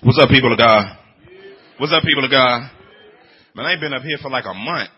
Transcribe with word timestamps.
What's 0.00 0.20
up, 0.22 0.28
people 0.28 0.52
of 0.52 0.58
God? 0.58 0.96
What's 1.78 1.92
up, 1.92 2.04
people 2.04 2.24
of 2.24 2.30
God? 2.30 2.70
Man, 3.56 3.66
I 3.66 3.72
ain't 3.72 3.80
been 3.80 3.92
up 3.92 4.02
here 4.02 4.18
for 4.22 4.30
like 4.30 4.44
a 4.44 4.54
month. 4.54 4.90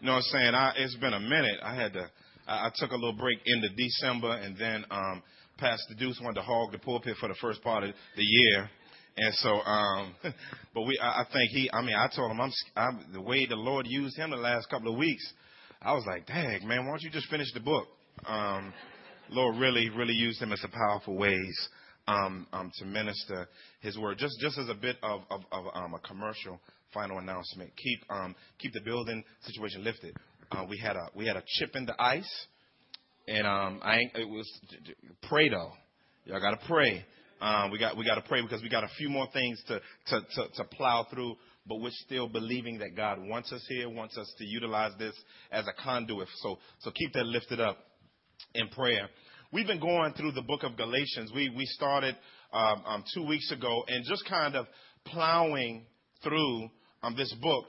You 0.00 0.06
know 0.06 0.14
what 0.14 0.16
I'm 0.18 0.22
saying? 0.32 0.52
I, 0.52 0.72
it's 0.78 0.96
been 0.96 1.12
a 1.12 1.20
minute. 1.20 1.60
I 1.62 1.76
had 1.76 1.92
to, 1.92 2.10
I, 2.48 2.66
I 2.66 2.70
took 2.74 2.90
a 2.90 2.96
little 2.96 3.12
break 3.12 3.38
into 3.46 3.68
December 3.68 4.32
and 4.32 4.58
then, 4.58 4.84
um, 4.90 5.22
Pastor 5.58 5.94
Deuce 5.96 6.18
wanted 6.20 6.40
to 6.40 6.42
hog 6.42 6.72
the 6.72 6.78
pulpit 6.78 7.18
for 7.20 7.28
the 7.28 7.36
first 7.40 7.62
part 7.62 7.84
of 7.84 7.94
the 8.16 8.22
year. 8.24 8.68
And 9.16 9.32
so, 9.34 9.50
um, 9.50 10.14
but 10.74 10.82
we, 10.82 10.98
I, 11.00 11.20
I 11.20 11.24
think 11.32 11.52
he, 11.52 11.70
I 11.72 11.80
mean, 11.80 11.94
I 11.94 12.08
told 12.08 12.32
him 12.32 12.40
I'm, 12.40 12.52
I'm, 12.74 13.12
the 13.12 13.20
way 13.20 13.46
the 13.46 13.54
Lord 13.54 13.86
used 13.86 14.16
him 14.16 14.30
the 14.30 14.36
last 14.38 14.68
couple 14.68 14.90
of 14.90 14.98
weeks, 14.98 15.22
I 15.80 15.92
was 15.92 16.02
like, 16.04 16.26
dang, 16.26 16.66
man, 16.66 16.84
why 16.84 16.90
don't 16.90 17.02
you 17.02 17.10
just 17.10 17.30
finish 17.30 17.52
the 17.54 17.60
book? 17.60 17.86
Um, 18.26 18.72
Lord 19.30 19.56
really, 19.56 19.88
really 19.88 20.14
used 20.14 20.42
him 20.42 20.50
in 20.50 20.58
some 20.58 20.72
powerful 20.72 21.16
ways 21.16 21.68
um, 22.08 22.46
um, 22.52 22.72
to 22.78 22.84
minister 22.86 23.48
His 23.80 23.96
word. 23.98 24.18
Just, 24.18 24.34
just 24.40 24.58
as 24.58 24.68
a 24.68 24.74
bit 24.74 24.96
of, 25.02 25.20
of, 25.30 25.42
of 25.52 25.64
um, 25.74 25.94
a 25.94 26.00
commercial 26.00 26.58
final 26.92 27.18
announcement. 27.18 27.70
Keep, 27.76 28.00
um, 28.10 28.34
keep 28.58 28.72
the 28.72 28.80
building 28.80 29.22
situation 29.42 29.84
lifted. 29.84 30.16
Uh, 30.50 30.64
we 30.68 30.78
had 30.78 30.96
a, 30.96 31.08
we 31.14 31.26
had 31.26 31.36
a 31.36 31.42
chip 31.46 31.76
in 31.76 31.84
the 31.84 31.94
ice, 32.02 32.46
and 33.28 33.46
um, 33.46 33.80
I 33.82 33.98
it 34.14 34.28
was 34.28 34.50
pray 35.28 35.50
though. 35.50 35.72
Y'all 36.24 36.40
gotta 36.40 36.58
pray. 36.66 37.04
Um, 37.40 37.70
we 37.70 37.78
got, 37.78 37.96
we 37.96 38.04
gotta 38.04 38.22
pray 38.22 38.42
because 38.42 38.62
we 38.62 38.68
got 38.68 38.82
a 38.82 38.88
few 38.96 39.10
more 39.10 39.28
things 39.32 39.62
to, 39.68 39.80
to, 40.06 40.20
to, 40.20 40.48
to 40.56 40.64
plow 40.64 41.06
through 41.12 41.36
but 41.68 41.80
we're 41.80 41.90
still 42.06 42.28
believing 42.28 42.78
that 42.78 42.96
God 42.96 43.18
wants 43.20 43.52
us 43.52 43.62
here, 43.68 43.90
wants 43.90 44.16
us 44.16 44.32
to 44.38 44.44
utilize 44.44 44.92
this 44.98 45.14
as 45.52 45.66
a 45.66 45.82
conduit. 45.82 46.28
So, 46.36 46.58
so 46.80 46.90
keep 46.90 47.12
that 47.12 47.26
lifted 47.26 47.60
up 47.60 47.76
in 48.54 48.68
prayer. 48.68 49.08
We've 49.50 49.66
been 49.66 49.80
going 49.80 50.12
through 50.12 50.32
the 50.32 50.42
book 50.42 50.62
of 50.62 50.76
Galatians. 50.76 51.32
We, 51.34 51.48
we 51.48 51.64
started 51.64 52.14
um, 52.52 52.82
um, 52.84 53.04
two 53.14 53.26
weeks 53.26 53.50
ago 53.50 53.82
and 53.88 54.04
just 54.04 54.28
kind 54.28 54.54
of 54.54 54.66
plowing 55.06 55.86
through 56.22 56.68
um, 57.02 57.16
this 57.16 57.34
book. 57.40 57.64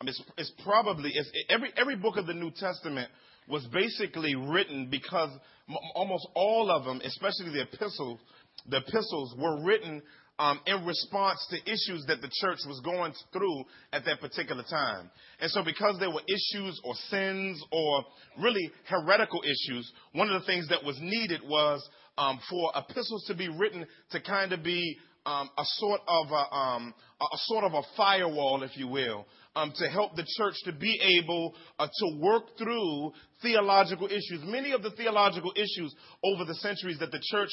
Um, 0.00 0.06
it's, 0.06 0.22
it's, 0.38 0.52
probably 0.62 1.10
it's, 1.12 1.28
every 1.48 1.72
every 1.76 1.96
book 1.96 2.16
of 2.18 2.28
the 2.28 2.34
New 2.34 2.52
Testament 2.52 3.10
was 3.48 3.66
basically 3.72 4.36
written 4.36 4.86
because 4.88 5.30
m- 5.68 5.76
almost 5.96 6.28
all 6.36 6.70
of 6.70 6.84
them, 6.84 7.00
especially 7.04 7.50
the 7.52 7.62
epistles, 7.62 8.20
the 8.68 8.76
epistles 8.76 9.34
were 9.36 9.64
written 9.64 10.02
um, 10.38 10.60
in 10.66 10.84
response 10.84 11.46
to 11.50 11.56
issues 11.70 12.04
that 12.08 12.20
the 12.20 12.30
church 12.40 12.58
was 12.66 12.80
going 12.84 13.12
through 13.32 13.64
at 13.92 14.04
that 14.04 14.20
particular 14.20 14.64
time. 14.68 15.10
And 15.40 15.50
so, 15.50 15.62
because 15.64 15.98
there 16.00 16.10
were 16.10 16.22
issues 16.26 16.80
or 16.84 16.94
sins 17.08 17.62
or 17.70 18.04
really 18.40 18.70
heretical 18.88 19.42
issues, 19.42 19.90
one 20.12 20.30
of 20.30 20.40
the 20.40 20.46
things 20.46 20.68
that 20.68 20.84
was 20.84 20.98
needed 21.00 21.40
was 21.44 21.88
um, 22.18 22.40
for 22.50 22.72
epistles 22.76 23.24
to 23.26 23.34
be 23.34 23.48
written 23.48 23.86
to 24.10 24.20
kind 24.20 24.52
of 24.52 24.62
be 24.62 24.96
um, 25.26 25.48
a 25.56 25.64
sort 25.64 26.00
of 26.06 26.26
a, 26.30 26.54
um, 26.54 26.94
a, 27.20 27.36
sort 27.46 27.64
of 27.64 27.72
a 27.72 27.82
firewall, 27.96 28.62
if 28.62 28.76
you 28.76 28.88
will, 28.88 29.26
um, 29.56 29.72
to 29.76 29.88
help 29.88 30.14
the 30.16 30.26
church 30.36 30.54
to 30.64 30.72
be 30.72 31.00
able 31.18 31.54
uh, 31.78 31.86
to 31.86 32.18
work 32.20 32.44
through 32.58 33.12
theological 33.40 34.06
issues. 34.06 34.42
Many 34.44 34.72
of 34.72 34.82
the 34.82 34.90
theological 34.90 35.52
issues 35.56 35.94
over 36.22 36.44
the 36.44 36.54
centuries 36.56 36.98
that 36.98 37.10
the 37.10 37.22
church 37.30 37.48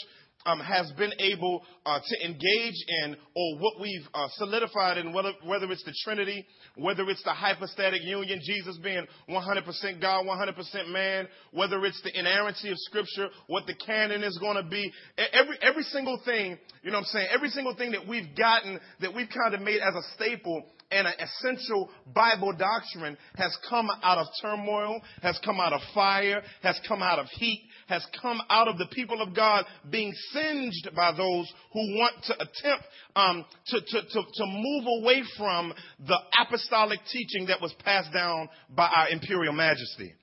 um, 0.45 0.59
has 0.59 0.91
been 0.97 1.11
able 1.19 1.63
uh, 1.85 1.99
to 2.05 2.25
engage 2.25 2.85
in, 3.03 3.15
or 3.35 3.59
what 3.59 3.79
we've 3.79 4.07
uh, 4.13 4.27
solidified 4.33 4.97
in, 4.97 5.13
whether, 5.13 5.31
whether 5.45 5.71
it's 5.71 5.83
the 5.83 5.93
Trinity, 6.03 6.45
whether 6.75 7.07
it's 7.09 7.23
the 7.23 7.31
hypostatic 7.33 8.01
union, 8.03 8.39
Jesus 8.43 8.77
being 8.83 9.05
100% 9.29 10.01
God, 10.01 10.25
100% 10.25 10.89
man, 10.89 11.27
whether 11.51 11.83
it's 11.85 12.01
the 12.01 12.17
inerrancy 12.17 12.69
of 12.69 12.77
Scripture, 12.79 13.29
what 13.47 13.65
the 13.67 13.75
canon 13.75 14.23
is 14.23 14.37
going 14.37 14.61
to 14.61 14.69
be, 14.69 14.91
every 15.33 15.57
every 15.61 15.83
single 15.83 16.19
thing, 16.25 16.57
you 16.83 16.91
know 16.91 16.97
what 16.97 17.07
I'm 17.07 17.11
saying, 17.13 17.27
every 17.33 17.49
single 17.49 17.75
thing 17.75 17.91
that 17.91 18.07
we've 18.07 18.35
gotten, 18.35 18.79
that 19.01 19.13
we've 19.13 19.29
kind 19.29 19.53
of 19.53 19.61
made 19.61 19.79
as 19.81 19.95
a 19.95 20.13
staple 20.15 20.63
and 20.91 21.07
an 21.07 21.13
essential 21.19 21.89
Bible 22.13 22.53
doctrine 22.53 23.17
has 23.35 23.57
come 23.69 23.89
out 24.03 24.17
of 24.17 24.27
turmoil, 24.41 25.01
has 25.21 25.39
come 25.43 25.59
out 25.59 25.73
of 25.73 25.81
fire, 25.93 26.41
has 26.61 26.79
come 26.87 27.01
out 27.01 27.17
of 27.17 27.27
heat, 27.27 27.63
has 27.91 28.05
come 28.21 28.39
out 28.49 28.69
of 28.69 28.77
the 28.77 28.87
people 28.87 29.21
of 29.21 29.35
God 29.35 29.65
being 29.89 30.13
singed 30.31 30.89
by 30.95 31.11
those 31.11 31.51
who 31.73 31.79
want 31.99 32.15
to 32.23 32.33
attempt 32.35 32.85
um, 33.15 33.45
to, 33.67 33.81
to, 33.81 34.01
to, 34.01 34.21
to 34.33 34.45
move 34.45 34.85
away 35.01 35.21
from 35.37 35.73
the 36.07 36.17
apostolic 36.41 36.99
teaching 37.11 37.47
that 37.47 37.61
was 37.61 37.73
passed 37.83 38.13
down 38.13 38.47
by 38.73 38.87
our 38.95 39.09
imperial 39.09 39.53
majesty. 39.53 40.13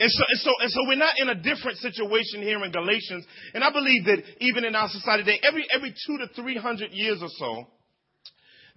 And 0.00 0.10
so, 0.10 0.24
and 0.26 0.40
so, 0.40 0.50
and 0.60 0.70
so 0.70 0.80
we're 0.88 0.96
not 0.96 1.14
in 1.18 1.28
a 1.28 1.34
different 1.34 1.76
situation 1.78 2.42
here 2.42 2.64
in 2.64 2.72
Galatians. 2.72 3.26
And 3.52 3.62
I 3.62 3.70
believe 3.70 4.06
that 4.06 4.22
even 4.40 4.64
in 4.64 4.74
our 4.74 4.88
society 4.88 5.24
today, 5.24 5.40
every, 5.46 5.66
every 5.72 5.94
two 6.06 6.18
to 6.18 6.28
three 6.34 6.56
hundred 6.56 6.92
years 6.92 7.18
or 7.20 7.28
so, 7.28 7.66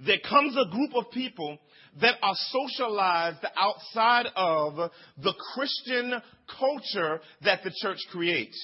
there 0.06 0.20
comes 0.30 0.58
a 0.58 0.70
group 0.70 0.92
of 0.94 1.10
people 1.12 1.58
that 2.02 2.16
are 2.22 2.36
socialized 2.36 3.46
outside 3.56 4.28
of 4.36 4.92
the 5.22 5.34
Christian 5.54 6.22
culture 6.60 7.22
that 7.44 7.64
the 7.64 7.72
church 7.82 8.00
creates. 8.12 8.58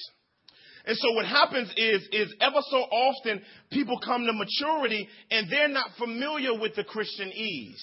And 0.84 0.96
so 0.96 1.12
what 1.12 1.26
happens 1.26 1.72
is, 1.76 2.08
is 2.12 2.34
ever 2.40 2.60
so 2.70 2.78
often 2.78 3.40
people 3.70 3.98
come 4.04 4.26
to 4.26 4.32
maturity 4.32 5.08
and 5.30 5.50
they're 5.50 5.68
not 5.68 5.90
familiar 5.96 6.58
with 6.58 6.74
the 6.74 6.82
Christianese. 6.82 7.82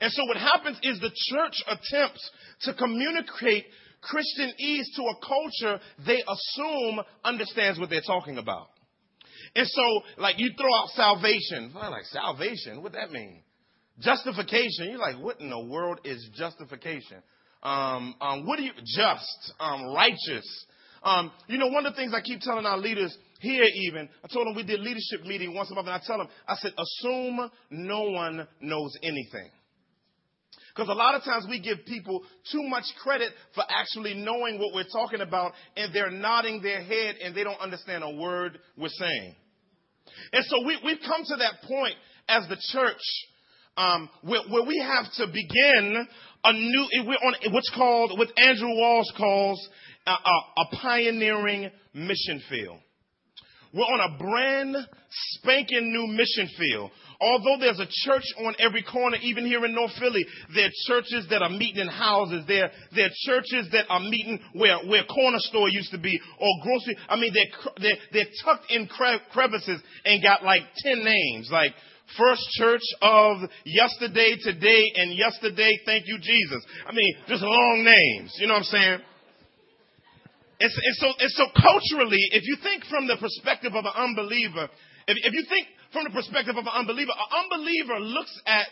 And 0.00 0.12
so 0.12 0.24
what 0.26 0.36
happens 0.36 0.78
is 0.82 1.00
the 1.00 1.10
church 1.10 1.62
attempts 1.66 2.30
to 2.62 2.74
communicate 2.74 3.64
Christianese 4.02 4.84
to 4.94 5.02
a 5.02 5.26
culture 5.26 5.80
they 6.06 6.22
assume 6.28 7.00
understands 7.24 7.80
what 7.80 7.90
they're 7.90 8.00
talking 8.02 8.38
about. 8.38 8.68
And 9.56 9.66
so, 9.66 10.02
like, 10.18 10.38
you 10.38 10.50
throw 10.56 10.72
out 10.74 10.88
salvation. 10.90 11.72
I'm 11.74 11.90
like, 11.90 12.04
salvation? 12.04 12.82
What 12.82 12.92
that 12.92 13.10
mean? 13.10 13.42
Justification. 14.00 14.90
You're 14.90 14.98
like, 14.98 15.18
what 15.18 15.40
in 15.40 15.50
the 15.50 15.58
world 15.58 16.00
is 16.04 16.28
justification? 16.34 17.22
Um, 17.62 18.14
um, 18.20 18.46
what 18.46 18.56
do 18.56 18.62
you, 18.62 18.72
just, 18.84 19.52
um, 19.58 19.92
righteous. 19.94 20.66
Um, 21.02 21.32
you 21.48 21.58
know, 21.58 21.68
one 21.68 21.86
of 21.86 21.94
the 21.94 21.96
things 21.96 22.12
I 22.14 22.20
keep 22.20 22.40
telling 22.40 22.66
our 22.66 22.78
leaders 22.78 23.16
here 23.40 23.64
even, 23.64 24.08
I 24.24 24.28
told 24.32 24.46
them 24.46 24.54
we 24.54 24.64
did 24.64 24.80
leadership 24.80 25.24
meeting 25.24 25.54
once 25.54 25.70
a 25.70 25.74
month 25.74 25.86
and 25.86 25.94
I 25.94 26.00
tell 26.04 26.18
them, 26.18 26.28
I 26.46 26.54
said, 26.56 26.72
assume 26.78 27.50
no 27.70 28.02
one 28.10 28.46
knows 28.60 28.92
anything. 29.02 29.50
Because 30.74 30.90
a 30.90 30.94
lot 30.94 31.16
of 31.16 31.24
times 31.24 31.46
we 31.48 31.60
give 31.60 31.78
people 31.86 32.22
too 32.52 32.62
much 32.62 32.84
credit 33.02 33.32
for 33.54 33.64
actually 33.68 34.14
knowing 34.14 34.60
what 34.60 34.74
we're 34.74 34.84
talking 34.92 35.20
about 35.20 35.52
and 35.76 35.92
they're 35.92 36.10
nodding 36.10 36.62
their 36.62 36.82
head 36.82 37.16
and 37.22 37.34
they 37.34 37.42
don't 37.42 37.60
understand 37.60 38.04
a 38.04 38.10
word 38.10 38.58
we're 38.76 38.88
saying. 38.88 39.34
And 40.32 40.44
so 40.44 40.64
we, 40.64 40.78
we've 40.84 41.00
come 41.04 41.24
to 41.24 41.36
that 41.36 41.62
point 41.66 41.94
as 42.28 42.46
the 42.48 42.56
church 42.72 43.00
um, 43.78 44.10
where, 44.22 44.42
where, 44.50 44.64
we 44.64 44.78
have 44.78 45.10
to 45.14 45.26
begin 45.26 46.06
a 46.44 46.52
new, 46.52 46.88
we're 47.06 47.14
on 47.14 47.34
what's 47.52 47.70
called, 47.74 48.18
what 48.18 48.28
Andrew 48.36 48.68
Walls 48.68 49.12
calls 49.16 49.68
a, 50.06 50.10
a, 50.10 50.14
a 50.14 50.76
pioneering 50.76 51.70
mission 51.94 52.42
field. 52.50 52.78
We're 53.72 53.82
on 53.82 54.14
a 54.14 54.18
brand 54.18 54.76
spanking 55.10 55.92
new 55.92 56.06
mission 56.06 56.48
field. 56.58 56.90
Although 57.20 57.58
there's 57.60 57.80
a 57.80 57.88
church 58.06 58.22
on 58.38 58.54
every 58.58 58.82
corner, 58.82 59.18
even 59.20 59.44
here 59.44 59.64
in 59.64 59.74
North 59.74 59.90
Philly, 59.98 60.24
there 60.54 60.66
are 60.66 60.70
churches 60.86 61.26
that 61.30 61.42
are 61.42 61.50
meeting 61.50 61.82
in 61.82 61.88
houses. 61.88 62.44
There, 62.46 62.70
there 62.94 63.06
are 63.06 63.10
churches 63.26 63.68
that 63.72 63.86
are 63.90 64.00
meeting 64.00 64.40
where, 64.54 64.78
where 64.86 65.04
corner 65.04 65.38
store 65.40 65.68
used 65.68 65.90
to 65.90 65.98
be 65.98 66.18
or 66.40 66.48
grocery. 66.62 66.96
I 67.08 67.16
mean, 67.16 67.34
they're, 67.34 67.72
they're, 67.82 67.98
they're 68.12 68.32
tucked 68.44 68.70
in 68.70 68.88
crevices 68.88 69.80
and 70.04 70.22
got 70.22 70.44
like 70.44 70.62
10 70.84 71.04
names. 71.04 71.50
Like, 71.52 71.72
First 72.16 72.42
Church 72.56 72.82
of 73.02 73.38
yesterday, 73.64 74.36
today, 74.40 74.84
and 74.96 75.16
yesterday, 75.16 75.78
thank 75.84 76.04
you, 76.06 76.18
Jesus. 76.18 76.64
I 76.86 76.92
mean, 76.92 77.14
just 77.26 77.42
long 77.42 77.84
names. 77.84 78.34
You 78.38 78.46
know 78.46 78.54
what 78.54 78.60
I'm 78.60 78.64
saying? 78.64 79.00
And, 80.60 80.70
and, 80.70 80.96
so, 80.96 81.06
and 81.18 81.30
so 81.30 81.44
culturally, 81.54 82.22
if 82.32 82.42
you 82.44 82.56
think 82.62 82.84
from 82.84 83.06
the 83.06 83.16
perspective 83.16 83.74
of 83.74 83.84
an 83.84 83.92
unbeliever, 83.94 84.68
if, 85.06 85.16
if 85.22 85.32
you 85.32 85.44
think 85.48 85.68
from 85.92 86.04
the 86.04 86.10
perspective 86.10 86.56
of 86.56 86.66
an 86.66 86.72
unbeliever, 86.74 87.12
an 87.12 87.30
unbeliever 87.44 88.00
looks 88.00 88.34
at 88.46 88.68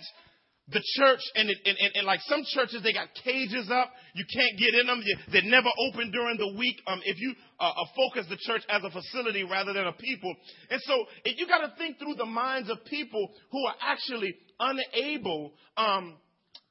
the 0.68 0.82
church 0.98 1.20
and, 1.36 1.48
it, 1.48 1.58
and, 1.64 1.76
and, 1.78 1.92
and, 1.94 2.06
like 2.06 2.20
some 2.26 2.42
churches, 2.44 2.82
they 2.82 2.92
got 2.92 3.08
cages 3.22 3.70
up. 3.70 3.92
You 4.14 4.24
can't 4.26 4.58
get 4.58 4.74
in 4.74 4.86
them. 4.86 5.00
They're 5.30 5.42
never 5.44 5.68
open 5.88 6.10
during 6.10 6.38
the 6.38 6.58
week. 6.58 6.82
Um, 6.88 7.00
if 7.04 7.20
you 7.20 7.34
uh, 7.60 7.70
uh, 7.70 7.84
focus 7.94 8.26
the 8.28 8.36
church 8.36 8.62
as 8.68 8.82
a 8.82 8.90
facility 8.90 9.44
rather 9.44 9.72
than 9.72 9.86
a 9.86 9.92
people. 9.92 10.34
And 10.70 10.80
so 10.82 10.94
if 11.24 11.38
you 11.38 11.46
got 11.46 11.58
to 11.58 11.72
think 11.78 11.98
through 11.98 12.16
the 12.16 12.26
minds 12.26 12.68
of 12.68 12.84
people 12.84 13.30
who 13.52 13.64
are 13.66 13.76
actually 13.80 14.34
unable 14.58 15.52
um, 15.76 16.16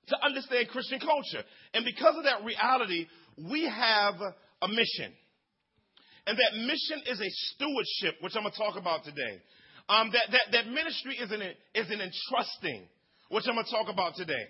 to 0.07 0.15
understand 0.25 0.68
Christian 0.69 1.00
culture. 1.00 1.45
And 1.74 1.86
because 1.86 2.15
of 2.18 2.25
that 2.25 2.44
reality, 2.44 3.07
we 3.50 3.63
have 3.63 4.15
a 4.62 4.68
mission. 4.68 5.13
And 6.27 6.38
that 6.38 6.57
mission 6.57 7.01
is 7.07 7.21
a 7.21 7.30
stewardship, 7.30 8.21
which 8.21 8.33
I'm 8.36 8.44
going 8.44 8.51
to 8.51 8.57
talk 8.57 8.75
about 8.77 9.03
today. 9.03 9.39
Um, 9.88 10.09
that, 10.12 10.31
that, 10.31 10.42
that 10.51 10.68
ministry 10.68 11.15
is 11.21 11.31
an, 11.31 11.42
is 11.75 11.92
an 11.92 12.01
entrusting, 12.01 12.88
which 13.30 13.45
I'm 13.48 13.56
going 13.56 13.66
to 13.66 13.72
talk 13.72 13.88
about 13.89 14.16
today. 14.16 14.48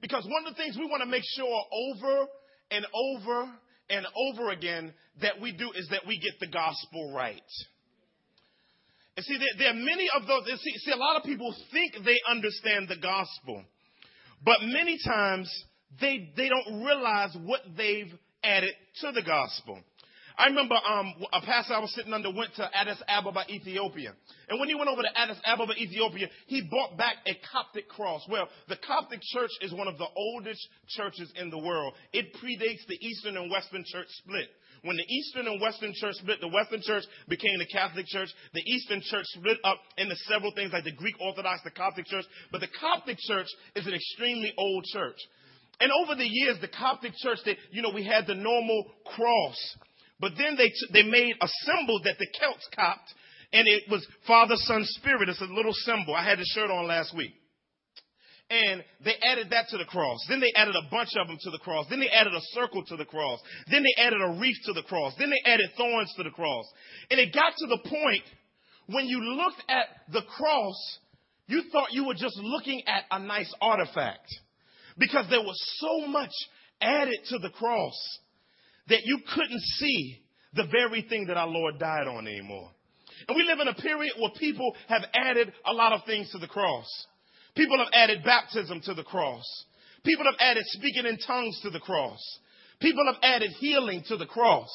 Because 0.00 0.24
one 0.24 0.46
of 0.46 0.54
the 0.54 0.62
things 0.62 0.76
we 0.78 0.86
want 0.86 1.02
to 1.02 1.08
make 1.08 1.24
sure 1.36 1.62
over 1.72 2.26
and 2.70 2.86
over 2.94 3.50
and 3.90 4.06
over 4.16 4.50
again 4.50 4.92
that 5.20 5.40
we 5.40 5.52
do 5.52 5.70
is 5.74 5.88
that 5.90 6.06
we 6.06 6.18
get 6.18 6.38
the 6.40 6.46
gospel 6.46 7.12
right. 7.14 7.42
And 9.16 9.26
see, 9.26 9.38
there, 9.58 9.70
are 9.70 9.74
many 9.74 10.08
of 10.16 10.26
those. 10.26 10.46
See, 10.46 10.72
see, 10.78 10.92
a 10.92 10.96
lot 10.96 11.16
of 11.16 11.24
people 11.24 11.54
think 11.72 11.92
they 12.04 12.18
understand 12.28 12.88
the 12.88 12.96
gospel, 12.96 13.64
but 14.44 14.58
many 14.62 14.96
times 15.04 15.50
they 16.00 16.32
they 16.36 16.48
don't 16.48 16.84
realize 16.84 17.36
what 17.44 17.60
they've 17.76 18.12
added 18.42 18.72
to 19.02 19.12
the 19.12 19.22
gospel. 19.22 19.80
I 20.38 20.46
remember 20.46 20.74
um, 20.74 21.14
a 21.32 21.40
pastor 21.40 21.74
I 21.74 21.80
was 21.80 21.94
sitting 21.94 22.12
under 22.12 22.30
went 22.30 22.54
to 22.56 22.68
Addis 22.74 23.02
Ababa, 23.08 23.44
Ethiopia. 23.48 24.12
And 24.48 24.58
when 24.58 24.68
he 24.68 24.74
went 24.74 24.88
over 24.88 25.02
to 25.02 25.18
Addis 25.18 25.38
Ababa, 25.44 25.74
Ethiopia, 25.74 26.28
he 26.46 26.66
brought 26.68 26.96
back 26.96 27.16
a 27.26 27.36
Coptic 27.52 27.88
cross. 27.88 28.22
Well, 28.28 28.48
the 28.68 28.76
Coptic 28.76 29.20
church 29.32 29.50
is 29.60 29.72
one 29.72 29.88
of 29.88 29.98
the 29.98 30.06
oldest 30.16 30.66
churches 30.88 31.32
in 31.36 31.50
the 31.50 31.58
world. 31.58 31.94
It 32.12 32.34
predates 32.42 32.86
the 32.88 32.98
Eastern 33.04 33.36
and 33.36 33.50
Western 33.50 33.84
church 33.86 34.08
split. 34.24 34.48
When 34.82 34.96
the 34.96 35.04
Eastern 35.04 35.46
and 35.46 35.60
Western 35.60 35.92
church 35.94 36.14
split, 36.14 36.40
the 36.40 36.48
Western 36.48 36.80
church 36.82 37.04
became 37.28 37.58
the 37.58 37.66
Catholic 37.66 38.06
church. 38.06 38.30
The 38.54 38.62
Eastern 38.62 39.02
church 39.02 39.26
split 39.26 39.58
up 39.62 39.78
into 39.98 40.16
several 40.28 40.52
things 40.52 40.72
like 40.72 40.84
the 40.84 40.92
Greek 40.92 41.16
Orthodox, 41.20 41.60
the 41.64 41.70
Coptic 41.70 42.06
church. 42.06 42.24
But 42.50 42.62
the 42.62 42.68
Coptic 42.80 43.18
church 43.20 43.48
is 43.76 43.86
an 43.86 43.92
extremely 43.92 44.54
old 44.56 44.84
church. 44.84 45.18
And 45.80 45.90
over 46.02 46.14
the 46.14 46.28
years, 46.28 46.58
the 46.60 46.68
Coptic 46.68 47.12
church, 47.16 47.38
they, 47.44 47.56
you 47.70 47.82
know, 47.82 47.90
we 47.94 48.04
had 48.04 48.26
the 48.26 48.34
normal 48.34 48.84
cross. 49.04 49.56
But 50.20 50.32
then 50.36 50.56
they, 50.56 50.70
they 50.92 51.08
made 51.08 51.34
a 51.40 51.48
symbol 51.64 52.00
that 52.04 52.18
the 52.18 52.26
Celts 52.38 52.68
copped, 52.74 53.12
and 53.52 53.66
it 53.66 53.84
was 53.90 54.06
Father, 54.26 54.54
Son, 54.56 54.84
Spirit. 54.84 55.28
It's 55.28 55.40
a 55.40 55.44
little 55.44 55.72
symbol. 55.72 56.14
I 56.14 56.24
had 56.24 56.38
the 56.38 56.44
shirt 56.54 56.70
on 56.70 56.86
last 56.86 57.16
week. 57.16 57.32
And 58.50 58.82
they 59.04 59.14
added 59.22 59.50
that 59.50 59.68
to 59.68 59.78
the 59.78 59.84
cross. 59.84 60.18
Then 60.28 60.40
they 60.40 60.52
added 60.56 60.74
a 60.74 60.90
bunch 60.90 61.10
of 61.16 61.28
them 61.28 61.38
to 61.40 61.50
the 61.50 61.58
cross. 61.58 61.86
Then 61.88 62.00
they 62.00 62.08
added 62.08 62.34
a 62.34 62.40
circle 62.50 62.84
to 62.84 62.96
the 62.96 63.04
cross. 63.04 63.38
Then 63.70 63.84
they 63.84 64.02
added 64.02 64.20
a 64.20 64.38
wreath 64.40 64.56
to 64.64 64.72
the 64.72 64.82
cross. 64.82 65.14
Then 65.18 65.30
they 65.30 65.50
added 65.50 65.70
thorns 65.76 66.12
to 66.16 66.24
the 66.24 66.30
cross. 66.30 66.64
And 67.10 67.20
it 67.20 67.32
got 67.32 67.52
to 67.56 67.66
the 67.68 67.78
point 67.78 68.24
when 68.88 69.06
you 69.06 69.20
looked 69.20 69.62
at 69.68 69.86
the 70.12 70.22
cross, 70.22 70.98
you 71.46 71.62
thought 71.70 71.92
you 71.92 72.06
were 72.06 72.14
just 72.14 72.36
looking 72.38 72.82
at 72.88 73.04
a 73.12 73.20
nice 73.20 73.52
artifact 73.60 74.26
because 74.98 75.26
there 75.30 75.42
was 75.42 75.58
so 75.78 76.08
much 76.08 76.32
added 76.80 77.18
to 77.28 77.38
the 77.38 77.50
cross 77.50 78.18
that 78.88 79.00
you 79.04 79.18
couldn't 79.34 79.60
see 79.60 80.20
the 80.54 80.66
very 80.70 81.02
thing 81.02 81.26
that 81.26 81.36
our 81.36 81.46
Lord 81.46 81.78
died 81.78 82.08
on 82.08 82.26
anymore. 82.26 82.70
And 83.28 83.36
we 83.36 83.44
live 83.44 83.60
in 83.60 83.68
a 83.68 83.74
period 83.74 84.12
where 84.18 84.30
people 84.38 84.74
have 84.88 85.02
added 85.14 85.52
a 85.66 85.72
lot 85.72 85.92
of 85.92 86.04
things 86.06 86.30
to 86.32 86.38
the 86.38 86.48
cross. 86.48 86.86
People 87.54 87.78
have 87.78 87.92
added 87.92 88.24
baptism 88.24 88.80
to 88.84 88.94
the 88.94 89.04
cross. 89.04 89.44
People 90.04 90.24
have 90.24 90.36
added 90.40 90.64
speaking 90.66 91.06
in 91.06 91.18
tongues 91.18 91.60
to 91.62 91.70
the 91.70 91.80
cross. 91.80 92.18
People 92.80 93.04
have 93.06 93.22
added 93.22 93.50
healing 93.58 94.02
to 94.08 94.16
the 94.16 94.26
cross 94.26 94.68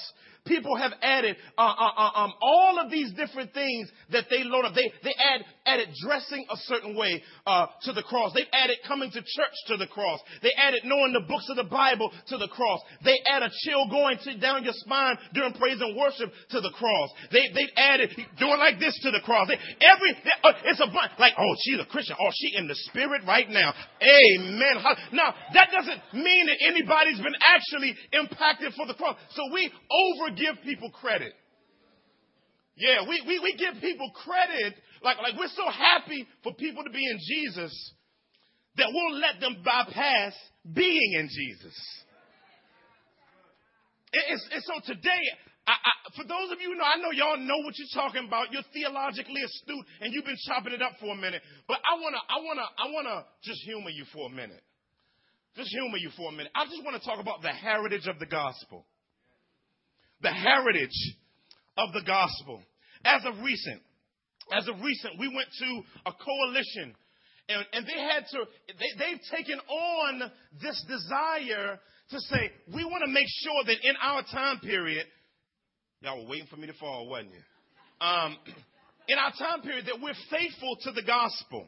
people 0.45 0.75
have 0.77 0.94
added 1.01 1.36
uh, 1.57 1.62
uh, 1.62 1.92
uh, 1.97 2.12
um, 2.15 2.33
all 2.42 2.80
of 2.80 2.92
these 2.92 3.12
different 3.13 3.53
things 3.53 3.89
that 4.12 4.25
they 4.30 4.44
load 4.44 4.65
up. 4.65 4.74
They, 4.75 4.92
they 5.03 5.13
add, 5.18 5.42
added 5.65 5.89
dressing 6.06 6.45
a 6.50 6.57
certain 6.65 6.95
way 6.95 7.24
uh, 7.45 7.68
to 7.83 7.94
the 7.94 8.03
cross. 8.03 8.33
They've 8.33 8.45
added 8.53 8.77
coming 8.88 9.09
to 9.12 9.19
church 9.19 9.56
to 9.68 9.77
the 9.77 9.88
cross. 9.88 10.19
They 10.42 10.51
added 10.57 10.81
knowing 10.86 11.13
the 11.13 11.25
books 11.27 11.47
of 11.50 11.57
the 11.57 11.69
Bible 11.69 12.12
to 12.27 12.38
the 12.38 12.47
cross. 12.47 12.81
They 13.03 13.18
add 13.27 13.44
a 13.44 13.50
chill 13.65 13.89
going 13.89 14.18
to, 14.24 14.38
down 14.38 14.63
your 14.63 14.74
spine 14.75 15.18
during 15.33 15.53
praise 15.53 15.81
and 15.81 15.97
worship 15.97 16.31
to 16.51 16.62
the 16.62 16.71
cross. 16.77 17.09
They, 17.31 17.50
they've 17.53 17.74
added 17.75 18.12
doing 18.38 18.59
like 18.59 18.80
this 18.80 18.98
to 19.03 19.12
the 19.12 19.21
cross. 19.25 19.48
They, 19.48 19.57
every, 19.81 20.13
they, 20.24 20.36
uh, 20.44 20.53
it's 20.65 20.80
a 20.80 20.88
bunch, 20.88 21.12
like, 21.19 21.33
oh, 21.38 21.56
she's 21.65 21.80
a 21.80 21.86
Christian. 21.86 22.15
Oh, 22.19 22.30
she 22.33 22.56
in 22.56 22.68
the 22.68 22.75
spirit 22.89 23.24
right 23.27 23.50
now. 23.50 23.74
Amen. 24.01 24.83
Now, 25.12 25.33
that 25.53 25.69
doesn't 25.74 26.01
mean 26.13 26.45
that 26.48 26.57
anybody's 26.62 27.18
been 27.18 27.36
actually 27.41 27.95
impacted 28.13 28.74
for 28.77 28.86
the 28.86 28.94
cross. 28.94 29.18
So 29.33 29.41
we 29.53 29.71
over 29.89 30.34
give 30.35 30.55
people 30.63 30.91
credit. 30.91 31.33
Yeah, 32.77 33.07
we, 33.07 33.23
we, 33.25 33.39
we 33.39 33.55
give 33.55 33.81
people 33.81 34.11
credit. 34.11 34.75
Like, 35.01 35.17
like 35.17 35.39
we're 35.39 35.53
so 35.55 35.69
happy 35.69 36.27
for 36.43 36.53
people 36.53 36.83
to 36.83 36.89
be 36.89 37.03
in 37.03 37.19
Jesus 37.19 37.71
that 38.77 38.87
we'll 38.91 39.17
let 39.19 39.39
them 39.39 39.63
bypass 39.63 40.33
being 40.73 41.13
in 41.15 41.29
Jesus. 41.31 41.75
It's, 44.11 44.67
so 44.67 44.79
today, 44.85 45.23
I, 45.67 45.71
I, 45.71 45.93
for 46.15 46.23
those 46.27 46.51
of 46.51 46.59
you 46.59 46.71
who 46.71 46.75
know, 46.75 46.83
I 46.83 46.99
know 46.99 47.11
y'all 47.11 47.39
know 47.39 47.59
what 47.63 47.75
you're 47.79 47.95
talking 47.95 48.27
about. 48.27 48.51
You're 48.51 48.67
theologically 48.73 49.41
astute 49.43 49.85
and 50.01 50.13
you've 50.13 50.25
been 50.25 50.39
chopping 50.47 50.73
it 50.73 50.81
up 50.81 50.93
for 50.99 51.11
a 51.11 51.19
minute. 51.19 51.41
But 51.67 51.79
I 51.83 51.99
wanna, 51.99 52.19
I 52.27 52.38
wanna, 52.43 52.67
I 52.79 52.91
wanna 52.91 53.25
just 53.43 53.59
humor 53.63 53.89
you 53.89 54.05
for 54.13 54.27
a 54.27 54.31
minute. 54.31 54.63
Just 55.55 55.71
humor 55.71 55.97
you 55.97 56.11
for 56.15 56.29
a 56.29 56.31
minute. 56.31 56.51
I 56.55 56.65
just 56.65 56.83
want 56.83 56.99
to 56.99 57.03
talk 57.07 57.19
about 57.19 57.41
the 57.41 57.51
heritage 57.51 58.07
of 58.07 58.19
the 58.19 58.25
gospel 58.25 58.85
the 60.21 60.31
heritage 60.31 61.15
of 61.77 61.94
the 61.94 62.01
gospel. 62.06 62.62
As 63.03 63.21
of 63.25 63.44
recent, 63.44 63.81
as 64.56 64.67
of 64.67 64.81
recent, 64.81 65.19
we 65.19 65.27
went 65.27 65.50
to 65.59 65.81
a 66.06 66.13
coalition 66.13 66.95
and, 67.47 67.65
and 67.73 67.85
they 67.85 68.01
had 68.01 68.25
to, 68.31 68.45
they, 68.67 68.91
they've 68.97 69.21
taken 69.31 69.59
on 69.59 70.31
this 70.62 70.83
desire 70.88 71.79
to 72.09 72.19
say, 72.19 72.51
we 72.73 72.83
want 72.83 73.03
to 73.06 73.12
make 73.12 73.27
sure 73.44 73.63
that 73.65 73.77
in 73.88 73.95
our 74.01 74.23
time 74.31 74.59
period, 74.59 75.06
y'all 76.01 76.23
were 76.23 76.29
waiting 76.29 76.47
for 76.47 76.57
me 76.57 76.67
to 76.67 76.73
fall, 76.73 77.07
wasn't 77.07 77.31
you? 77.31 78.06
Um, 78.06 78.38
in 79.07 79.17
our 79.19 79.31
time 79.38 79.62
period, 79.62 79.85
that 79.85 80.01
we're 80.01 80.17
faithful 80.31 80.77
to 80.81 80.91
the 80.91 81.03
gospel. 81.03 81.67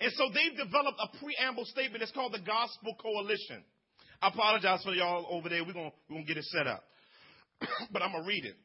And 0.00 0.12
so 0.12 0.30
they've 0.32 0.56
developed 0.56 0.98
a 1.02 1.18
preamble 1.18 1.64
statement. 1.64 2.02
It's 2.02 2.12
called 2.12 2.32
the 2.32 2.38
Gospel 2.38 2.94
Coalition. 3.02 3.64
I 4.22 4.28
apologize 4.28 4.82
for 4.84 4.94
y'all 4.94 5.26
over 5.28 5.48
there. 5.48 5.64
We're 5.64 5.72
going 5.72 5.90
we're 6.08 6.16
gonna 6.16 6.26
get 6.26 6.36
it 6.36 6.44
set 6.44 6.68
up. 6.68 6.84
but 7.92 8.02
I'm 8.02 8.12
going 8.12 8.24
to 8.24 8.28
read 8.28 8.44
it. 8.44 8.56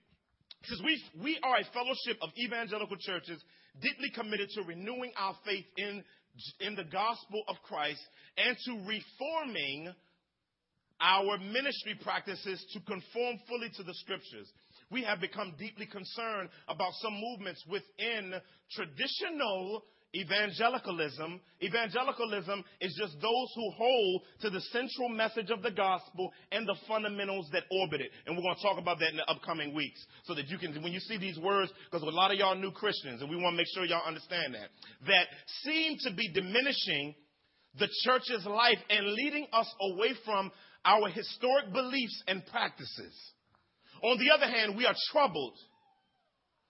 It 0.64 0.70
says, 0.70 0.82
we, 0.84 1.02
we 1.22 1.40
are 1.44 1.58
a 1.58 1.74
fellowship 1.74 2.18
of 2.22 2.30
evangelical 2.38 2.98
churches 2.98 3.44
deeply 3.82 4.10
committed 4.14 4.50
to 4.56 4.64
renewing 4.64 5.12
our 5.18 5.36
faith 5.46 5.66
in, 5.78 6.04
in 6.60 6.76
the 6.76 6.86
gospel 6.86 7.44
of 7.48 7.58
Christ 7.64 8.02
and 8.38 8.56
to 8.66 8.72
reforming 8.88 9.94
our 11.02 11.38
ministry 11.38 12.00
practices 12.02 12.64
to 12.74 12.80
conform 12.82 13.40
fully 13.48 13.70
to 13.76 13.84
the 13.84 13.94
scriptures. 13.96 14.50
We 14.90 15.04
have 15.04 15.20
become 15.20 15.54
deeply 15.58 15.86
concerned 15.86 16.50
about 16.70 16.94
some 17.02 17.14
movements 17.14 17.64
within 17.68 18.34
traditional 18.72 19.84
evangelicalism. 20.16 21.40
Evangelicalism 21.62 22.64
is 22.82 22.96
just 23.00 23.14
those 23.22 23.50
who 23.56 23.72
hold 23.72 24.22
to 24.42 24.50
the 24.50 24.62
central 24.72 25.10
message 25.10 25.50
of 25.50 25.62
the 25.62 25.72
gospel 25.72 26.32
and 26.52 26.68
the 26.68 26.76
fundamentals 26.88 27.50
that 27.52 27.64
orbit 27.72 28.02
it. 28.02 28.12
And 28.26 28.36
we're 28.36 28.44
going 28.44 28.56
to 28.56 28.62
talk 28.62 28.78
about 28.78 29.00
that 29.00 29.12
in 29.12 29.18
the 29.18 29.30
upcoming 29.30 29.74
weeks 29.74 30.06
so 30.24 30.36
that 30.36 30.48
you 30.48 30.58
can, 30.58 30.82
when 30.84 30.94
you 30.94 31.00
see 31.00 31.18
these 31.18 31.40
words, 31.40 31.72
because 31.90 32.04
a 32.04 32.12
lot 32.12 32.32
of 32.32 32.38
y'all 32.38 32.56
new 32.56 32.72
Christians, 32.72 33.22
and 33.22 33.30
we 33.30 33.36
want 33.36 33.54
to 33.54 33.58
make 33.58 33.68
sure 33.74 33.86
y'all 33.86 34.08
understand 34.08 34.54
that, 34.54 34.70
that 35.08 35.28
seem 35.64 35.98
to 36.04 36.14
be 36.14 36.32
diminishing 36.32 37.16
the 37.80 37.88
church's 38.04 38.46
life 38.46 38.78
and 38.90 39.08
leading 39.14 39.48
us 39.52 39.74
away 39.82 40.14
from 40.26 40.52
our 40.86 41.10
historic 41.10 41.72
beliefs 41.74 42.24
and 42.28 42.46
practices. 42.48 43.14
On 44.04 44.18
the 44.20 44.32
other 44.32 44.46
hand, 44.46 44.76
we 44.78 44.86
are 44.86 44.96
troubled 45.12 45.56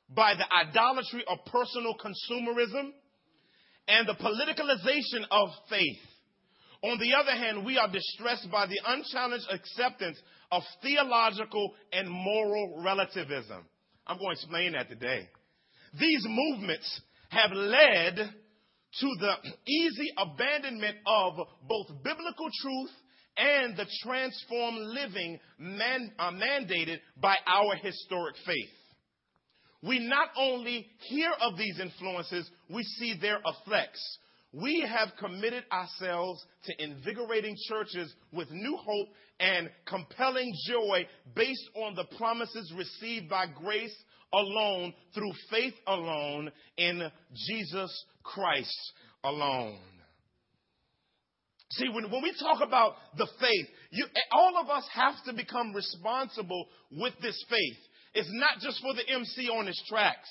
by 0.10 0.36
the 0.36 0.46
idolatry 0.54 1.24
of 1.28 1.40
personal 1.46 1.96
consumerism 1.96 2.92
and 3.88 4.08
the 4.08 4.14
politicalization 4.14 5.26
of 5.32 5.50
faith. 5.70 6.00
On 6.84 6.98
the 7.00 7.14
other 7.14 7.32
hand, 7.32 7.66
we 7.66 7.78
are 7.78 7.90
distressed 7.90 8.50
by 8.52 8.66
the 8.66 8.80
unchallenged 8.86 9.48
acceptance 9.50 10.18
of 10.52 10.64
theological 10.82 11.74
and 11.92 12.10
moral 12.10 12.82
relativism. 12.84 13.66
I'm 14.06 14.18
going 14.18 14.36
to 14.36 14.42
explain 14.42 14.74
that 14.74 14.90
today. 14.90 15.28
These 15.98 16.26
movements 16.28 17.02
have 17.30 17.52
led 17.52 18.16
to 18.16 19.08
the 19.20 19.34
easy 19.66 20.12
abandonment 20.18 20.98
of 21.08 21.34
both 21.68 21.88
biblical 22.04 22.50
truth 22.62 22.92
and 23.38 23.78
the 23.78 23.88
transformed 24.04 24.80
living 24.80 25.40
man, 25.58 26.12
uh, 26.20 26.32
mandated 26.32 27.00
by 27.20 27.36
our 27.48 27.76
historic 27.76 28.36
faith 28.46 28.70
we 29.86 30.00
not 30.00 30.30
only 30.38 30.88
hear 31.10 31.32
of 31.42 31.58
these 31.58 31.80
influences, 31.80 32.50
we 32.70 32.84
see 32.84 33.16
their 33.20 33.40
effects. 33.40 34.18
We 34.54 34.86
have 34.88 35.10
committed 35.20 35.66
ourselves 35.72 36.46
to 36.66 36.84
invigorating 36.84 37.56
churches 37.68 38.14
with 38.32 38.50
new 38.52 38.78
hope 38.78 39.08
and 39.40 39.70
compelling 39.86 40.54
joy 40.68 41.06
based 41.36 41.70
on 41.76 41.96
the 41.96 42.06
promises 42.18 42.72
received 42.78 43.30
by 43.30 43.48
grace 43.48 43.96
alone, 44.32 44.94
through 45.14 45.34
faith 45.52 45.74
alone, 45.86 46.52
in 46.78 47.04
Jesus 47.48 48.06
Christ 48.24 48.94
alone. 49.24 49.80
See, 51.72 51.90
when, 51.90 52.10
when 52.12 52.22
we 52.22 52.34
talk 52.40 52.66
about 52.66 52.94
the 53.18 53.28
faith, 53.40 53.68
you, 53.92 54.06
all 54.32 54.58
of 54.62 54.70
us 54.70 54.88
have 54.94 55.16
to 55.26 55.34
become 55.34 55.74
responsible 55.74 56.68
with 56.92 57.14
this 57.22 57.44
faith. 57.50 57.78
It's 58.14 58.30
not 58.32 58.60
just 58.60 58.82
for 58.82 58.94
the 58.94 59.08
MC 59.10 59.50
on 59.50 59.66
his 59.66 59.82
tracks 59.88 60.30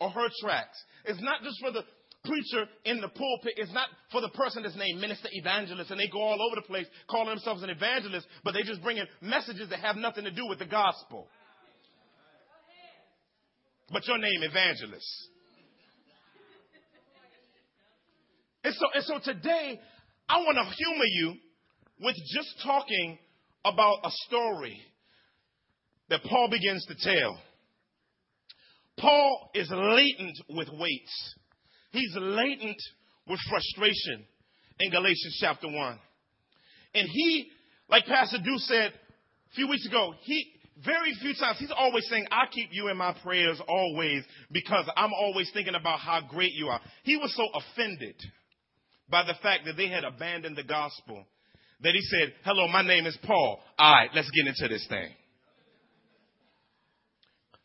or 0.00 0.10
her 0.10 0.28
tracks. 0.40 0.82
It's 1.04 1.22
not 1.22 1.42
just 1.42 1.60
for 1.60 1.70
the 1.70 1.82
preacher 2.24 2.68
in 2.84 3.00
the 3.00 3.08
pulpit. 3.08 3.54
It's 3.56 3.72
not 3.72 3.88
for 4.10 4.20
the 4.20 4.30
person 4.30 4.62
that's 4.62 4.76
named 4.76 5.00
minister 5.00 5.28
evangelist 5.30 5.90
and 5.90 6.00
they 6.00 6.08
go 6.08 6.20
all 6.20 6.40
over 6.42 6.56
the 6.56 6.66
place 6.66 6.86
calling 7.08 7.28
themselves 7.28 7.62
an 7.62 7.70
evangelist, 7.70 8.26
but 8.42 8.52
they 8.52 8.62
just 8.62 8.82
bringing 8.82 9.04
messages 9.20 9.68
that 9.70 9.80
have 9.80 9.96
nothing 9.96 10.24
to 10.24 10.30
do 10.30 10.46
with 10.48 10.58
the 10.58 10.66
gospel. 10.66 11.28
But 13.92 14.06
your 14.08 14.18
name 14.18 14.42
evangelist. 14.42 15.06
And 18.64 18.74
so, 18.74 18.86
and 18.94 19.04
so 19.04 19.32
today, 19.32 19.78
I 20.26 20.38
want 20.38 20.56
to 20.56 20.74
humor 20.74 21.04
you 21.04 21.34
with 22.00 22.16
just 22.34 22.62
talking 22.64 23.18
about 23.64 23.98
a 24.04 24.10
story 24.26 24.80
that 26.10 26.22
Paul 26.24 26.48
begins 26.50 26.84
to 26.86 26.94
tell. 26.94 27.38
Paul 28.98 29.50
is 29.54 29.70
latent 29.70 30.38
with 30.50 30.68
weights. 30.78 31.34
He's 31.90 32.14
latent 32.16 32.80
with 33.28 33.40
frustration 33.48 34.24
in 34.80 34.90
Galatians 34.90 35.38
chapter 35.40 35.68
1. 35.68 35.98
And 36.94 37.08
he, 37.10 37.48
like 37.88 38.06
Pastor 38.06 38.38
Dew 38.38 38.58
said 38.58 38.92
a 38.92 39.54
few 39.54 39.68
weeks 39.68 39.86
ago, 39.86 40.14
he 40.22 40.52
very 40.84 41.14
few 41.20 41.34
times 41.34 41.58
he's 41.58 41.72
always 41.76 42.04
saying, 42.08 42.26
I 42.30 42.46
keep 42.50 42.70
you 42.72 42.88
in 42.88 42.96
my 42.96 43.14
prayers 43.22 43.60
always 43.68 44.24
because 44.50 44.88
I'm 44.96 45.12
always 45.12 45.50
thinking 45.52 45.76
about 45.76 46.00
how 46.00 46.20
great 46.28 46.52
you 46.54 46.68
are. 46.68 46.80
He 47.04 47.16
was 47.16 47.34
so 47.36 47.46
offended 47.54 48.16
by 49.08 49.24
the 49.24 49.34
fact 49.42 49.66
that 49.66 49.76
they 49.76 49.88
had 49.88 50.04
abandoned 50.04 50.56
the 50.56 50.64
gospel 50.64 51.24
that 51.82 51.92
he 51.92 52.00
said, 52.00 52.32
Hello, 52.44 52.66
my 52.68 52.82
name 52.82 53.06
is 53.06 53.16
Paul. 53.24 53.60
All 53.78 53.92
right, 53.92 54.10
let's 54.14 54.30
get 54.30 54.46
into 54.46 54.68
this 54.68 54.86
thing. 54.88 55.10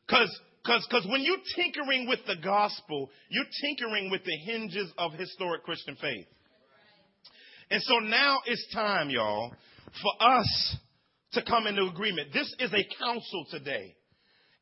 Because 0.10 0.40
because 0.64 0.88
because 0.90 1.08
when 1.10 1.22
you're 1.22 1.38
tinkering 1.56 2.08
with 2.08 2.20
the 2.26 2.36
gospel, 2.44 3.10
you're 3.30 3.46
tinkering 3.62 4.10
with 4.10 4.24
the 4.24 4.36
hinges 4.46 4.92
of 4.98 5.14
historic 5.14 5.64
Christian 5.64 5.96
faith. 6.02 6.26
And 7.72 7.82
so 7.84 8.00
now 8.00 8.40
it's 8.46 8.74
time, 8.74 9.10
y'all, 9.10 9.54
for 10.02 10.28
us 10.28 10.78
to 11.34 11.44
come 11.44 11.68
into 11.68 11.84
agreement. 11.84 12.30
This 12.34 12.54
is 12.60 12.74
a 12.74 12.84
council 13.00 13.46
today. 13.52 13.96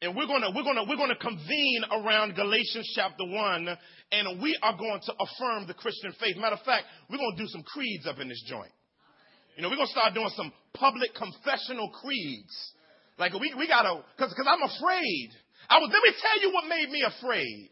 And 0.02 0.16
we're 0.16 0.28
gonna 0.28 0.50
we're 0.54 0.64
gonna 0.64 0.84
we're 0.88 0.98
gonna 0.98 1.16
convene 1.16 1.84
around 1.92 2.36
Galatians 2.36 2.92
chapter 2.94 3.26
one, 3.26 3.70
and 4.12 4.42
we 4.42 4.58
are 4.62 4.78
going 4.78 5.00
to 5.06 5.14
affirm 5.14 5.66
the 5.66 5.74
Christian 5.74 6.14
faith. 6.20 6.38
Matter 6.38 6.56
of 6.56 6.62
fact, 6.62 6.86
we're 7.10 7.18
gonna 7.18 7.38
do 7.38 7.48
some 7.48 7.64
creeds 7.64 8.06
up 8.06 8.20
in 8.20 8.28
this 8.28 8.44
joint. 8.48 8.72
You 9.56 9.64
know, 9.64 9.70
we're 9.70 9.78
gonna 9.78 9.88
start 9.88 10.14
doing 10.14 10.30
some 10.36 10.52
public 10.74 11.16
confessional 11.16 11.90
creeds. 11.90 12.74
Like 13.18 13.34
we 13.34 13.54
we 13.58 13.68
gotta 13.68 14.02
because 14.16 14.34
because 14.34 14.48
I'm 14.48 14.62
afraid. 14.62 15.30
I 15.70 15.80
was 15.80 15.90
let 15.92 16.04
me 16.04 16.16
tell 16.22 16.42
you 16.42 16.54
what 16.54 16.68
made 16.68 16.90
me 16.90 17.04
afraid. 17.04 17.70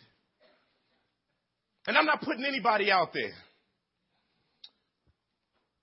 And 1.87 1.97
I'm 1.97 2.05
not 2.05 2.21
putting 2.21 2.45
anybody 2.45 2.91
out 2.91 3.13
there. 3.13 3.33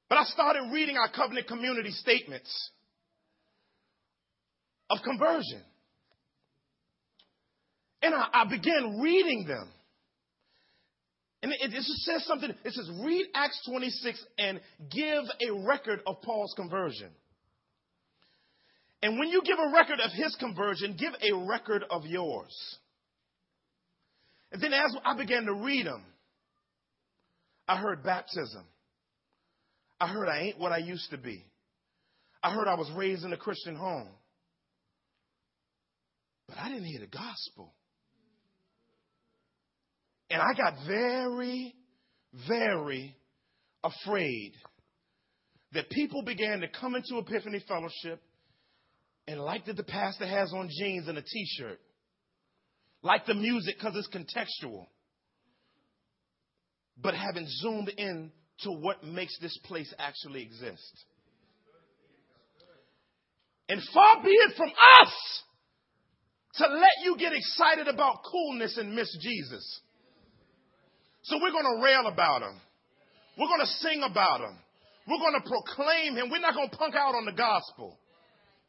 But 0.08 0.18
I 0.18 0.24
started 0.24 0.70
reading 0.72 0.96
our 0.96 1.10
covenant 1.10 1.46
community 1.46 1.90
statements 1.90 2.70
of 4.90 4.98
conversion. 5.02 5.62
And 8.02 8.14
I, 8.14 8.26
I 8.32 8.44
began 8.44 9.00
reading 9.00 9.46
them. 9.46 9.68
And 11.42 11.52
it, 11.52 11.58
it, 11.62 11.70
just 11.70 11.88
says 12.02 12.24
something. 12.26 12.50
It 12.50 12.72
says, 12.72 12.90
read 13.02 13.26
Acts 13.34 13.60
26 13.66 14.24
and 14.38 14.60
give 14.90 15.24
a 15.48 15.66
record 15.66 16.00
of 16.06 16.20
Paul's 16.22 16.52
conversion. 16.56 17.08
And 19.02 19.18
when 19.18 19.28
you 19.28 19.42
give 19.44 19.58
a 19.58 19.72
record 19.72 20.00
of 20.00 20.12
his 20.12 20.34
conversion, 20.36 20.96
give 20.96 21.12
a 21.20 21.34
record 21.34 21.84
of 21.90 22.06
yours. 22.06 22.54
And 24.52 24.62
then 24.62 24.72
as 24.72 24.94
I 25.04 25.16
began 25.16 25.44
to 25.46 25.54
read 25.54 25.86
them, 25.86 26.04
I 27.66 27.78
heard 27.78 28.04
baptism. 28.04 28.64
I 30.00 30.06
heard 30.06 30.28
I 30.28 30.40
ain't 30.40 30.58
what 30.58 30.72
I 30.72 30.78
used 30.78 31.10
to 31.10 31.18
be. 31.18 31.44
I 32.42 32.52
heard 32.52 32.68
I 32.68 32.74
was 32.74 32.90
raised 32.96 33.24
in 33.24 33.32
a 33.32 33.36
Christian 33.36 33.76
home. 33.76 34.08
But 36.48 36.58
I 36.58 36.68
didn't 36.68 36.84
hear 36.84 37.00
the 37.00 37.06
gospel. 37.06 37.72
And 40.30 40.40
I 40.40 40.54
got 40.54 40.74
very, 40.86 41.74
very 42.48 43.16
afraid 43.82 44.52
that 45.72 45.90
people 45.90 46.22
began 46.22 46.60
to 46.60 46.68
come 46.68 46.94
into 46.94 47.18
Epiphany 47.18 47.64
Fellowship 47.66 48.20
and 49.26 49.40
like 49.40 49.66
that 49.66 49.76
the 49.76 49.84
pastor 49.84 50.26
has 50.26 50.52
on 50.52 50.68
jeans 50.78 51.08
and 51.08 51.18
a 51.18 51.22
t-shirt. 51.22 51.78
Like 53.02 53.26
the 53.26 53.34
music 53.34 53.76
because 53.78 53.94
it's 53.96 54.08
contextual. 54.08 54.86
But 56.96 57.14
haven't 57.14 57.48
zoomed 57.48 57.90
in 57.96 58.30
to 58.60 58.70
what 58.70 59.04
makes 59.04 59.38
this 59.40 59.58
place 59.64 59.92
actually 59.98 60.42
exist. 60.42 61.04
And 63.68 63.80
far 63.94 64.22
be 64.22 64.30
it 64.30 64.56
from 64.56 64.68
us 64.68 65.42
to 66.54 66.66
let 66.66 67.04
you 67.04 67.16
get 67.16 67.32
excited 67.32 67.88
about 67.88 68.22
coolness 68.30 68.76
and 68.76 68.94
miss 68.94 69.16
Jesus. 69.20 69.80
So 71.22 71.38
we're 71.40 71.52
going 71.52 71.76
to 71.76 71.82
rail 71.82 72.06
about 72.12 72.42
him. 72.42 72.60
We're 73.38 73.46
going 73.46 73.60
to 73.60 73.66
sing 73.66 74.02
about 74.08 74.40
him. 74.40 74.56
We're 75.08 75.18
going 75.18 75.40
to 75.40 75.48
proclaim 75.48 76.16
him. 76.16 76.30
We're 76.30 76.40
not 76.40 76.54
going 76.54 76.68
to 76.68 76.76
punk 76.76 76.94
out 76.94 77.14
on 77.14 77.24
the 77.24 77.32
gospel. 77.32 77.98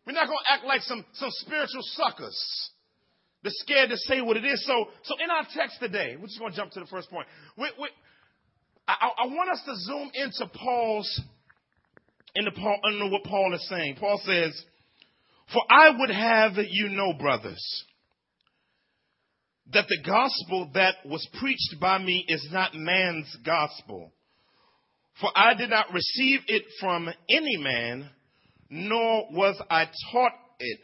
We're 0.06 0.14
not 0.14 0.28
going 0.28 0.40
to 0.46 0.54
act 0.54 0.66
like 0.66 0.82
some, 0.82 1.06
some 1.14 1.30
spiritual 1.32 1.82
suckers. 1.82 2.70
They're 3.42 3.52
scared 3.56 3.90
to 3.90 3.98
say 3.98 4.22
what 4.22 4.38
it 4.38 4.46
is. 4.46 4.66
So, 4.66 4.86
so 5.04 5.16
in 5.24 5.30
our 5.30 5.46
text 5.54 5.80
today, 5.80 6.16
we're 6.18 6.28
just 6.28 6.40
going 6.40 6.52
to 6.52 6.58
jump 6.58 6.72
to 6.74 6.80
the 6.80 6.86
first 6.88 7.10
point. 7.10 7.28
We, 7.58 7.70
we, 7.80 7.90
I, 8.88 9.10
I, 9.24 9.28
want 9.28 9.50
us 9.50 9.62
to 9.66 9.76
zoom 9.76 10.12
into 10.14 10.52
Paul's, 10.54 11.22
into 12.36 12.52
Paul, 12.52 12.80
into 12.86 13.08
what 13.08 13.24
Paul 13.24 13.54
is 13.54 13.68
saying. 13.70 13.98
Paul 14.00 14.20
says, 14.26 14.64
for 15.52 15.62
I 15.70 15.92
would 15.98 16.10
have 16.10 16.54
you 16.70 16.90
know, 16.90 17.14
brothers, 17.14 17.84
that 19.72 19.86
the 19.88 20.02
gospel 20.06 20.72
that 20.74 20.96
was 21.06 21.28
preached 21.40 21.76
by 21.80 21.98
me 21.98 22.26
is 22.28 22.48
not 22.52 22.74
man's 22.74 23.36
gospel. 23.46 24.12
For 25.22 25.30
I 25.36 25.54
did 25.54 25.70
not 25.70 25.94
receive 25.94 26.40
it 26.48 26.64
from 26.80 27.10
any 27.30 27.58
man, 27.58 28.10
nor 28.74 29.28
was 29.32 29.62
I 29.70 29.86
taught 30.12 30.32
it, 30.60 30.80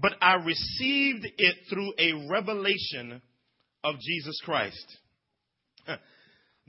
but 0.00 0.12
I 0.22 0.36
received 0.36 1.26
it 1.36 1.56
through 1.68 1.92
a 1.98 2.28
revelation 2.30 3.20
of 3.84 3.96
Jesus 4.00 4.40
Christ. 4.44 4.96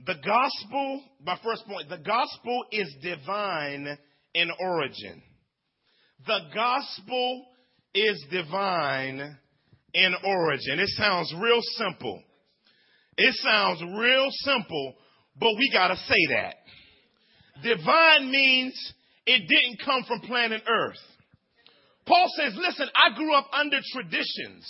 The 0.06 0.14
gospel, 0.14 1.02
my 1.26 1.36
first 1.42 1.66
point, 1.66 1.88
the 1.88 1.98
gospel 1.98 2.66
is 2.70 2.86
divine 3.02 3.98
in 4.32 4.48
origin. 4.60 5.20
The 6.24 6.38
gospel 6.54 7.46
is 7.92 8.24
divine 8.30 9.36
in 9.94 10.14
origin. 10.24 10.78
It 10.78 10.90
sounds 10.90 11.34
real 11.42 11.58
simple. 11.60 12.22
It 13.16 13.34
sounds 13.42 13.82
real 13.82 14.28
simple, 14.30 14.94
but 15.36 15.50
we 15.58 15.68
gotta 15.72 15.96
say 15.96 16.26
that. 16.30 16.54
Divine 17.64 18.30
means 18.30 18.94
it 19.28 19.46
didn't 19.46 19.84
come 19.84 20.04
from 20.08 20.20
planet 20.20 20.62
Earth. 20.66 20.96
Paul 22.06 22.26
says, 22.36 22.54
listen, 22.56 22.88
I 22.94 23.14
grew 23.14 23.34
up 23.34 23.46
under 23.52 23.76
traditions. 23.92 24.64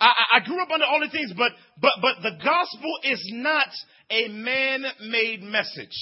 I, 0.00 0.10
I 0.36 0.40
grew 0.40 0.62
up 0.62 0.70
under 0.72 0.86
all 0.86 1.00
the 1.00 1.10
things, 1.10 1.34
but, 1.36 1.52
but, 1.78 1.92
but 2.00 2.22
the 2.22 2.42
gospel 2.42 2.92
is 3.04 3.20
not 3.34 3.68
a 4.10 4.28
man-made 4.28 5.42
message. 5.42 5.92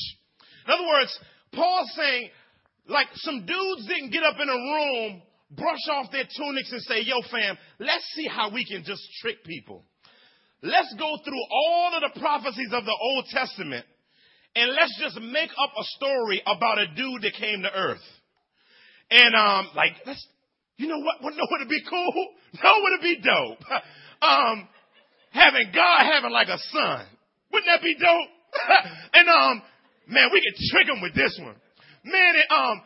In 0.67 0.73
other 0.73 0.87
words, 0.87 1.19
Paul's 1.53 1.91
saying, 1.97 2.31
like 2.87 3.09
some 3.15 3.45
dudes 3.45 3.89
didn't 3.89 4.11
get 4.11 4.23
up 4.23 4.37
in 4.41 4.49
a 4.49 4.53
room, 4.53 5.23
brush 5.51 5.89
off 5.91 6.13
their 6.13 6.29
tunics 6.37 6.71
and 6.71 6.83
say, 6.83 7.01
yo 7.03 7.21
fam, 7.29 7.59
let's 7.81 8.05
see 8.15 8.29
how 8.29 8.55
we 8.55 8.65
can 8.65 8.85
just 8.85 9.03
trick 9.21 9.43
people. 9.45 9.83
Let's 10.63 10.95
go 10.97 11.17
through 11.25 11.45
all 11.51 11.93
of 11.95 12.03
the 12.03 12.21
prophecies 12.21 12.71
of 12.73 12.85
the 12.85 12.97
Old 13.01 13.25
Testament 13.31 13.85
and 14.57 14.71
let's 14.73 14.99
just 15.01 15.21
make 15.21 15.51
up 15.51 15.73
a 15.79 15.85
story 15.97 16.43
about 16.47 16.79
a 16.79 16.87
dude 16.95 17.23
that 17.23 17.35
came 17.35 17.63
to 17.63 17.73
earth. 17.73 18.05
And 19.11 19.35
um, 19.35 19.71
like, 19.75 19.93
let's, 20.07 20.27
you 20.77 20.89
know 20.89 20.99
what? 20.99 21.23
Know 21.23 21.47
what 21.49 21.61
would 21.61 21.69
be 21.69 21.83
cool? 21.89 22.29
What 22.63 22.83
would 22.83 23.03
be 23.03 23.17
dope? 23.17 23.65
um, 24.23 24.69
having 25.31 25.73
God 25.75 26.03
having 26.03 26.33
like 26.33 26.49
a 26.49 26.59
son. 26.73 27.07
Wouldn't 27.53 27.71
that 27.71 27.83
be 27.83 27.95
dope? 27.95 28.31
and 29.15 29.29
um, 29.29 29.63
man, 30.09 30.29
we 30.33 30.41
could 30.41 30.59
trick 30.71 30.89
him 30.89 31.03
with 31.03 31.15
this 31.15 31.39
one. 31.41 31.57
Man, 32.05 32.37
it, 32.37 32.51
um, 32.51 32.81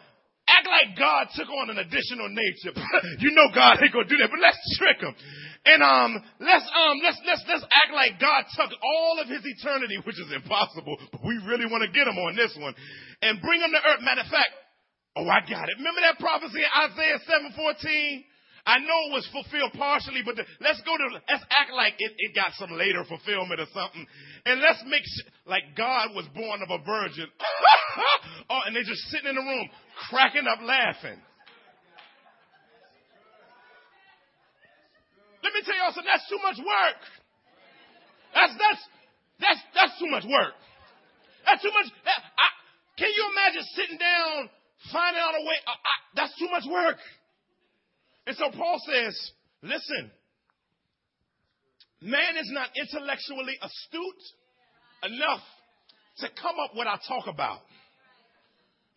act 0.48 0.66
like 0.66 0.98
God 0.98 1.28
took 1.34 1.48
on 1.48 1.70
an 1.70 1.78
additional 1.78 2.28
nature. 2.28 2.74
you 3.18 3.30
know 3.30 3.48
God 3.54 3.78
ain't 3.82 3.92
gonna 3.92 4.08
do 4.08 4.18
that, 4.18 4.30
but 4.30 4.40
let's 4.40 4.58
trick 4.78 5.00
him. 5.00 5.14
And 5.62 5.78
um, 5.78 6.18
let's 6.42 6.66
um, 6.74 6.98
let's 7.06 7.20
let's 7.22 7.44
let's 7.46 7.62
act 7.70 7.94
like 7.94 8.18
God 8.18 8.42
took 8.50 8.74
all 8.82 9.22
of 9.22 9.30
His 9.30 9.46
eternity, 9.46 9.94
which 10.02 10.18
is 10.18 10.26
impossible, 10.34 10.98
but 11.14 11.22
we 11.22 11.38
really 11.46 11.70
want 11.70 11.86
to 11.86 11.90
get 11.94 12.10
him 12.10 12.18
on 12.18 12.34
this 12.34 12.50
one, 12.58 12.74
and 13.22 13.38
bring 13.38 13.62
him 13.62 13.70
to 13.70 13.78
earth. 13.78 14.02
Matter 14.02 14.26
of 14.26 14.30
fact, 14.34 14.50
oh, 15.14 15.22
I 15.22 15.38
got 15.46 15.70
it. 15.70 15.78
Remember 15.78 16.02
that 16.02 16.18
prophecy 16.18 16.66
in 16.66 16.72
Isaiah 16.90 17.22
seven 17.30 17.54
fourteen? 17.54 18.26
I 18.66 18.78
know 18.78 18.98
it 19.10 19.12
was 19.14 19.26
fulfilled 19.34 19.74
partially, 19.74 20.22
but 20.24 20.36
the, 20.38 20.46
let's 20.62 20.80
go 20.86 20.94
to, 20.94 21.06
let's 21.14 21.42
act 21.50 21.74
like 21.74 21.94
it, 21.98 22.12
it 22.18 22.30
got 22.34 22.54
some 22.54 22.70
later 22.70 23.02
fulfillment 23.02 23.58
or 23.58 23.66
something. 23.74 24.06
And 24.46 24.60
let's 24.62 24.82
make 24.86 25.02
sure, 25.02 25.26
like 25.46 25.74
God 25.74 26.14
was 26.14 26.26
born 26.30 26.62
of 26.62 26.70
a 26.70 26.78
virgin. 26.78 27.26
oh, 28.50 28.60
and 28.66 28.74
they're 28.74 28.86
just 28.86 29.02
sitting 29.10 29.30
in 29.30 29.34
the 29.34 29.42
room, 29.42 29.66
cracking 30.10 30.46
up 30.46 30.62
laughing. 30.62 31.18
Let 35.42 35.52
me 35.54 35.60
tell 35.66 35.74
y'all 35.74 35.90
something, 35.90 36.10
that's 36.10 36.28
too 36.30 36.38
much 36.42 36.58
work. 36.58 37.00
That's, 38.34 38.54
that's, 38.56 38.82
that's, 39.42 39.60
that's 39.74 39.94
too 39.98 40.08
much 40.08 40.24
work. 40.24 40.54
That's 41.44 41.62
too 41.62 41.74
much. 41.74 41.90
I, 42.06 42.48
can 42.96 43.10
you 43.10 43.24
imagine 43.34 43.62
sitting 43.74 43.98
down, 43.98 44.48
finding 44.94 45.20
out 45.20 45.34
a 45.34 45.42
way? 45.42 45.58
I, 45.66 45.74
I, 45.74 45.94
that's 46.14 46.34
too 46.38 46.48
much 46.48 46.64
work. 46.70 46.98
And 48.26 48.36
so 48.36 48.50
Paul 48.54 48.78
says, 48.86 49.18
listen, 49.62 50.10
man 52.00 52.38
is 52.38 52.50
not 52.54 52.70
intellectually 52.78 53.58
astute 53.60 54.24
enough 55.10 55.42
to 56.18 56.28
come 56.40 56.56
up 56.62 56.70
with 56.70 56.86
what 56.86 56.86
I 56.86 56.98
talk 57.08 57.26
about. 57.26 57.60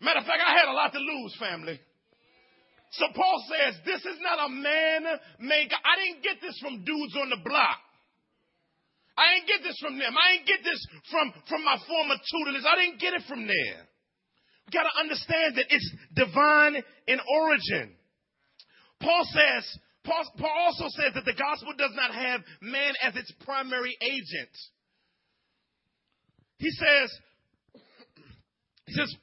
Matter 0.00 0.20
of 0.20 0.26
fact, 0.26 0.42
I 0.46 0.52
had 0.52 0.68
a 0.68 0.76
lot 0.76 0.92
to 0.92 1.00
lose, 1.00 1.34
family. 1.40 1.80
So 2.96 3.04
Paul 3.14 3.44
says, 3.44 3.76
this 3.84 4.00
is 4.00 4.18
not 4.24 4.48
a 4.48 4.48
man 4.48 5.04
made. 5.40 5.68
I 5.68 5.94
didn't 6.00 6.24
get 6.24 6.40
this 6.40 6.56
from 6.60 6.84
dudes 6.84 7.16
on 7.20 7.28
the 7.28 7.40
block. 7.44 7.80
I 9.16 9.36
didn't 9.36 9.48
get 9.48 9.60
this 9.64 9.78
from 9.80 9.98
them. 9.98 10.12
I 10.12 10.36
didn't 10.36 10.48
get 10.48 10.64
this 10.64 10.80
from, 11.10 11.32
from 11.48 11.64
my 11.64 11.76
former 11.88 12.16
tutors. 12.16 12.64
I 12.64 12.76
didn't 12.80 13.00
get 13.00 13.12
it 13.12 13.22
from 13.28 13.46
there. 13.46 13.80
We 14.66 14.70
got 14.72 14.88
to 14.88 14.96
understand 15.00 15.56
that 15.56 15.68
it's 15.68 15.90
divine 16.14 16.76
in 17.06 17.18
origin. 17.20 17.96
Paul 19.00 19.24
says, 19.24 19.64
Paul, 20.04 20.24
Paul 20.38 20.56
also 20.68 20.88
says 20.96 21.12
that 21.14 21.24
the 21.24 21.36
gospel 21.36 21.72
does 21.76 21.92
not 21.94 22.14
have 22.14 22.40
man 22.60 22.94
as 23.02 23.16
its 23.16 23.32
primary 23.44 23.96
agent. 24.00 24.54
He 26.58 26.70
says, 26.70 27.12
he 28.86 28.92
says, 28.94 29.14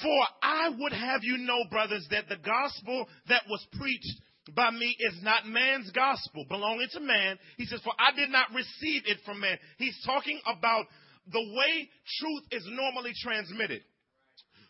for 0.00 0.26
I 0.42 0.70
would 0.78 0.92
have 0.92 1.22
you 1.22 1.38
know, 1.38 1.64
brothers, 1.70 2.06
that 2.10 2.28
the 2.28 2.36
gospel 2.36 3.06
that 3.28 3.42
was 3.48 3.66
preached 3.78 4.20
by 4.54 4.70
me 4.70 4.96
is 4.98 5.22
not 5.22 5.46
man's 5.46 5.90
gospel 5.90 6.44
belonging 6.48 6.88
to 6.92 7.00
man. 7.00 7.38
He 7.56 7.66
says, 7.66 7.80
For 7.84 7.92
I 7.98 8.14
did 8.16 8.30
not 8.30 8.48
receive 8.54 9.02
it 9.06 9.18
from 9.24 9.40
man. 9.40 9.58
He's 9.78 9.98
talking 10.04 10.40
about 10.46 10.86
the 11.30 11.40
way 11.40 11.88
truth 12.18 12.42
is 12.50 12.66
normally 12.70 13.12
transmitted. 13.22 13.82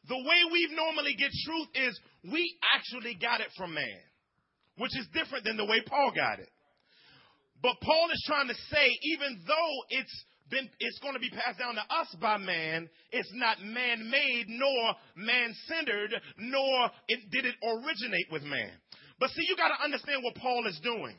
The 0.08 0.16
way 0.16 0.40
we 0.50 0.68
normally 0.74 1.14
get 1.14 1.30
truth 1.46 1.68
is 1.74 2.00
we 2.30 2.54
actually 2.74 3.14
got 3.14 3.40
it 3.40 3.48
from 3.56 3.74
man, 3.74 4.02
which 4.76 4.96
is 4.98 5.06
different 5.14 5.44
than 5.44 5.56
the 5.56 5.64
way 5.64 5.80
Paul 5.86 6.12
got 6.14 6.40
it. 6.40 6.50
But 7.62 7.80
Paul 7.80 8.10
is 8.12 8.22
trying 8.26 8.48
to 8.48 8.54
say, 8.54 8.98
even 9.14 9.40
though 9.46 9.74
it's 9.90 10.24
been, 10.52 10.68
it's 10.78 10.98
going 11.00 11.14
to 11.14 11.20
be 11.20 11.30
passed 11.30 11.58
down 11.58 11.74
to 11.74 11.80
us 11.80 12.14
by 12.20 12.36
man. 12.36 12.88
It's 13.10 13.32
not 13.32 13.56
man 13.64 14.08
made, 14.10 14.44
nor 14.48 14.94
man 15.16 15.56
centered, 15.66 16.14
nor 16.38 16.90
it, 17.08 17.30
did 17.32 17.46
it 17.46 17.56
originate 17.64 18.28
with 18.30 18.42
man. 18.42 18.70
But 19.18 19.30
see, 19.30 19.44
you 19.48 19.56
got 19.56 19.74
to 19.74 19.82
understand 19.82 20.22
what 20.22 20.36
Paul 20.36 20.66
is 20.68 20.78
doing. 20.84 21.16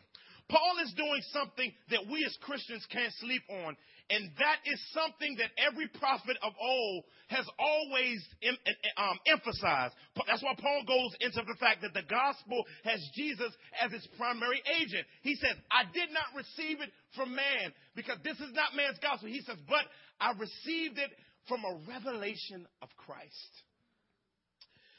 Paul 0.50 0.76
is 0.84 0.94
doing 0.94 1.22
something 1.34 1.72
that 1.90 2.06
we 2.12 2.24
as 2.26 2.38
Christians 2.42 2.86
can't 2.92 3.14
sleep 3.20 3.42
on, 3.50 3.76
and 4.10 4.30
that 4.38 4.60
is 4.66 4.80
something 4.92 5.38
that 5.40 5.52
every 5.56 5.88
prophet 5.88 6.38
of 6.44 6.54
old 6.60 7.04
has 7.28 7.48
always 7.58 8.20
em, 8.44 8.58
um, 8.98 9.18
emphasized. 9.26 9.96
That's 10.28 10.44
why 10.44 10.56
Paul 10.60 10.84
goes 10.86 11.16
into 11.22 11.42
the 11.48 11.56
fact 11.60 11.82
that 11.82 11.94
the 11.94 12.04
gospel 12.04 12.64
has 12.84 13.00
Jesus 13.16 13.52
as 13.80 13.94
its 13.94 14.08
primary 14.18 14.62
agent. 14.80 15.08
He 15.22 15.36
says, 15.36 15.56
I 15.72 15.88
did 15.94 16.12
not 16.12 16.36
receive 16.36 16.82
it 16.82 16.92
from 17.16 17.34
man 17.34 17.72
because 17.96 18.18
this 18.24 18.38
is 18.40 18.52
not 18.54 18.76
man's 18.76 19.00
gospel. 19.00 19.30
He 19.30 19.42
says, 19.42 19.58
but 19.68 19.88
I 20.20 20.34
received 20.36 21.00
it 21.00 21.12
from 21.48 21.64
a 21.64 21.80
revelation 21.88 22.68
of 22.82 22.90
Christ. 22.98 23.54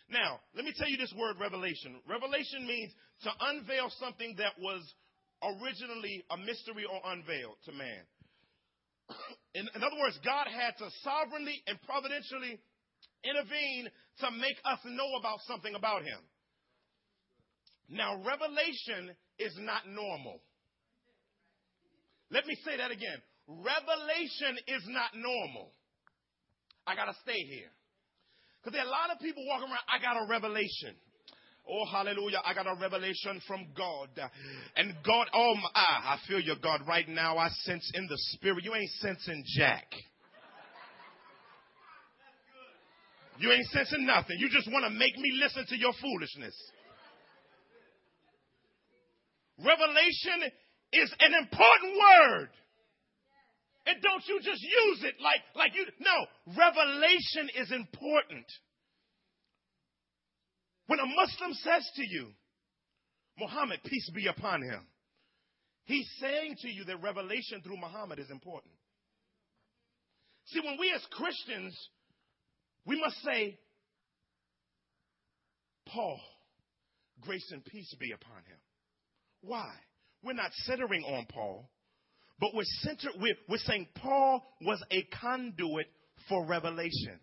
Now, 0.08 0.40
let 0.56 0.64
me 0.64 0.72
tell 0.76 0.88
you 0.88 0.96
this 0.96 1.12
word 1.16 1.36
revelation. 1.40 1.96
Revelation 2.08 2.66
means 2.66 2.92
to 3.22 3.30
unveil 3.52 3.90
something 4.00 4.34
that 4.38 4.52
was 4.58 4.82
originally 5.42 6.24
a 6.30 6.36
mystery 6.36 6.84
or 6.84 7.00
unveiled 7.12 7.56
to 7.66 7.72
man. 7.72 8.04
In, 9.54 9.68
in, 9.74 9.82
other 9.82 9.98
words, 10.00 10.18
God 10.24 10.46
had 10.50 10.76
to 10.78 10.90
sovereignly 11.02 11.62
and 11.66 11.78
providentially 11.82 12.58
intervene 13.22 13.88
to 14.20 14.30
make 14.32 14.58
us 14.64 14.78
know 14.84 15.14
about 15.18 15.38
something 15.46 15.74
about 15.74 16.02
Him. 16.02 16.18
Now, 17.88 18.16
revelation 18.16 19.14
is 19.38 19.54
not 19.58 19.86
normal. 19.88 20.40
Let 22.30 22.46
me 22.46 22.56
say 22.64 22.76
that 22.76 22.90
again. 22.90 23.18
Revelation 23.46 24.58
is 24.66 24.82
not 24.88 25.14
normal. 25.14 25.72
I 26.86 26.96
got 26.96 27.06
to 27.06 27.16
stay 27.22 27.44
here. 27.44 27.70
Because 28.58 28.72
there 28.72 28.82
are 28.82 28.88
a 28.88 28.90
lot 28.90 29.12
of 29.12 29.20
people 29.20 29.44
walking 29.46 29.68
around, 29.68 29.84
I 29.86 30.00
got 30.00 30.16
a 30.16 30.26
revelation. 30.26 30.96
Oh, 31.68 31.86
hallelujah. 31.90 32.42
I 32.44 32.52
got 32.52 32.66
a 32.66 32.78
revelation 32.78 33.40
from 33.46 33.66
God. 33.76 34.08
And 34.76 34.94
God, 35.04 35.28
oh, 35.32 35.54
my, 35.54 35.68
ah, 35.74 36.14
I 36.14 36.28
feel 36.28 36.40
your 36.40 36.56
God 36.62 36.82
right 36.86 37.08
now. 37.08 37.38
I 37.38 37.48
sense 37.48 37.90
in 37.94 38.06
the 38.06 38.16
spirit. 38.16 38.64
You 38.64 38.74
ain't 38.74 38.90
sensing 39.00 39.42
Jack. 39.56 39.86
You 43.38 43.50
ain't 43.50 43.66
sensing 43.66 44.06
nothing. 44.06 44.36
You 44.38 44.48
just 44.50 44.70
want 44.70 44.84
to 44.84 44.90
make 44.90 45.16
me 45.16 45.32
listen 45.42 45.64
to 45.68 45.76
your 45.76 45.92
foolishness. 46.00 46.54
Revelation 49.58 50.50
is 50.92 51.14
an 51.18 51.34
important 51.34 51.94
word. 51.94 52.48
And 53.86 54.00
don't 54.02 54.22
you 54.26 54.38
just 54.40 54.62
use 54.62 55.04
it 55.04 55.14
like, 55.20 55.40
like 55.54 55.74
you, 55.74 55.84
no, 56.00 56.26
revelation 56.56 57.50
is 57.56 57.70
important. 57.70 58.46
When 60.86 60.98
a 60.98 61.06
Muslim 61.06 61.52
says 61.54 61.90
to 61.96 62.02
you, 62.06 62.28
Muhammad, 63.38 63.80
peace 63.84 64.10
be 64.14 64.26
upon 64.26 64.62
him, 64.62 64.86
he's 65.84 66.08
saying 66.20 66.56
to 66.60 66.68
you 66.68 66.84
that 66.84 67.02
revelation 67.02 67.60
through 67.62 67.78
Muhammad 67.78 68.18
is 68.18 68.30
important. 68.30 68.74
See, 70.46 70.60
when 70.60 70.76
we 70.78 70.92
as 70.94 71.04
Christians, 71.10 71.74
we 72.86 73.00
must 73.00 73.16
say, 73.22 73.58
Paul, 75.86 76.20
grace 77.22 77.50
and 77.50 77.64
peace 77.64 77.94
be 77.98 78.12
upon 78.12 78.36
him. 78.36 78.58
Why? 79.40 79.70
We're 80.22 80.34
not 80.34 80.52
centering 80.64 81.02
on 81.04 81.26
Paul. 81.26 81.70
But 82.40 82.50
we're 82.54 82.64
centered, 82.82 83.12
we're, 83.20 83.36
we're 83.48 83.58
saying 83.58 83.88
Paul 83.96 84.42
was 84.60 84.82
a 84.90 85.02
conduit 85.20 85.86
for 86.28 86.44
revelation. 86.46 87.20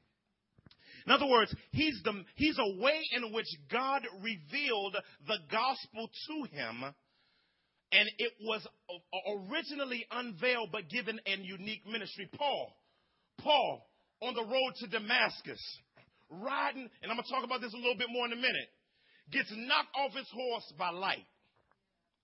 In 1.12 1.16
other 1.16 1.30
words, 1.30 1.54
he's, 1.74 2.00
the, 2.06 2.24
he's 2.36 2.58
a 2.58 2.82
way 2.82 3.02
in 3.12 3.34
which 3.34 3.48
God 3.70 4.02
revealed 4.24 4.96
the 5.28 5.40
gospel 5.52 6.08
to 6.08 6.56
him, 6.56 6.86
and 7.92 8.10
it 8.18 8.32
was 8.40 8.66
originally 9.52 10.06
unveiled 10.10 10.70
but 10.72 10.88
given 10.90 11.20
in 11.26 11.44
unique 11.44 11.86
ministry. 11.86 12.30
Paul, 12.38 12.74
Paul, 13.40 13.90
on 14.22 14.36
the 14.36 14.44
road 14.44 14.74
to 14.80 14.88
Damascus, 14.88 15.60
riding, 16.30 16.88
and 17.04 17.12
I'm 17.12 17.18
going 17.18 17.28
to 17.28 17.30
talk 17.30 17.44
about 17.44 17.60
this 17.60 17.74
a 17.74 17.78
little 17.78 17.98
bit 17.98 18.08
more 18.10 18.28
in 18.28 18.32
a 18.32 18.38
minute, 18.38 18.70
gets 19.34 19.52
knocked 19.52 19.94
off 19.94 20.16
his 20.16 20.30
horse 20.34 20.74
by 20.80 20.92
light. 20.92 21.28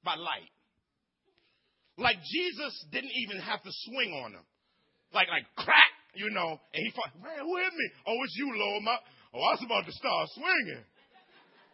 By 0.06 0.16
light. 0.16 0.50
Like 1.98 2.24
Jesus 2.24 2.86
didn't 2.94 3.12
even 3.16 3.42
have 3.42 3.62
to 3.64 3.70
swing 3.92 4.14
on 4.24 4.32
him. 4.32 4.46
Like, 5.14 5.28
like 5.28 5.44
crack, 5.58 5.92
you 6.14 6.30
know, 6.32 6.60
and 6.74 6.82
he 6.84 6.92
fought, 6.96 7.12
man, 7.22 7.42
who 7.42 7.58
hit 7.58 7.74
me? 7.74 7.88
Oh, 8.08 8.18
it's 8.24 8.36
you, 8.38 8.50
Lord. 8.56 8.84
My, 8.84 8.98
oh, 9.34 9.42
I 9.42 9.52
was 9.58 9.64
about 9.66 9.86
to 9.86 9.94
start 9.94 10.30
swinging. 10.34 10.84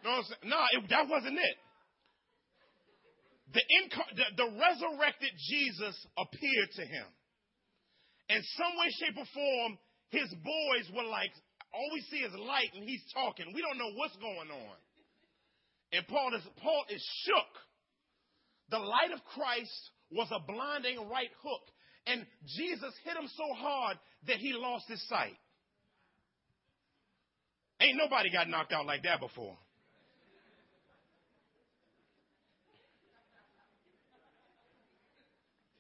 I'm 0.04 0.24
saying? 0.24 0.52
No, 0.52 0.60
that 0.90 1.08
wasn't 1.08 1.40
it. 1.40 1.58
The, 3.54 3.62
the, 4.18 4.28
the 4.36 4.48
resurrected 4.58 5.32
Jesus 5.38 5.96
appeared 6.18 6.72
to 6.76 6.84
him. 6.84 7.08
In 8.30 8.42
some 8.58 8.74
way, 8.82 8.90
shape, 9.00 9.16
or 9.16 9.30
form, 9.30 9.78
his 10.10 10.30
boys 10.42 10.86
were 10.96 11.08
like, 11.08 11.32
all 11.74 11.90
we 11.94 12.02
see 12.10 12.26
is 12.26 12.34
light 12.34 12.74
and 12.76 12.84
he's 12.84 13.04
talking. 13.14 13.54
We 13.54 13.62
don't 13.62 13.78
know 13.78 13.94
what's 13.96 14.18
going 14.18 14.50
on. 14.50 14.78
And 15.94 16.08
Paul 16.08 16.34
is, 16.36 16.42
Paul 16.62 16.84
is 16.90 17.04
shook. 17.26 17.54
The 18.70 18.80
light 18.80 19.14
of 19.14 19.24
Christ 19.26 19.92
was 20.12 20.28
a 20.32 20.42
blinding 20.42 21.10
right 21.10 21.30
hook. 21.42 21.66
And 22.06 22.26
Jesus 22.46 22.94
hit 23.04 23.16
him 23.16 23.30
so 23.36 23.54
hard 23.56 23.98
that 24.28 24.38
he 24.38 24.54
lost 24.54 24.86
his 24.88 25.06
sight. 25.08 25.36
Ain't 27.80 27.98
nobody 27.98 28.32
got 28.32 28.50
knocked 28.50 28.72
out 28.72 28.86
like 28.86 29.04
that 29.04 29.20
before. 29.20 29.58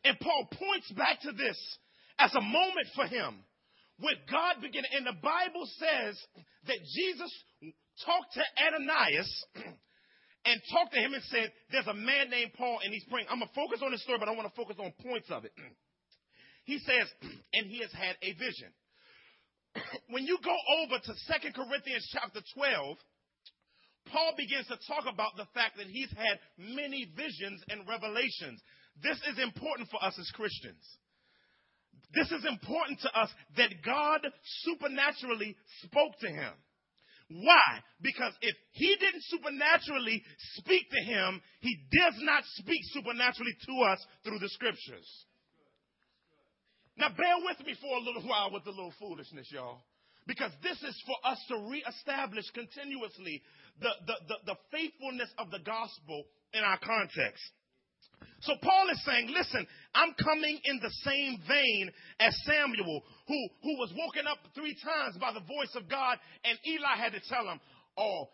And 0.06 0.20
Paul 0.20 0.48
points 0.52 0.92
back 0.92 1.22
to 1.22 1.32
this 1.32 1.58
as 2.20 2.34
a 2.36 2.42
moment 2.42 2.88
for 2.96 3.06
him 3.06 3.40
where 4.00 4.16
God 4.30 4.62
began, 4.62 4.84
and 4.92 5.06
the 5.06 5.16
Bible 5.22 5.66
says 5.80 6.20
that 6.68 6.78
Jesus 6.94 7.32
talked 8.06 8.34
to 8.34 8.44
Ananias 8.68 9.46
and 10.46 10.62
talked 10.72 10.94
to 10.94 11.00
him 11.00 11.14
and 11.14 11.24
said, 11.24 11.52
There's 11.72 11.88
a 11.88 11.94
man 11.94 12.30
named 12.30 12.52
Paul 12.58 12.80
and 12.84 12.94
he's 12.94 13.06
praying. 13.06 13.28
I'm 13.30 13.40
going 13.40 13.48
to 13.48 13.56
focus 13.56 13.80
on 13.84 13.92
this 13.92 14.04
story, 14.04 14.20
but 14.20 14.28
I 14.28 14.32
want 14.32 14.48
to 14.48 14.56
focus 14.56 14.76
on 14.80 14.92
points 15.02 15.32
of 15.32 15.46
it. 15.46 15.54
he 16.64 16.80
says, 16.80 17.08
and 17.54 17.68
he 17.68 17.80
has 17.80 17.92
had 17.92 18.16
a 18.22 18.34
vision. 18.34 18.72
when 20.10 20.26
you 20.26 20.38
go 20.44 20.56
over 20.84 21.00
to 21.04 21.14
Second 21.28 21.56
Corinthians 21.56 22.08
chapter 22.12 22.42
12, 22.56 22.98
Paul 24.12 24.34
begins 24.38 24.68
to 24.68 24.78
talk 24.88 25.06
about 25.12 25.38
the 25.38 25.48
fact 25.54 25.78
that 25.78 25.88
he's 25.88 26.12
had 26.12 26.40
many 26.58 27.08
visions 27.16 27.64
and 27.70 27.88
revelations. 27.88 28.62
This 29.02 29.18
is 29.32 29.40
important 29.42 29.90
for 29.90 30.04
us 30.04 30.18
as 30.20 30.30
Christians. 30.36 30.84
This 32.14 32.32
is 32.32 32.46
important 32.46 33.00
to 33.02 33.20
us 33.20 33.30
that 33.58 33.72
God 33.84 34.22
supernaturally 34.66 35.56
spoke 35.82 36.14
to 36.22 36.30
him. 36.30 36.54
Why? 37.30 37.82
Because 38.02 38.34
if 38.42 38.56
he 38.74 38.96
didn't 39.00 39.24
supernaturally 39.24 40.22
speak 40.56 40.84
to 40.92 41.02
him, 41.02 41.42
he 41.62 41.76
does 41.92 42.14
not 42.20 42.44
speak 42.56 42.82
supernaturally 42.92 43.56
to 43.66 43.74
us 43.90 44.06
through 44.24 44.40
the 44.40 44.50
scriptures. 44.50 45.08
Now, 46.98 47.10
bear 47.10 47.36
with 47.44 47.66
me 47.66 47.76
for 47.82 47.98
a 47.98 48.02
little 48.02 48.24
while 48.28 48.52
with 48.52 48.64
the 48.64 48.72
little 48.72 48.94
foolishness, 49.00 49.48
y'all. 49.52 49.84
Because 50.26 50.52
this 50.62 50.82
is 50.84 51.04
for 51.06 51.16
us 51.30 51.40
to 51.50 51.68
reestablish 51.70 52.46
continuously 52.52 53.42
the, 53.82 53.90
the, 54.08 54.14
the, 54.28 54.54
the 54.54 54.58
faithfulness 54.72 55.30
of 55.38 55.52
the 55.52 55.60
gospel 55.60 56.24
in 56.54 56.64
our 56.64 56.80
context. 56.80 57.44
So 58.42 58.54
Paul 58.62 58.90
is 58.92 59.04
saying, 59.04 59.30
listen, 59.36 59.68
I'm 59.96 60.14
coming 60.14 60.60
in 60.64 60.80
the 60.82 60.92
same 61.04 61.40
vein 61.48 61.92
as 62.20 62.38
Samuel, 62.46 63.04
who, 63.28 63.48
who 63.64 63.78
was 63.80 63.92
woken 63.98 64.28
up 64.28 64.38
three 64.56 64.76
times 64.84 65.18
by 65.20 65.34
the 65.34 65.42
voice 65.42 65.76
of 65.76 65.90
God, 65.90 66.18
and 66.46 66.58
Eli 66.66 66.96
had 66.98 67.14
to 67.14 67.22
tell 67.28 67.48
him, 67.48 67.60
oh, 67.98 68.30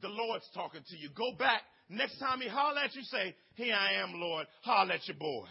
the 0.00 0.08
Lord's 0.08 0.48
talking 0.54 0.82
to 0.88 0.96
you. 0.96 1.10
Go 1.14 1.32
back. 1.38 1.62
Next 1.88 2.18
time 2.18 2.40
he 2.40 2.48
holler 2.48 2.80
at 2.80 2.94
you, 2.94 3.02
say, 3.02 3.34
here 3.54 3.74
I 3.74 4.02
am, 4.02 4.14
Lord. 4.14 4.46
Holler 4.62 4.94
at 4.94 5.06
your 5.06 5.16
boy. 5.16 5.46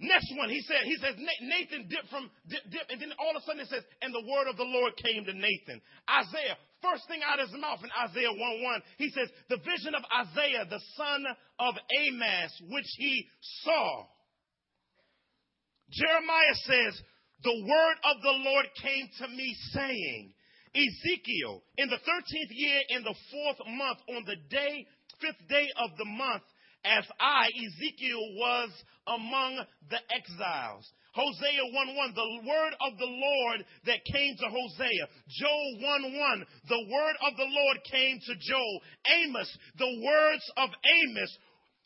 Next 0.00 0.30
one, 0.38 0.48
he 0.48 0.62
said, 0.62 0.86
he 0.86 0.94
says, 1.02 1.18
Nathan 1.18 1.90
dipped 1.90 2.06
from, 2.08 2.30
dip, 2.46 2.62
dip, 2.70 2.86
and 2.88 3.02
then 3.02 3.10
all 3.18 3.34
of 3.34 3.42
a 3.42 3.44
sudden 3.44 3.66
it 3.66 3.68
says, 3.68 3.82
and 4.00 4.14
the 4.14 4.22
word 4.30 4.46
of 4.46 4.56
the 4.56 4.66
Lord 4.66 4.94
came 4.94 5.24
to 5.26 5.34
Nathan. 5.34 5.82
Isaiah, 6.06 6.54
first 6.78 7.02
thing 7.10 7.18
out 7.26 7.42
of 7.42 7.50
his 7.50 7.58
mouth 7.58 7.82
in 7.82 7.90
Isaiah 7.90 8.30
1 8.30 8.38
1, 8.38 8.82
he 8.98 9.10
says, 9.10 9.26
the 9.50 9.58
vision 9.58 9.98
of 9.98 10.06
Isaiah, 10.06 10.70
the 10.70 10.82
son 10.94 11.26
of 11.58 11.74
Amoz, 11.74 12.52
which 12.70 12.86
he 12.94 13.26
saw. 13.66 14.06
Jeremiah 15.90 16.58
says, 16.62 16.94
the 17.42 17.58
word 17.58 17.98
of 18.06 18.22
the 18.22 18.36
Lord 18.46 18.66
came 18.78 19.08
to 19.18 19.26
me 19.34 19.50
saying, 19.74 20.32
Ezekiel, 20.78 21.62
in 21.76 21.88
the 21.90 21.98
13th 21.98 22.50
year, 22.54 22.80
in 22.90 23.02
the 23.02 23.14
fourth 23.32 23.66
month, 23.66 23.98
on 24.14 24.22
the 24.26 24.36
day, 24.50 24.86
fifth 25.20 25.42
day 25.48 25.66
of 25.82 25.90
the 25.98 26.04
month, 26.04 26.42
as 26.84 27.04
I, 27.20 27.48
Ezekiel, 27.48 28.20
was 28.36 28.70
among 29.06 29.64
the 29.90 29.98
exiles. 30.14 30.86
Hosea 31.14 31.64
1 31.72 31.96
1, 31.96 32.14
the 32.14 32.32
word 32.46 32.74
of 32.78 32.98
the 32.98 33.10
Lord 33.10 33.64
that 33.86 34.04
came 34.12 34.36
to 34.36 34.46
Hosea. 34.46 35.04
Joel 35.28 35.72
1 35.82 36.14
1, 36.14 36.46
the 36.68 36.84
word 36.92 37.16
of 37.26 37.36
the 37.36 37.48
Lord 37.48 37.78
came 37.90 38.20
to 38.20 38.34
Joel. 38.38 38.80
Amos, 39.24 39.50
the 39.78 39.92
words 40.04 40.44
of 40.56 40.70
Amos, 40.84 41.38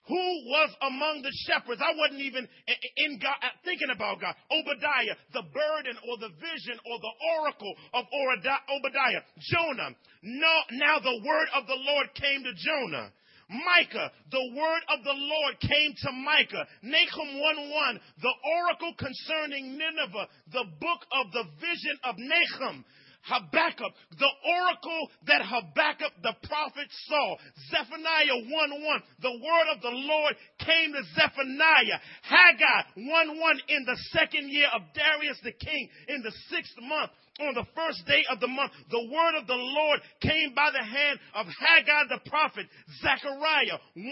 who 0.07 0.27
was 0.51 0.71
among 0.83 1.23
the 1.23 1.33
shepherds. 1.47 1.81
I 1.81 1.95
wasn't 1.97 2.21
even 2.21 2.49
in 2.97 3.19
God, 3.23 3.39
uh, 3.41 3.55
thinking 3.65 3.91
about 3.95 4.21
God. 4.21 4.35
Obadiah, 4.51 5.17
the 5.33 5.47
burden 5.55 5.97
or 6.11 6.19
the 6.19 6.35
vision 6.43 6.77
or 6.91 6.99
the 6.99 7.15
oracle 7.39 7.75
of 7.95 8.05
Obadiah. 8.11 9.23
Jonah, 9.39 9.95
no, 10.23 10.55
now 10.73 10.99
the 10.99 11.23
word 11.25 11.49
of 11.55 11.67
the 11.67 11.79
Lord 11.79 12.13
came 12.19 12.43
to 12.43 12.53
Jonah. 12.53 13.13
Micah, 13.53 14.11
the 14.31 14.51
word 14.57 14.83
of 14.89 15.05
the 15.05 15.13
Lord 15.13 15.61
came 15.61 15.95
to 16.03 16.13
Micah. 16.13 16.67
Nahum 16.83 17.41
1 17.41 17.71
1, 17.71 18.01
the 18.21 18.35
oracle 18.57 18.95
concerning 18.99 19.77
Nineveh, 19.79 20.29
the 20.53 20.65
book 20.81 21.01
of 21.13 21.33
the 21.33 21.45
vision 21.61 21.99
of 22.05 22.15
Nahum. 22.19 22.85
Habakkuk, 23.23 23.93
the 24.19 24.33
oracle 24.45 25.11
that 25.27 25.43
Habakkuk 25.43 26.13
the 26.23 26.35
prophet 26.47 26.89
saw. 27.07 27.37
Zephaniah 27.71 28.43
1 28.51 28.51
1, 28.51 29.03
the 29.21 29.31
word 29.31 29.67
of 29.75 29.83
the 29.83 29.95
Lord 29.95 30.35
came 30.59 30.93
to 30.93 31.03
Zephaniah. 31.15 31.99
Haggai 32.23 32.83
1 32.97 33.41
1, 33.41 33.61
in 33.69 33.85
the 33.85 33.99
second 34.11 34.51
year 34.51 34.69
of 34.75 34.83
Darius 34.95 35.39
the 35.43 35.53
king, 35.53 35.89
in 36.09 36.23
the 36.23 36.33
sixth 36.51 36.75
month 36.81 37.11
on 37.41 37.55
the 37.55 37.65
first 37.75 38.05
day 38.07 38.23
of 38.31 38.41
the 38.41 38.49
month, 38.49 38.73
the 38.91 39.09
word 39.11 39.35
of 39.41 39.47
the 39.47 39.57
Lord 39.57 40.01
came 40.21 40.55
by 40.55 40.71
the 40.71 40.85
hand 40.85 41.19
of 41.35 41.47
Haggai 41.47 42.05
the 42.11 42.29
prophet, 42.29 42.67
Zechariah 43.01 43.79
1 43.95 44.07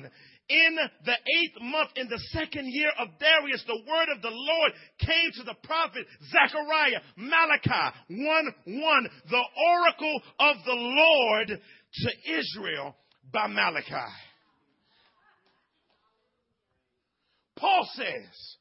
1. 0.00 0.10
In 0.48 0.76
the 1.04 1.12
eighth 1.12 1.60
month, 1.60 1.90
in 1.96 2.08
the 2.08 2.20
second 2.30 2.66
year 2.72 2.90
of 3.00 3.08
Darius, 3.18 3.64
the 3.66 3.82
word 3.88 4.14
of 4.14 4.22
the 4.22 4.30
Lord 4.30 4.72
came 5.00 5.32
to 5.34 5.42
the 5.42 5.56
prophet 5.64 6.06
Zechariah, 6.30 7.00
Malachi 7.16 7.98
1 8.10 8.54
1, 8.66 9.08
the 9.28 9.44
oracle 9.68 10.22
of 10.38 10.56
the 10.64 10.72
Lord 10.72 11.48
to 11.48 12.32
Israel 12.32 12.94
by 13.32 13.48
Malachi. 13.48 14.12
Paul 17.56 17.88
says, 17.94 18.56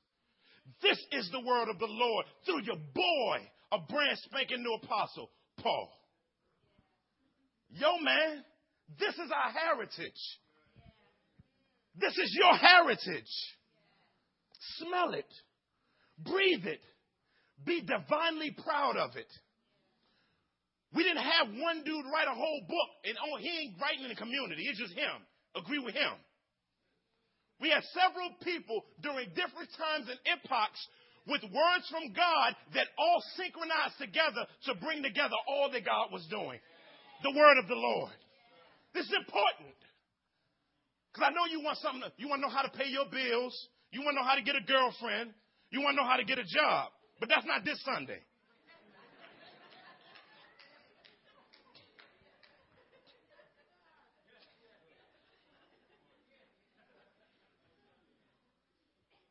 This 0.82 0.98
is 1.12 1.30
the 1.32 1.42
word 1.42 1.70
of 1.70 1.78
the 1.78 1.88
Lord 1.88 2.26
through 2.46 2.64
your 2.64 2.78
boy, 2.96 3.38
a 3.72 3.80
brand 3.80 4.18
spanking 4.24 4.64
new 4.64 4.74
apostle, 4.82 5.30
Paul. 5.62 5.92
Yo, 7.70 8.00
man, 8.02 8.44
this 8.98 9.14
is 9.16 9.32
our 9.32 9.52
heritage. 9.52 10.40
This 12.00 12.18
is 12.18 12.36
your 12.38 12.54
heritage. 12.56 13.32
Smell 14.78 15.14
it, 15.14 15.32
breathe 16.20 16.66
it, 16.66 16.82
be 17.66 17.82
divinely 17.82 18.56
proud 18.64 18.98
of 18.98 19.16
it. 19.16 19.32
We 20.94 21.04
didn't 21.04 21.24
have 21.24 21.48
one 21.52 21.84
dude 21.84 22.06
write 22.12 22.28
a 22.28 22.36
whole 22.36 22.62
book, 22.68 22.90
and 23.04 23.16
oh, 23.20 23.38
he 23.40 23.50
ain't 23.50 23.82
writing 23.82 24.04
in 24.04 24.10
the 24.10 24.16
community. 24.16 24.64
It's 24.68 24.80
just 24.80 24.94
him. 24.94 25.24
Agree 25.56 25.80
with 25.80 25.94
him. 25.94 26.16
We 27.60 27.70
had 27.70 27.84
several 27.96 28.32
people 28.44 28.84
during 29.02 29.28
different 29.32 29.72
times 29.80 30.08
and 30.12 30.20
epochs 30.28 30.80
with 31.28 31.42
words 31.44 31.88
from 31.90 32.12
God 32.12 32.56
that 32.76 32.92
all 33.00 33.24
synchronized 33.36 33.98
together 34.00 34.44
to 34.68 34.76
bring 34.84 35.04
together 35.04 35.36
all 35.48 35.72
that 35.72 35.86
God 35.86 36.12
was 36.12 36.28
doing. 36.28 36.60
The 37.24 37.32
word 37.32 37.58
of 37.58 37.68
the 37.68 37.80
Lord. 37.80 38.12
This 38.94 39.08
is 39.08 39.16
important. 39.16 39.76
Because 41.16 41.32
I 41.32 41.34
know 41.34 41.48
you 41.50 41.64
want 41.64 41.78
something, 41.78 42.02
to, 42.02 42.12
you 42.18 42.28
want 42.28 42.42
to 42.44 42.48
know 42.50 42.54
how 42.54 42.62
to 42.62 42.70
pay 42.76 42.90
your 42.92 43.06
bills. 43.06 43.56
You 43.90 44.02
want 44.02 44.18
to 44.18 44.22
know 44.22 44.28
how 44.28 44.36
to 44.36 44.42
get 44.44 44.58
a 44.58 44.66
girlfriend. 44.68 45.32
You 45.72 45.80
want 45.80 45.96
to 45.96 46.04
know 46.04 46.10
how 46.10 46.18
to 46.18 46.26
get 46.26 46.38
a 46.40 46.44
job. 46.44 46.92
But 47.22 47.30
that's 47.30 47.46
not 47.46 47.64
this 47.64 47.82
Sunday. 47.86 48.20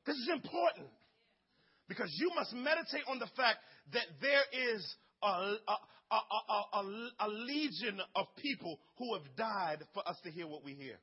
This 0.06 0.16
is 0.16 0.30
important. 0.32 0.86
Because 1.86 2.08
you 2.18 2.30
must 2.34 2.54
meditate 2.54 3.04
on 3.08 3.18
the 3.18 3.28
fact 3.36 3.58
that 3.92 4.04
there 4.22 4.72
is 4.72 4.96
a, 5.22 5.56
a, 5.68 5.76
a, 6.10 6.82
a, 7.20 7.28
legion 7.28 8.00
of 8.16 8.26
people 8.36 8.78
who 8.96 9.12
have 9.12 9.24
died 9.36 9.84
for 9.92 10.06
us 10.08 10.16
to 10.24 10.30
hear 10.30 10.46
what 10.46 10.64
we 10.64 10.72
hear. 10.72 10.96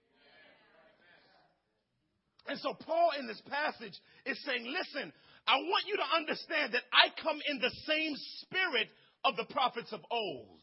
And 2.48 2.60
so, 2.60 2.74
Paul 2.74 3.12
in 3.20 3.28
this 3.28 3.42
passage 3.48 3.94
is 4.26 4.44
saying, 4.46 4.66
Listen, 4.66 5.14
I 5.48 5.56
want 5.58 5.86
you 5.88 5.98
to 5.98 6.16
understand 6.16 6.74
that 6.74 6.84
I 6.92 7.10
come 7.22 7.40
in 7.50 7.60
the 7.60 7.72
same 7.86 8.14
spirit 8.42 8.88
of 9.24 9.36
the 9.36 9.46
prophets 9.54 9.92
of 9.92 10.02
old. 10.10 10.60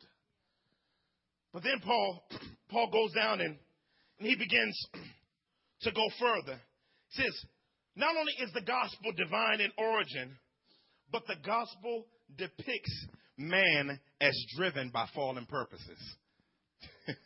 But 1.53 1.63
then 1.63 1.81
Paul, 1.85 2.25
Paul 2.71 2.91
goes 2.93 3.13
down 3.13 3.41
and, 3.41 3.57
and 4.19 4.29
he 4.29 4.37
begins 4.37 4.79
to 5.83 5.93
go 5.93 6.07
further. 6.19 6.61
He 7.11 7.23
says, 7.23 7.45
not 7.97 8.17
only 8.17 8.33
is 8.41 8.53
the 8.53 8.63
gospel 8.63 9.13
divine 9.17 9.61
in 9.61 9.71
origin, 9.77 10.37
but 11.11 11.27
the 11.27 11.37
gospel 11.45 12.07
depicts 12.37 13.07
man 13.37 13.99
as 14.21 14.35
driven 14.57 14.91
by 14.91 15.09
fallen 15.15 15.47
purposes. 15.47 15.99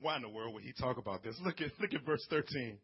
Why 0.00 0.16
in 0.16 0.22
the 0.22 0.28
world 0.28 0.54
would 0.54 0.62
he 0.62 0.72
talk 0.72 0.98
about 0.98 1.22
this? 1.22 1.36
Look 1.42 1.60
at, 1.60 1.72
look 1.80 1.92
at 1.92 2.04
verse 2.04 2.24
13. 2.30 2.78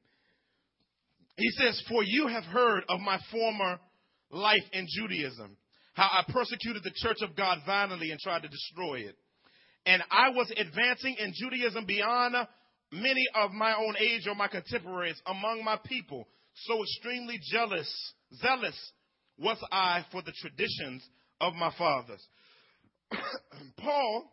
He 1.37 1.51
says, 1.51 1.83
For 1.89 2.03
you 2.03 2.29
have 2.29 2.45
heard 2.45 2.85
of 2.89 3.01
my 3.01 3.19
former 3.31 3.79
life 4.31 4.65
in 4.73 4.87
Judaism, 4.89 5.57
how 5.95 6.09
I 6.11 6.31
persecuted 6.31 6.83
the 6.83 6.93
church 6.95 7.19
of 7.23 7.37
God 7.37 7.59
violently 7.67 8.11
and 8.11 8.21
tried 8.21 8.43
to 8.43 8.49
destroy 8.49 9.01
it. 9.01 9.17
And 9.85 10.03
I 10.11 10.31
was 10.31 10.53
advancing 10.57 11.17
in 11.19 11.33
Judaism 11.35 11.87
beyond 11.87 12.35
many 12.93 13.27
of 13.35 13.53
my 13.53 13.75
own 13.75 13.97
age 13.99 14.27
or 14.29 14.35
my 14.35 14.49
contemporaries 14.49 15.21
among 15.27 15.65
my 15.65 15.79
people 15.85 16.29
so 16.55 16.83
extremely 16.83 17.41
jealous, 17.51 17.91
zealous 18.35 18.93
was 19.39 19.59
I 19.73 20.05
for 20.13 20.23
the 20.23 20.33
traditions 20.33 21.07
of 21.41 21.55
my 21.55 21.73
fathers. 21.77 22.25
Paul, 23.79 24.31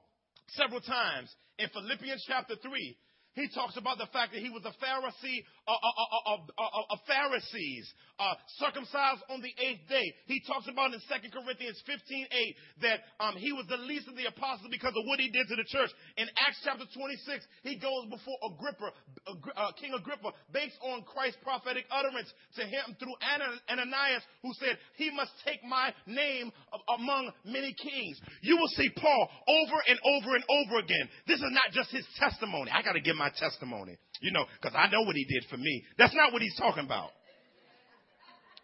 several 0.49 0.81
times 0.81 1.33
in 1.57 1.69
Philippians 1.69 2.23
chapter 2.27 2.55
3, 2.61 2.97
he 3.33 3.47
talks 3.53 3.77
about 3.77 3.97
the 3.97 4.07
fact 4.11 4.33
that 4.33 4.41
he 4.41 4.49
was 4.49 4.65
a 4.65 4.73
Pharisee, 4.83 5.45
a, 5.67 5.71
a, 5.71 6.33
a, 6.33 6.81
a 6.93 6.97
Pharisees, 7.05 7.85
uh, 8.19 8.35
circumcised 8.59 9.23
on 9.29 9.39
the 9.39 9.53
eighth 9.63 9.87
day. 9.87 10.03
He 10.27 10.41
talks 10.43 10.67
about 10.67 10.91
in 10.91 10.99
2 10.99 11.31
Corinthians 11.31 11.79
15 11.85 12.27
8 12.27 12.55
that 12.83 12.99
um, 13.23 13.35
he 13.39 13.53
was 13.53 13.65
the 13.69 13.79
least 13.79 14.09
of 14.11 14.17
the 14.19 14.27
apostles 14.27 14.67
because 14.69 14.91
of 14.91 15.07
what 15.07 15.19
he 15.19 15.31
did 15.31 15.47
to 15.47 15.55
the 15.55 15.63
church. 15.71 15.89
In 16.17 16.27
Acts 16.35 16.59
chapter 16.65 16.83
26, 16.83 17.45
he 17.63 17.79
goes 17.79 18.11
before 18.11 18.35
Agrippa, 18.43 18.91
uh, 19.55 19.71
King 19.79 19.95
Agrippa, 19.95 20.35
based 20.51 20.75
on 20.83 21.07
Christ's 21.07 21.39
prophetic 21.39 21.85
utterance 21.87 22.27
to 22.59 22.67
him 22.67 22.97
through 22.99 23.15
Ananias, 23.23 24.23
who 24.43 24.51
said, 24.59 24.75
He 24.97 25.11
must 25.15 25.31
take 25.45 25.63
my 25.63 25.93
name 26.05 26.51
among 26.91 27.31
many 27.45 27.71
kings. 27.77 28.19
You 28.41 28.57
will 28.57 28.73
see 28.75 28.89
Paul 28.99 29.29
over 29.47 29.79
and 29.87 29.99
over 30.03 30.35
and 30.35 30.43
over 30.49 30.83
again. 30.83 31.07
This 31.27 31.39
is 31.39 31.53
not 31.55 31.71
just 31.71 31.91
his 31.91 32.05
testimony. 32.19 32.71
I 32.71 32.83
got 32.83 32.93
to 32.93 33.01
give 33.01 33.15
my 33.15 33.28
testimony, 33.35 33.97
you 34.21 34.31
know, 34.31 34.45
because 34.61 34.75
I 34.77 34.89
know 34.89 35.01
what 35.05 35.15
he 35.15 35.25
did 35.25 35.45
for 35.49 35.57
me. 35.57 35.83
That's 35.97 36.15
not 36.15 36.33
what 36.33 36.41
he's 36.41 36.55
talking 36.57 36.85
about. 36.85 37.11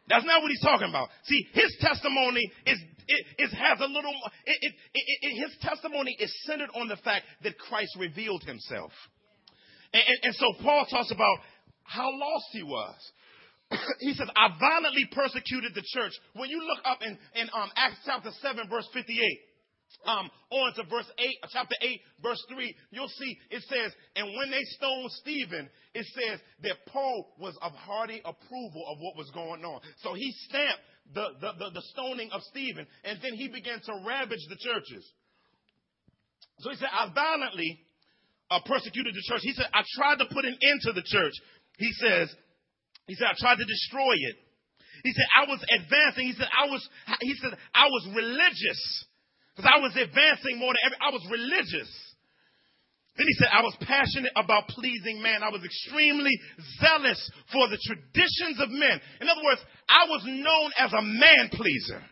That's 0.07 0.25
not 0.25 0.41
what 0.41 0.51
he's 0.51 0.61
talking 0.61 0.89
about. 0.89 1.09
See, 1.25 1.47
his 1.53 1.75
testimony 1.79 2.45
is, 2.67 2.77
it, 3.07 3.25
it 3.37 3.49
has 3.53 3.79
a 3.79 3.87
little, 3.89 4.13
it, 4.45 4.73
it, 4.93 5.41
his 5.41 5.57
testimony 5.61 6.15
is 6.19 6.31
centered 6.45 6.69
on 6.75 6.87
the 6.87 6.97
fact 6.97 7.25
that 7.43 7.57
Christ 7.57 7.95
revealed 7.99 8.43
himself. 8.43 8.91
And, 9.93 10.03
and, 10.05 10.17
and 10.23 10.35
so 10.35 10.45
Paul 10.61 10.85
talks 10.89 11.11
about 11.11 11.37
how 11.83 12.09
lost 12.11 12.45
he 12.51 12.63
was. 12.63 12.95
he 13.99 14.13
says, 14.13 14.29
I 14.35 14.49
violently 14.59 15.09
persecuted 15.11 15.73
the 15.73 15.83
church. 15.93 16.13
When 16.33 16.49
you 16.49 16.61
look 16.61 16.85
up 16.85 16.99
in, 17.01 17.17
in 17.35 17.49
um, 17.53 17.69
Acts 17.75 17.97
chapter 18.05 18.29
7, 18.41 18.69
verse 18.69 18.87
58, 18.93 19.17
um, 20.05 20.29
on 20.51 20.73
to 20.75 20.83
verse 20.89 21.09
8, 21.17 21.27
uh, 21.43 21.47
chapter 21.51 21.75
8, 21.81 22.01
verse 22.21 22.43
3, 22.49 22.75
you'll 22.91 23.07
see 23.07 23.37
it 23.49 23.63
says, 23.63 23.91
and 24.15 24.35
when 24.37 24.51
they 24.51 24.63
stoned 24.77 25.11
Stephen, 25.11 25.69
it 25.93 26.05
says 26.13 26.39
that 26.63 26.85
Paul 26.87 27.33
was 27.39 27.57
of 27.61 27.71
hearty 27.73 28.21
approval 28.25 28.83
of 28.89 28.97
what 28.99 29.17
was 29.17 29.29
going 29.33 29.63
on. 29.63 29.81
So 30.01 30.13
he 30.13 30.31
stamped 30.47 30.81
the, 31.13 31.27
the, 31.41 31.51
the, 31.59 31.69
the 31.71 31.83
stoning 31.93 32.29
of 32.31 32.41
Stephen, 32.43 32.85
and 33.03 33.19
then 33.21 33.33
he 33.33 33.47
began 33.47 33.79
to 33.81 33.93
ravage 34.07 34.45
the 34.49 34.57
churches. 34.57 35.05
So 36.59 36.69
he 36.69 36.77
said, 36.77 36.89
I 36.91 37.11
violently 37.13 37.79
uh, 38.49 38.59
persecuted 38.65 39.13
the 39.13 39.23
church. 39.27 39.41
He 39.43 39.53
said, 39.53 39.65
I 39.73 39.83
tried 39.95 40.17
to 40.19 40.25
put 40.33 40.45
an 40.45 40.57
end 40.61 40.79
to 40.83 40.93
the 40.93 41.03
church. 41.05 41.33
He 41.77 41.91
says, 41.93 42.33
he 43.07 43.15
said, 43.15 43.27
I 43.27 43.35
tried 43.37 43.57
to 43.57 43.65
destroy 43.65 44.13
it. 44.13 44.35
He 45.03 45.13
said, 45.13 45.25
I 45.37 45.45
was 45.45 45.61
advancing. 45.69 46.25
He 46.27 46.33
said, 46.33 46.49
I 46.49 46.65
was, 46.69 46.89
he 47.21 47.35
said, 47.35 47.51
I 47.73 47.85
was 47.85 48.09
religious. 48.15 49.05
Because 49.55 49.71
I 49.73 49.79
was 49.79 49.95
advancing 49.95 50.59
more 50.59 50.73
than 50.73 50.91
ever. 50.91 50.95
I 50.99 51.11
was 51.11 51.25
religious. 51.31 51.89
Then 53.17 53.27
he 53.27 53.33
said, 53.39 53.47
I 53.51 53.61
was 53.61 53.75
passionate 53.79 54.33
about 54.35 54.67
pleasing 54.67 55.21
man. 55.21 55.41
I 55.41 55.49
was 55.49 55.63
extremely 55.63 56.37
zealous 56.81 57.31
for 57.51 57.69
the 57.69 57.79
traditions 57.79 58.59
of 58.59 58.69
men. 58.69 58.99
In 59.21 59.29
other 59.29 59.43
words, 59.45 59.61
I 59.87 60.05
was 60.09 60.23
known 60.25 60.71
as 60.77 60.91
a 60.91 61.01
man 61.01 61.49
pleaser. 61.51 62.03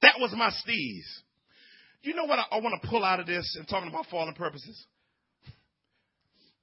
That 0.00 0.14
was 0.18 0.32
my 0.34 0.48
steez. 0.48 1.04
You 2.02 2.14
know 2.14 2.24
what 2.24 2.38
I, 2.38 2.44
I 2.52 2.60
want 2.60 2.80
to 2.80 2.88
pull 2.88 3.04
out 3.04 3.20
of 3.20 3.26
this 3.26 3.56
and 3.58 3.68
talking 3.68 3.88
about 3.88 4.06
fallen 4.10 4.34
purposes? 4.34 4.86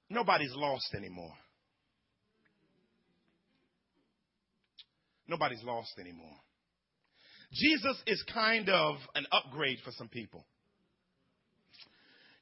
Nobody's 0.09 0.53
lost 0.55 0.93
anymore. 0.95 1.33
Nobody's 5.27 5.63
lost 5.63 5.93
anymore. 5.99 6.35
Jesus 7.53 8.01
is 8.07 8.23
kind 8.33 8.69
of 8.69 8.95
an 9.15 9.25
upgrade 9.31 9.79
for 9.83 9.91
some 9.91 10.07
people. 10.07 10.45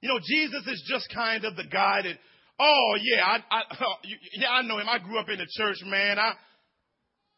You 0.01 0.09
know, 0.09 0.19
Jesus 0.19 0.65
is 0.67 0.83
just 0.87 1.07
kind 1.13 1.43
of 1.43 1.55
the 1.55 1.65
guy 1.65 2.01
that, 2.03 2.15
oh 2.59 2.93
yeah, 3.01 3.23
I, 3.25 3.37
I 3.51 3.61
yeah, 4.37 4.49
I 4.49 4.61
know 4.61 4.79
him. 4.79 4.87
I 4.89 4.99
grew 4.99 5.19
up 5.19 5.29
in 5.29 5.39
the 5.39 5.47
church, 5.57 5.77
man. 5.85 6.19
I, 6.19 6.33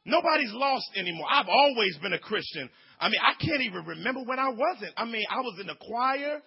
nobody's 0.06 0.52
lost 0.54 0.90
anymore. 0.96 1.28
I've 1.30 1.50
always 1.50 1.98
been 2.02 2.14
a 2.14 2.20
Christian. 2.20 2.70
I 3.00 3.10
mean, 3.10 3.22
I 3.22 3.34
can't 3.44 3.62
even 3.62 3.86
remember 3.86 4.22
when 4.26 4.38
I 4.38 4.50
wasn't. 4.50 4.94
I 4.96 5.06
mean, 5.06 5.26
I 5.32 5.40
was 5.42 5.58
in 5.60 5.68
the 5.68 5.76
choir. 5.76 6.42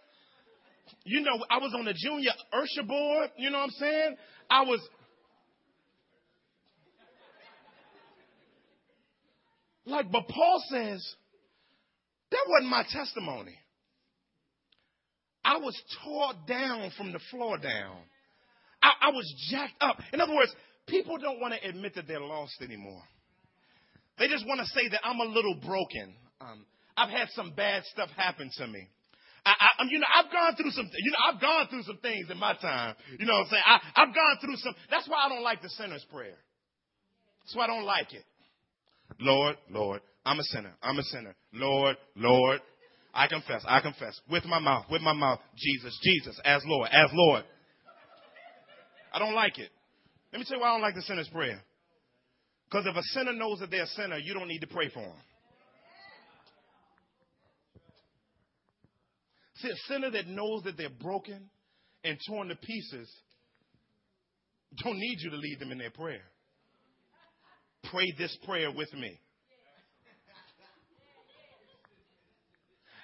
You 1.05 1.21
know, 1.23 1.45
I 1.51 1.59
was 1.59 1.75
on 1.77 1.85
the 1.87 1.95
junior 1.95 2.31
usher 2.53 2.87
board. 2.87 3.31
You 3.39 3.51
know 3.51 3.59
what 3.59 3.65
I'm 3.65 3.71
saying? 3.71 4.17
I 4.51 4.63
was, 4.63 4.81
Like, 9.87 10.11
but 10.11 10.27
Paul 10.29 10.63
says, 10.71 11.15
that 12.31 12.45
wasn't 12.49 12.71
my 12.71 12.85
testimony. 12.91 13.55
I 15.45 15.59
was 15.59 15.79
tore 16.03 16.33
down 16.49 16.91
from 16.97 17.13
the 17.13 17.21
floor 17.31 17.59
down. 17.59 17.97
I, 18.83 19.09
I 19.09 19.11
was 19.11 19.49
jacked 19.51 19.77
up. 19.81 19.99
In 20.13 20.21
other 20.21 20.35
words, 20.35 20.55
people 20.87 21.19
don't 21.19 21.41
want 21.41 21.55
to 21.55 21.69
admit 21.69 21.95
that 21.97 22.09
they're 22.09 22.21
lost 22.21 22.55
anymore. 22.63 23.03
They 24.19 24.29
just 24.29 24.47
want 24.47 24.61
to 24.61 24.67
say 24.67 24.89
that 24.89 25.01
I'm 25.05 25.21
a 25.21 25.31
little 25.31 25.55
broken. 25.55 26.15
Um, 26.41 26.65
I've 26.97 27.11
had 27.11 27.29
some 27.35 27.53
bad 27.55 27.83
stuff 27.93 28.09
happen 28.17 28.51
to 28.57 28.67
me. 28.67 28.89
I, 29.45 29.53
I, 29.53 29.83
um, 29.83 29.89
you 29.91 29.99
know, 29.99 30.07
I've 30.15 30.33
gone 30.33 30.57
through 30.57 30.71
some, 30.71 30.87
you 30.87 31.11
know, 31.11 31.19
I've 31.29 31.41
gone 31.41 31.67
through 31.69 31.83
some 31.83 31.99
things 31.99 32.31
in 32.31 32.39
my 32.39 32.55
time. 32.55 32.95
You 33.19 33.27
know 33.27 33.35
what 33.35 33.45
I'm 33.45 33.51
saying? 33.51 33.63
I, 33.67 33.81
I've 33.97 34.15
gone 34.15 34.39
through 34.41 34.57
some, 34.57 34.75
that's 34.91 35.07
why 35.09 35.27
I 35.27 35.29
don't 35.29 35.43
like 35.43 35.61
the 35.61 35.69
sinner's 35.69 36.05
prayer. 36.11 36.37
That's 37.45 37.55
why 37.55 37.65
I 37.65 37.67
don't 37.67 37.85
like 37.85 38.15
it. 38.15 38.25
Lord, 39.21 39.57
Lord, 39.71 40.01
I'm 40.25 40.39
a 40.39 40.43
sinner. 40.45 40.73
I'm 40.83 40.99
a 40.99 41.03
sinner. 41.03 41.35
Lord, 41.53 41.97
Lord, 42.17 42.61
I 43.13 43.29
confess. 43.29 43.63
I 43.67 43.81
confess 43.81 44.19
with 44.31 44.45
my 44.45 44.59
mouth, 44.59 44.87
with 44.91 45.03
my 45.03 45.13
mouth, 45.13 45.41
Jesus, 45.57 45.99
Jesus, 46.03 46.39
as 46.45 46.63
Lord, 46.67 46.89
as 46.93 47.11
Lord. 47.13 47.45
I 49.13 49.19
don't 49.19 49.35
like 49.35 49.59
it. 49.59 49.71
Let 50.33 50.41
me 50.41 50.45
tell 50.49 50.57
you 50.57 50.63
why 50.63 50.71
I 50.71 50.73
don't 50.73 50.83
like 50.83 50.97
the 50.97 51.03
sinner's 51.03 51.29
prayer. 51.29 51.63
Because 52.65 52.87
if 52.87 52.97
a 52.97 53.03
sinner 53.13 53.33
knows 53.33 53.61
that 53.61 53.71
they're 53.71 53.85
a 53.85 53.89
sinner, 53.89 54.19
you 54.19 54.35
don't 54.35 54.49
need 54.49 54.61
to 54.61 54.67
pray 54.67 54.89
for 54.89 55.03
them. 55.03 55.17
See, 59.57 59.69
a 59.69 59.77
sinner 59.89 60.11
that 60.11 60.27
knows 60.27 60.65
that 60.65 60.77
they're 60.77 60.89
broken 60.91 61.49
and 62.03 62.19
torn 62.29 62.49
to 62.49 62.57
pieces 62.57 63.09
don't 64.83 64.99
need 64.99 65.19
you 65.21 65.31
to 65.31 65.37
lead 65.37 65.61
them 65.61 65.71
in 65.71 65.79
their 65.79 65.91
prayer. 65.91 66.23
Pray 67.95 68.13
this 68.19 68.37
prayer 68.45 68.73
with 68.75 68.93
me. 68.95 69.21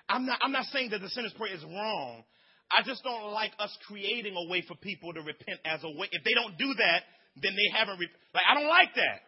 I'm 0.09 0.27
not, 0.27 0.41
I'm 0.43 0.51
not 0.51 0.65
saying 0.73 0.91
that 0.91 1.01
the 1.01 1.09
sinner's 1.11 1.33
prayer 1.35 1.55
is 1.55 1.63
wrong. 1.63 2.25
I 2.71 2.83
just 2.83 3.05
don't 3.05 3.31
like 3.31 3.53
us 3.61 3.71
creating 3.87 4.35
a 4.35 4.51
way 4.51 4.65
for 4.67 4.75
people 4.75 5.15
to 5.15 5.21
repent 5.21 5.61
as 5.65 5.79
a 5.85 5.91
way. 5.91 6.09
If 6.11 6.25
they 6.25 6.35
don't 6.35 6.59
do 6.59 6.75
that, 6.75 7.03
then 7.41 7.55
they 7.55 7.79
haven't. 7.79 7.99
Re- 7.99 8.11
like 8.35 8.43
I 8.51 8.55
don't 8.55 8.69
like 8.69 8.95
that. 8.97 9.23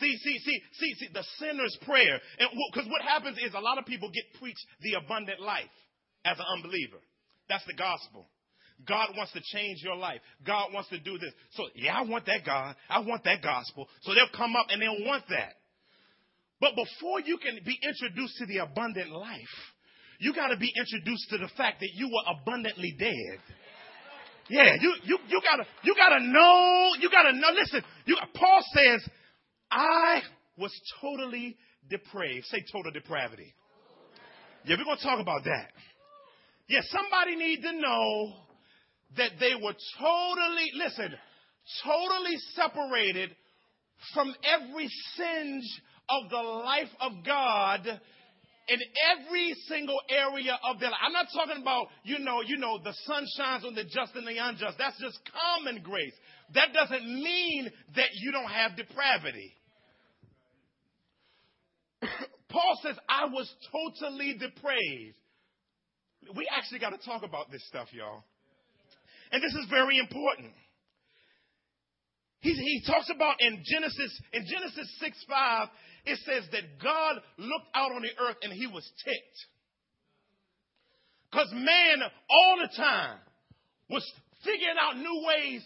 See, 0.00 0.18
see, 0.18 0.38
see, 0.38 0.60
see, 0.72 0.94
see, 1.00 1.08
the 1.14 1.24
sinner's 1.38 1.76
prayer. 1.86 2.20
And 2.38 2.50
because 2.70 2.88
what 2.90 3.00
happens 3.00 3.38
is 3.38 3.54
a 3.54 3.60
lot 3.60 3.78
of 3.78 3.86
people 3.86 4.10
get 4.12 4.24
preached 4.38 4.64
the 4.82 5.00
abundant 5.00 5.40
life 5.40 5.72
as 6.26 6.38
an 6.38 6.44
unbeliever. 6.56 7.00
That's 7.48 7.64
the 7.64 7.72
gospel. 7.74 8.28
God 8.86 9.10
wants 9.16 9.32
to 9.32 9.40
change 9.52 9.82
your 9.82 9.96
life. 9.96 10.20
God 10.46 10.72
wants 10.72 10.88
to 10.90 10.98
do 10.98 11.18
this. 11.18 11.32
So, 11.52 11.64
yeah, 11.74 11.96
I 11.96 12.02
want 12.02 12.26
that 12.26 12.44
God. 12.44 12.76
I 12.88 13.00
want 13.00 13.24
that 13.24 13.42
gospel. 13.42 13.88
So 14.02 14.14
they'll 14.14 14.36
come 14.36 14.54
up 14.54 14.66
and 14.70 14.80
they'll 14.80 15.04
want 15.04 15.24
that. 15.30 15.54
But 16.60 16.72
before 16.74 17.20
you 17.20 17.38
can 17.38 17.58
be 17.64 17.78
introduced 17.82 18.36
to 18.38 18.46
the 18.46 18.58
abundant 18.58 19.10
life, 19.10 19.38
you 20.20 20.34
got 20.34 20.48
to 20.48 20.56
be 20.56 20.72
introduced 20.76 21.28
to 21.30 21.38
the 21.38 21.48
fact 21.56 21.80
that 21.80 21.90
you 21.94 22.08
were 22.08 22.34
abundantly 22.40 22.94
dead. 22.98 23.38
Yeah, 24.48 24.76
you 24.80 24.94
you 25.04 25.18
you 25.28 25.40
gotta 25.44 25.64
you 25.82 25.94
gotta 25.94 26.24
know 26.24 26.90
you 27.00 27.10
gotta 27.10 27.32
know. 27.34 27.48
Listen, 27.54 27.82
you 28.06 28.16
Paul 28.34 28.62
says, 28.74 29.06
I 29.70 30.22
was 30.56 30.72
totally 31.02 31.54
depraved. 31.90 32.46
Say 32.46 32.64
total 32.72 32.90
depravity. 32.90 33.54
Yeah, 34.64 34.76
we're 34.78 34.84
gonna 34.84 35.02
talk 35.02 35.20
about 35.20 35.44
that. 35.44 35.68
Yeah, 36.66 36.80
somebody 36.88 37.36
need 37.36 37.60
to 37.60 37.72
know 37.72 38.32
that 39.16 39.32
they 39.40 39.54
were 39.54 39.74
totally 39.98 40.70
listen, 40.74 41.14
totally 41.84 42.36
separated 42.54 43.34
from 44.14 44.34
every 44.44 44.88
singe 45.16 45.64
of 46.08 46.30
the 46.30 46.36
life 46.36 46.90
of 47.00 47.12
God 47.24 47.86
in 48.68 48.78
every 49.16 49.54
single 49.66 50.00
area 50.10 50.58
of 50.68 50.78
their 50.78 50.90
life. 50.90 51.00
I'm 51.04 51.12
not 51.12 51.26
talking 51.34 51.60
about, 51.60 51.88
you 52.04 52.18
know, 52.18 52.42
you 52.42 52.58
know, 52.58 52.78
the 52.78 52.94
sun 53.06 53.26
shines 53.36 53.64
on 53.64 53.74
the 53.74 53.84
just 53.84 54.14
and 54.14 54.26
the 54.26 54.36
unjust. 54.38 54.76
That's 54.78 55.00
just 55.00 55.18
common 55.32 55.82
grace. 55.82 56.12
That 56.54 56.72
doesn't 56.72 57.06
mean 57.06 57.70
that 57.96 58.08
you 58.14 58.32
don't 58.32 58.50
have 58.50 58.76
depravity. 58.76 59.54
Paul 62.48 62.78
says, 62.82 62.96
I 63.08 63.26
was 63.26 63.52
totally 63.72 64.34
depraved. 64.34 65.16
We 66.34 66.46
actually 66.54 66.80
got 66.80 66.90
to 66.90 67.04
talk 67.04 67.22
about 67.22 67.50
this 67.50 67.66
stuff, 67.68 67.88
y'all. 67.92 68.24
And 69.32 69.42
this 69.42 69.52
is 69.52 69.66
very 69.70 69.98
important. 69.98 70.52
He, 72.40 72.52
he 72.52 72.82
talks 72.86 73.10
about 73.14 73.36
in 73.40 73.62
Genesis, 73.64 74.20
in 74.32 74.44
Genesis 74.46 74.88
6 75.00 75.24
5, 75.28 75.68
it 76.06 76.18
says 76.24 76.44
that 76.52 76.80
God 76.82 77.16
looked 77.36 77.68
out 77.74 77.92
on 77.92 78.02
the 78.02 78.14
earth 78.22 78.36
and 78.42 78.52
he 78.52 78.66
was 78.66 78.88
ticked. 79.04 79.38
Because 81.30 81.50
man, 81.52 82.02
all 82.30 82.56
the 82.62 82.74
time, 82.76 83.18
was 83.90 84.08
figuring 84.44 84.76
out 84.80 84.96
new 84.96 85.24
ways 85.26 85.62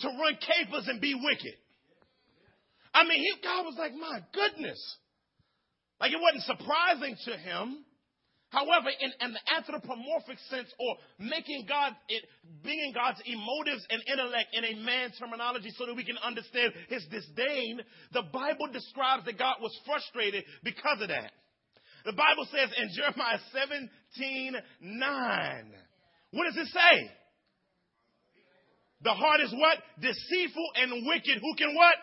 to 0.00 0.08
run 0.08 0.36
capers 0.40 0.88
and 0.88 1.00
be 1.00 1.14
wicked. 1.14 1.54
I 2.92 3.04
mean, 3.04 3.20
he, 3.20 3.32
God 3.42 3.64
was 3.64 3.76
like, 3.78 3.92
my 3.94 4.20
goodness. 4.34 4.96
Like 6.00 6.12
it 6.12 6.20
wasn't 6.20 6.58
surprising 6.58 7.16
to 7.26 7.36
him. 7.36 7.84
However, 8.50 8.90
in, 8.90 9.32
the 9.32 9.40
anthropomorphic 9.54 10.38
sense, 10.50 10.66
or 10.78 10.96
making 11.18 11.66
God, 11.68 11.94
it, 12.08 12.24
being 12.64 12.92
God's 12.92 13.22
emotives 13.22 13.86
and 13.88 14.02
intellect 14.10 14.50
in 14.52 14.64
a 14.64 14.74
man's 14.82 15.16
terminology 15.18 15.70
so 15.78 15.86
that 15.86 15.94
we 15.94 16.04
can 16.04 16.18
understand 16.18 16.74
his 16.88 17.06
disdain, 17.10 17.80
the 18.12 18.26
Bible 18.32 18.66
describes 18.72 19.24
that 19.26 19.38
God 19.38 19.62
was 19.62 19.70
frustrated 19.86 20.44
because 20.64 21.00
of 21.00 21.08
that. 21.08 21.30
The 22.04 22.12
Bible 22.12 22.46
says 22.50 22.74
in 22.76 22.90
Jeremiah 22.90 23.38
17, 23.54 24.56
9, 24.80 25.72
what 26.32 26.44
does 26.50 26.56
it 26.56 26.72
say? 26.74 27.10
The 29.02 29.14
heart 29.14 29.40
is 29.42 29.54
what? 29.54 29.78
Deceitful 30.02 30.68
and 30.74 31.06
wicked. 31.06 31.38
Who 31.40 31.54
can 31.56 31.74
what? 31.74 31.94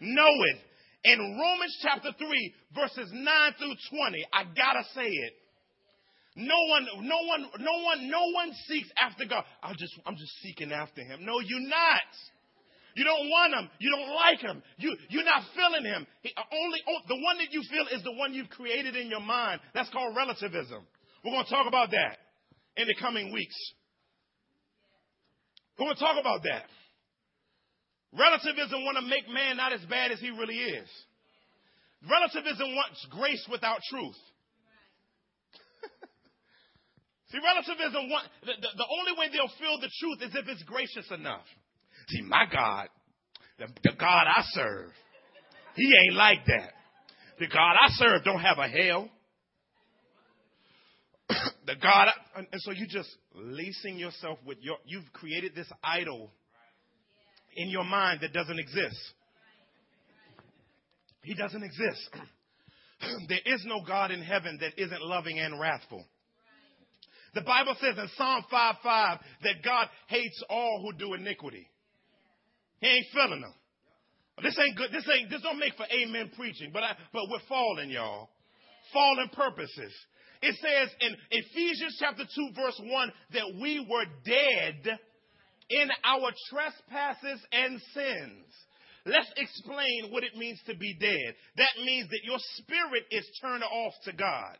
Know 0.00 0.34
it. 0.50 0.58
In 1.04 1.18
Romans 1.20 1.78
chapter 1.80 2.10
3, 2.18 2.54
verses 2.74 3.08
9 3.12 3.52
through 3.56 3.76
20, 3.90 4.26
I 4.32 4.42
gotta 4.44 4.82
say 4.92 5.06
it. 5.06 5.32
No 6.36 6.54
one, 6.68 6.86
no 7.00 7.16
one, 7.24 7.42
no 7.60 7.82
one, 7.82 8.10
no 8.10 8.30
one 8.34 8.52
seeks 8.68 8.88
after 9.00 9.24
God. 9.24 9.42
I 9.62 9.72
just, 9.72 9.98
I'm 10.04 10.16
just 10.16 10.32
seeking 10.42 10.70
after 10.70 11.02
Him. 11.02 11.24
No, 11.24 11.40
you're 11.40 11.66
not. 11.66 12.12
You 12.94 13.04
don't 13.04 13.28
want 13.28 13.54
Him. 13.54 13.70
You 13.78 13.90
don't 13.90 14.14
like 14.14 14.40
Him. 14.40 14.62
You, 14.76 14.96
you're 15.08 15.24
not 15.24 15.42
feeling 15.56 15.84
Him. 15.84 16.06
He, 16.20 16.32
uh, 16.36 16.42
only, 16.52 16.80
oh, 16.88 17.00
the 17.08 17.16
one 17.24 17.38
that 17.38 17.52
you 17.52 17.62
feel 17.70 17.86
is 17.90 18.04
the 18.04 18.12
one 18.12 18.34
you've 18.34 18.50
created 18.50 18.96
in 18.96 19.08
your 19.08 19.20
mind. 19.20 19.60
That's 19.72 19.88
called 19.88 20.14
relativism. 20.14 20.84
We're 21.24 21.32
going 21.32 21.44
to 21.44 21.50
talk 21.50 21.66
about 21.66 21.90
that 21.92 22.18
in 22.76 22.86
the 22.86 22.94
coming 23.00 23.32
weeks. 23.32 23.56
We're 25.78 25.86
going 25.86 25.96
to 25.96 26.02
talk 26.02 26.20
about 26.20 26.42
that. 26.42 26.68
Relativism 28.12 28.84
want 28.84 28.98
to 28.98 29.08
make 29.08 29.28
man 29.32 29.56
not 29.56 29.72
as 29.72 29.80
bad 29.88 30.12
as 30.12 30.20
he 30.20 30.28
really 30.30 30.56
is. 30.56 30.88
Relativism 32.08 32.74
wants 32.76 33.06
grace 33.10 33.46
without 33.50 33.80
truth. 33.88 34.16
See, 37.30 37.38
relativism 37.38 38.08
want, 38.08 38.28
the, 38.42 38.52
the, 38.60 38.68
the, 38.76 38.86
only 38.86 39.12
way 39.18 39.26
they'll 39.32 39.50
feel 39.58 39.80
the 39.80 39.90
truth 39.98 40.22
is 40.22 40.34
if 40.34 40.48
it's 40.48 40.62
gracious 40.62 41.10
enough. 41.10 41.44
See, 42.08 42.22
my 42.22 42.44
God, 42.52 42.88
the, 43.58 43.66
the 43.82 43.92
God 43.98 44.26
I 44.28 44.42
serve, 44.52 44.90
he 45.74 45.92
ain't 46.04 46.14
like 46.14 46.46
that. 46.46 46.72
The 47.40 47.48
God 47.48 47.74
I 47.80 47.88
serve 47.90 48.24
don't 48.24 48.40
have 48.40 48.58
a 48.58 48.68
hell. 48.68 49.08
the 51.66 51.74
God, 51.82 52.08
I, 52.36 52.38
and 52.38 52.60
so 52.60 52.70
you 52.70 52.86
just 52.86 53.10
lacing 53.34 53.98
yourself 53.98 54.38
with 54.46 54.58
your, 54.60 54.76
you've 54.84 55.12
created 55.12 55.52
this 55.54 55.68
idol 55.82 56.30
in 57.56 57.70
your 57.70 57.84
mind 57.84 58.20
that 58.22 58.32
doesn't 58.32 58.58
exist. 58.58 59.00
He 61.22 61.34
doesn't 61.34 61.62
exist. 61.64 62.08
there 63.28 63.40
is 63.44 63.64
no 63.66 63.80
God 63.84 64.12
in 64.12 64.22
heaven 64.22 64.58
that 64.60 64.80
isn't 64.80 65.02
loving 65.02 65.40
and 65.40 65.58
wrathful. 65.58 66.04
The 67.36 67.42
Bible 67.42 67.76
says 67.78 67.98
in 67.98 68.08
Psalm 68.16 68.44
5 68.50 68.74
5 68.82 69.18
that 69.42 69.62
God 69.62 69.88
hates 70.06 70.42
all 70.48 70.80
who 70.80 70.96
do 70.96 71.12
iniquity. 71.12 71.68
He 72.80 72.86
ain't 72.86 73.06
feeling 73.12 73.42
them. 73.42 73.52
This 74.42 74.58
ain't 74.58 74.74
good. 74.74 74.88
This 74.90 75.06
ain't, 75.12 75.28
this 75.28 75.42
don't 75.42 75.58
make 75.58 75.74
for 75.76 75.84
amen 75.84 76.30
preaching, 76.34 76.70
but 76.72 76.82
I, 76.82 76.96
but 77.12 77.24
we're 77.30 77.44
falling, 77.46 77.90
y'all. 77.90 78.30
Fallen 78.90 79.28
purposes. 79.34 79.92
It 80.40 80.54
says 80.62 80.88
in 81.00 81.14
Ephesians 81.30 81.96
chapter 82.00 82.24
2 82.24 82.48
verse 82.56 82.80
1 82.82 83.12
that 83.32 83.60
we 83.60 83.80
were 83.80 84.04
dead 84.24 84.98
in 85.68 85.88
our 86.04 86.30
trespasses 86.48 87.40
and 87.52 87.80
sins. 87.92 88.46
Let's 89.04 89.30
explain 89.36 90.08
what 90.10 90.24
it 90.24 90.36
means 90.36 90.60
to 90.66 90.74
be 90.74 90.96
dead. 90.98 91.34
That 91.58 91.84
means 91.84 92.08
that 92.08 92.24
your 92.24 92.38
spirit 92.56 93.04
is 93.10 93.28
turned 93.42 93.62
off 93.62 93.92
to 94.04 94.12
God. 94.14 94.56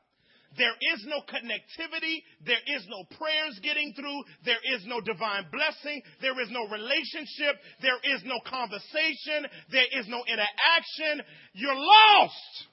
There 0.56 0.74
is 0.94 1.04
no 1.06 1.20
connectivity. 1.28 2.22
There 2.44 2.62
is 2.76 2.87
no 2.88 3.04
prayers 3.18 3.59
getting 3.62 3.92
through. 3.94 4.24
There 4.44 4.61
is 4.76 4.87
no 4.87 5.00
divine 5.00 5.46
blessing. 5.52 6.02
There 6.20 6.40
is 6.40 6.50
no 6.50 6.68
relationship. 6.68 7.56
There 7.82 7.98
is 8.14 8.22
no 8.24 8.40
conversation. 8.48 9.46
There 9.70 9.88
is 9.98 10.09
no 10.09 10.24
interaction. 10.26 11.22
You're 11.52 11.74
lost. 11.74 12.66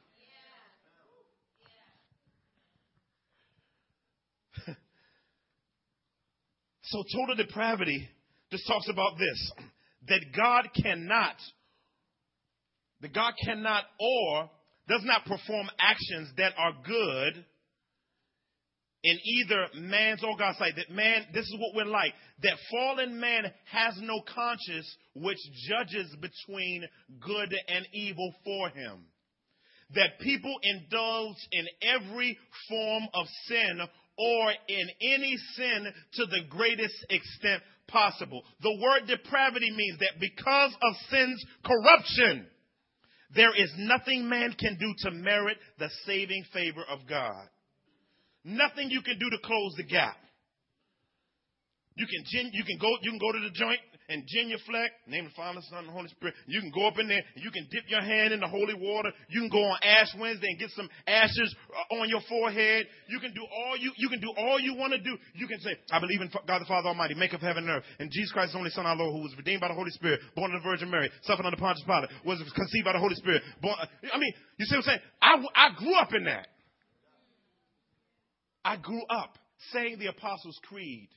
so 6.84 7.04
total 7.16 7.36
depravity 7.36 8.10
just 8.52 8.68
talks 8.68 8.88
about 8.90 9.18
this 9.18 9.52
that 10.08 10.22
God 10.36 10.68
cannot, 10.84 11.36
that 13.02 13.14
God 13.14 13.34
cannot 13.44 13.86
or 14.00 14.50
does 14.88 15.02
not 15.04 15.26
perform 15.26 15.70
actions 15.80 16.30
that 16.38 16.54
are 16.58 16.74
good 16.86 17.46
in 19.04 19.20
either 19.24 19.68
man's 19.76 20.24
or 20.24 20.38
God's 20.38 20.58
sight. 20.58 20.74
That 20.78 20.90
man, 20.90 21.26
this 21.34 21.46
is 21.46 21.56
what 21.60 21.76
we're 21.76 21.92
like. 21.92 22.14
That 22.42 22.58
fallen 22.72 23.20
man 23.20 23.52
has 23.72 23.96
no 24.02 24.22
conscience 24.34 24.96
which 25.16 25.40
judges 25.68 26.16
between 26.22 26.86
good 27.20 27.54
and 27.68 27.86
evil 27.94 28.34
for 28.44 28.70
him. 28.70 29.06
That 29.96 30.20
people 30.22 30.56
indulge 30.64 31.38
in 31.52 31.68
every 31.82 32.38
form 32.70 33.04
of 33.14 33.28
sin 33.48 33.82
or 34.18 34.52
in 34.68 34.90
any 35.02 35.36
sin 35.56 35.88
to 36.14 36.26
the 36.26 36.42
greatest 36.50 37.06
extent 37.10 37.62
possible. 37.88 38.44
The 38.62 38.80
word 38.82 39.08
depravity 39.08 39.72
means 39.76 40.00
that 40.00 40.20
because 40.20 40.72
of 40.82 40.96
sin's 41.10 41.46
corruption, 41.66 42.48
there 43.36 43.54
is 43.56 43.72
nothing 43.78 44.30
man 44.30 44.56
can 44.58 44.78
do 44.80 44.94
to 45.00 45.12
merit 45.12 45.58
the 45.80 45.90
saving 46.06 46.46
favor 46.54 46.84
of 46.90 47.00
God. 47.08 47.48
Nothing 48.44 48.90
you 48.90 49.02
can 49.02 49.18
do 49.20 49.30
to 49.30 49.38
close 49.44 49.74
the 49.78 49.84
gap. 49.84 50.18
You 51.96 52.08
can 52.08 52.50
you 52.52 52.64
can 52.64 52.78
go 52.82 52.90
you 53.02 53.12
can 53.12 53.20
go 53.20 53.32
to 53.32 53.40
the 53.40 53.54
joint 53.54 53.80
and 54.10 54.24
genuflect, 54.28 55.08
name 55.08 55.26
the 55.26 55.32
Father, 55.32 55.62
Son, 55.70 55.86
and 55.86 55.94
Holy 55.94 56.10
Spirit. 56.10 56.36
You 56.48 56.60
can 56.60 56.72
go 56.72 56.88
up 56.88 57.00
in 57.00 57.08
there 57.08 57.22
and 57.36 57.44
you 57.44 57.52
can 57.52 57.68
dip 57.72 57.86
your 57.88 58.02
hand 58.02 58.34
in 58.34 58.42
the 58.42 58.48
holy 58.48 58.74
water. 58.74 59.12
You 59.30 59.42
can 59.42 59.50
go 59.50 59.64
on 59.64 59.78
Ash 59.84 60.10
Wednesday 60.20 60.48
and 60.50 60.60
get 60.60 60.72
some 60.72 60.90
ashes 61.08 61.56
on 61.92 62.10
your 62.10 62.20
forehead. 62.28 62.86
You 63.08 63.20
can 63.20 63.32
do 63.34 63.46
all 63.46 63.78
you 63.78 63.94
you 63.98 64.10
can 64.10 64.20
do 64.20 64.34
all 64.36 64.60
you 64.60 64.76
want 64.76 64.94
to 64.94 65.00
do. 65.00 65.16
You 65.36 65.48
can 65.48 65.60
say, 65.60 65.72
I 65.92 66.00
believe 66.00 66.22
in 66.22 66.30
God 66.48 66.62
the 66.62 66.66
Father 66.66 66.90
Almighty, 66.90 67.14
make 67.14 67.34
of 67.34 67.42
heaven 67.42 67.70
and 67.70 67.78
earth, 67.78 67.86
and 68.00 68.10
Jesus 68.12 68.32
Christ, 68.32 68.54
the 68.54 68.58
only 68.58 68.72
Son, 68.72 68.86
our 68.86 68.96
Lord, 68.96 69.14
who 69.14 69.22
was 69.22 69.38
redeemed 69.38 69.62
by 69.62 69.70
the 69.70 69.78
Holy 69.78 69.92
Spirit, 69.92 70.20
born 70.36 70.54
of 70.54 70.62
the 70.64 70.70
Virgin 70.70 70.90
Mary, 70.90 71.10
suffered 71.24 71.46
under 71.46 71.58
Pontius 71.58 71.86
Pilate, 71.86 72.10
was 72.26 72.42
conceived 72.56 72.86
by 72.86 72.94
the 72.94 73.00
Holy 73.00 73.16
Spirit. 73.16 73.44
Born, 73.62 73.76
I 73.78 74.18
mean, 74.18 74.34
you 74.58 74.66
see 74.66 74.76
what 74.76 74.90
I'm 74.90 74.98
saying? 74.98 75.00
I 75.22 75.34
I 75.56 75.68
grew 75.78 75.96
up 75.96 76.14
in 76.14 76.26
that. 76.26 76.48
I 78.66 78.78
grew 78.78 79.04
up 79.10 79.38
saying 79.72 79.98
the 80.00 80.08
Apostles' 80.08 80.60
Creed, 80.68 81.10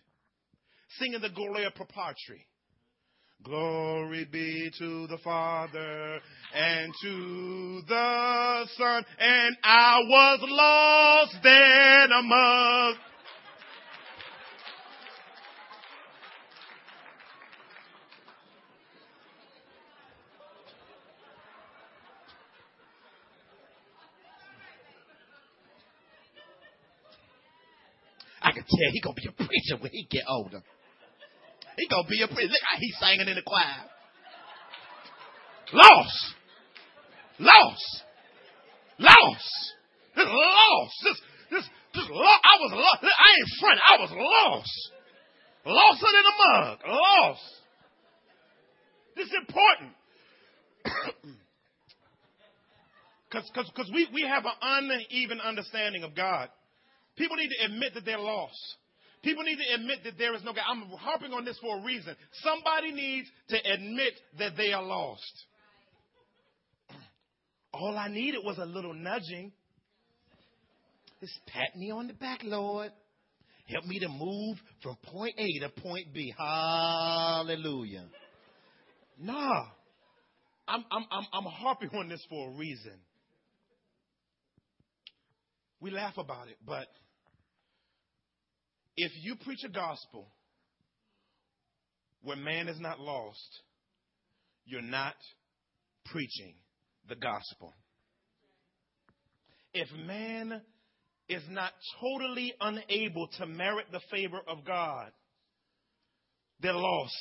singing 0.98 1.20
the 1.20 1.30
Gloria 1.30 1.70
Patri. 1.70 2.46
Glory 3.42 4.24
be 4.24 4.70
to 4.78 5.06
the 5.06 5.18
Father 5.18 6.18
and 6.54 6.92
to 7.02 7.82
the 7.86 8.66
Son. 8.76 9.04
And 9.18 9.56
I 9.62 9.98
was 10.00 10.40
lost 10.42 11.36
then 11.42 12.12
among 12.12 12.94
tell 28.68 28.90
he 28.92 29.00
gonna 29.00 29.14
be 29.14 29.28
a 29.28 29.32
preacher 29.32 29.76
when 29.80 29.90
he 29.92 30.06
get 30.10 30.24
older. 30.28 30.62
He 31.76 31.88
gonna 31.88 32.08
be 32.08 32.22
a 32.22 32.28
preacher. 32.28 32.48
Look 32.48 32.66
how 32.68 32.78
he's 32.78 32.96
singing 32.98 33.28
in 33.28 33.36
the 33.36 33.42
choir. 33.42 33.84
Lost. 35.72 36.34
Lost. 37.38 38.02
Lost. 38.98 39.52
This 40.16 40.26
lost. 40.26 40.94
This, 41.04 41.20
this, 41.50 41.64
this 41.94 42.08
lost. 42.10 42.42
I 42.44 42.56
was 42.60 42.72
lost. 42.72 43.04
I 43.04 43.28
ain't 43.36 43.50
front. 43.60 43.80
I 43.80 43.96
was 44.00 44.10
lost. 44.12 44.92
Lost 45.66 46.02
in 46.02 46.22
the 46.22 46.34
mug. 46.38 46.78
Lost. 46.88 47.40
This 49.16 49.26
is 49.26 49.34
important. 49.40 49.92
Because 53.28 53.90
we, 53.92 54.08
we 54.14 54.22
have 54.22 54.44
an 54.46 54.52
uneven 54.62 55.40
understanding 55.40 56.04
of 56.04 56.14
God. 56.14 56.48
People 57.16 57.36
need 57.36 57.48
to 57.48 57.64
admit 57.64 57.94
that 57.94 58.04
they're 58.04 58.18
lost. 58.18 58.76
People 59.22 59.42
need 59.42 59.56
to 59.56 59.74
admit 59.74 60.04
that 60.04 60.18
there 60.18 60.34
is 60.34 60.44
no 60.44 60.52
God. 60.52 60.64
I'm 60.70 60.82
harping 60.98 61.32
on 61.32 61.44
this 61.44 61.58
for 61.60 61.78
a 61.78 61.82
reason. 61.82 62.14
Somebody 62.42 62.92
needs 62.92 63.28
to 63.48 63.56
admit 63.72 64.12
that 64.38 64.52
they 64.56 64.72
are 64.72 64.82
lost. 64.82 65.44
All 67.72 67.96
I 67.96 68.08
needed 68.08 68.40
was 68.44 68.58
a 68.58 68.66
little 68.66 68.94
nudging. 68.94 69.52
Just 71.20 71.34
pat 71.46 71.74
me 71.76 71.90
on 71.90 72.06
the 72.06 72.12
back, 72.12 72.40
Lord. 72.44 72.92
Help 73.66 73.84
me 73.86 73.98
to 73.98 74.08
move 74.08 74.58
from 74.82 74.96
point 75.06 75.34
A 75.38 75.58
to 75.60 75.70
point 75.80 76.12
B. 76.12 76.32
Hallelujah. 76.38 78.04
Nah. 79.18 79.64
I'm, 80.68 80.84
I'm, 80.90 81.04
I'm, 81.10 81.26
I'm 81.32 81.44
harping 81.44 81.90
on 81.94 82.08
this 82.08 82.24
for 82.28 82.50
a 82.50 82.52
reason. 82.52 82.92
We 85.80 85.90
laugh 85.90 86.16
about 86.18 86.48
it, 86.48 86.58
but 86.64 86.86
if 88.96 89.12
you 89.22 89.36
preach 89.36 89.64
a 89.64 89.68
gospel 89.68 90.28
where 92.22 92.36
man 92.36 92.68
is 92.68 92.80
not 92.80 92.98
lost, 92.98 93.60
you're 94.64 94.82
not 94.82 95.14
preaching 96.06 96.54
the 97.08 97.14
gospel. 97.14 97.72
If 99.72 99.88
man 100.06 100.60
is 101.28 101.42
not 101.50 101.72
totally 102.00 102.54
unable 102.60 103.28
to 103.38 103.46
merit 103.46 103.86
the 103.92 104.00
favor 104.10 104.40
of 104.48 104.64
God, 104.64 105.10
they're 106.60 106.72
lost. 106.72 107.14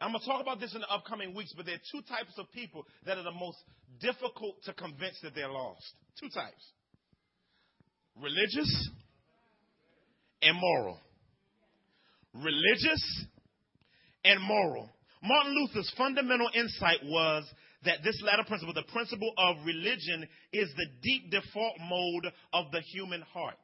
I'm 0.00 0.12
going 0.12 0.20
to 0.20 0.26
talk 0.26 0.40
about 0.40 0.60
this 0.60 0.74
in 0.74 0.80
the 0.80 0.88
upcoming 0.88 1.34
weeks, 1.34 1.52
but 1.56 1.66
there 1.66 1.74
are 1.74 1.90
two 1.92 2.02
types 2.08 2.32
of 2.38 2.50
people 2.52 2.86
that 3.04 3.18
are 3.18 3.24
the 3.24 3.32
most 3.32 3.58
difficult 4.00 4.62
to 4.64 4.72
convince 4.72 5.18
that 5.22 5.34
they're 5.34 5.50
lost. 5.50 5.82
Two 6.20 6.28
types 6.28 6.72
religious 8.20 8.90
and 10.42 10.56
moral. 10.60 10.98
Religious 12.42 13.24
and 14.24 14.40
moral. 14.42 14.90
Martin 15.22 15.54
Luther's 15.54 15.92
fundamental 15.96 16.48
insight 16.54 16.98
was 17.04 17.44
that 17.84 17.98
this 18.04 18.20
latter 18.22 18.44
principle, 18.46 18.74
the 18.74 18.92
principle 18.92 19.32
of 19.36 19.56
religion, 19.64 20.26
is 20.52 20.68
the 20.76 20.86
deep 21.02 21.30
default 21.30 21.74
mode 21.88 22.32
of 22.52 22.70
the 22.72 22.80
human 22.80 23.22
heart. 23.22 23.58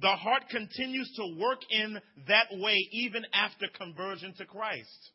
The 0.00 0.08
heart 0.08 0.44
continues 0.50 1.12
to 1.16 1.36
work 1.38 1.60
in 1.70 1.98
that 2.28 2.46
way 2.52 2.88
even 2.92 3.24
after 3.34 3.66
conversion 3.76 4.34
to 4.38 4.46
Christ. 4.46 5.10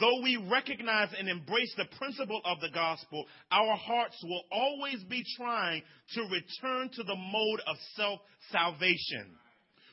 Though 0.00 0.20
we 0.22 0.36
recognize 0.50 1.08
and 1.18 1.28
embrace 1.28 1.72
the 1.76 1.86
principle 1.96 2.42
of 2.44 2.60
the 2.60 2.70
gospel, 2.70 3.24
our 3.50 3.74
hearts 3.76 4.16
will 4.22 4.42
always 4.52 5.02
be 5.04 5.24
trying 5.36 5.82
to 6.14 6.22
return 6.22 6.90
to 6.94 7.02
the 7.04 7.16
mode 7.16 7.60
of 7.66 7.76
self 7.94 8.20
salvation, 8.50 9.34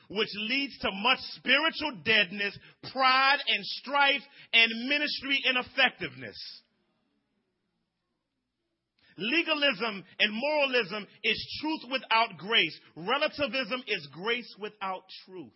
which 0.08 0.28
leads 0.48 0.78
to 0.78 0.90
much 0.92 1.18
spiritual 1.36 1.92
deadness, 2.04 2.56
pride 2.92 3.38
and 3.48 3.64
strife, 3.64 4.22
and 4.52 4.88
ministry 4.88 5.42
ineffectiveness. 5.48 6.36
Legalism 9.18 10.04
and 10.20 10.32
moralism 10.32 11.06
is 11.24 11.58
truth 11.60 11.90
without 11.90 12.36
grace. 12.36 12.78
Relativism 12.96 13.82
is 13.86 14.06
grace 14.12 14.54
without 14.60 15.02
truth. 15.24 15.52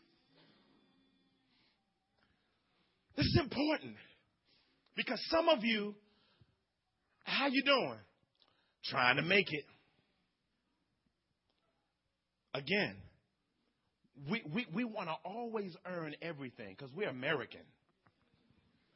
This 3.17 3.27
is 3.27 3.41
important 3.43 3.97
because 4.97 5.21
some 5.29 5.49
of 5.51 5.63
you, 5.63 5.95
how 7.25 7.49
you 7.49 7.63
doing? 7.63 7.99
Trying 8.85 9.17
to 9.17 9.23
make 9.23 9.53
it. 9.53 9.65
Again, 12.55 12.97
we, 14.29 14.43
we, 14.53 14.67
we 14.75 14.85
want 14.85 15.09
to 15.09 15.15
always 15.25 15.77
earn 15.87 16.15
everything 16.21 16.75
because 16.77 16.93
we're 16.95 17.09
American. 17.09 17.61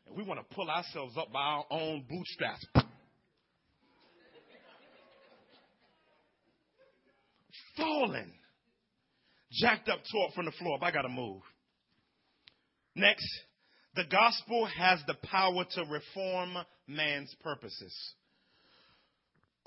And 0.07 0.17
we 0.17 0.23
want 0.23 0.41
to 0.41 0.55
pull 0.55 0.69
ourselves 0.69 1.17
up 1.17 1.33
by 1.33 1.41
our 1.41 1.65
own 1.71 2.05
bootstraps. 2.09 2.67
falling. 7.77 8.33
Jacked 9.53 9.89
up 9.89 10.01
taught 10.11 10.35
from 10.35 10.47
the 10.47 10.53
floor. 10.53 10.79
I 10.83 10.91
got 10.91 11.03
to 11.03 11.09
move. 11.09 11.43
Next, 12.97 13.27
the 13.95 14.05
gospel 14.11 14.67
has 14.67 15.01
the 15.07 15.15
power 15.15 15.65
to 15.65 15.85
reform 15.91 16.57
man's 16.87 17.35
purposes. 17.43 18.15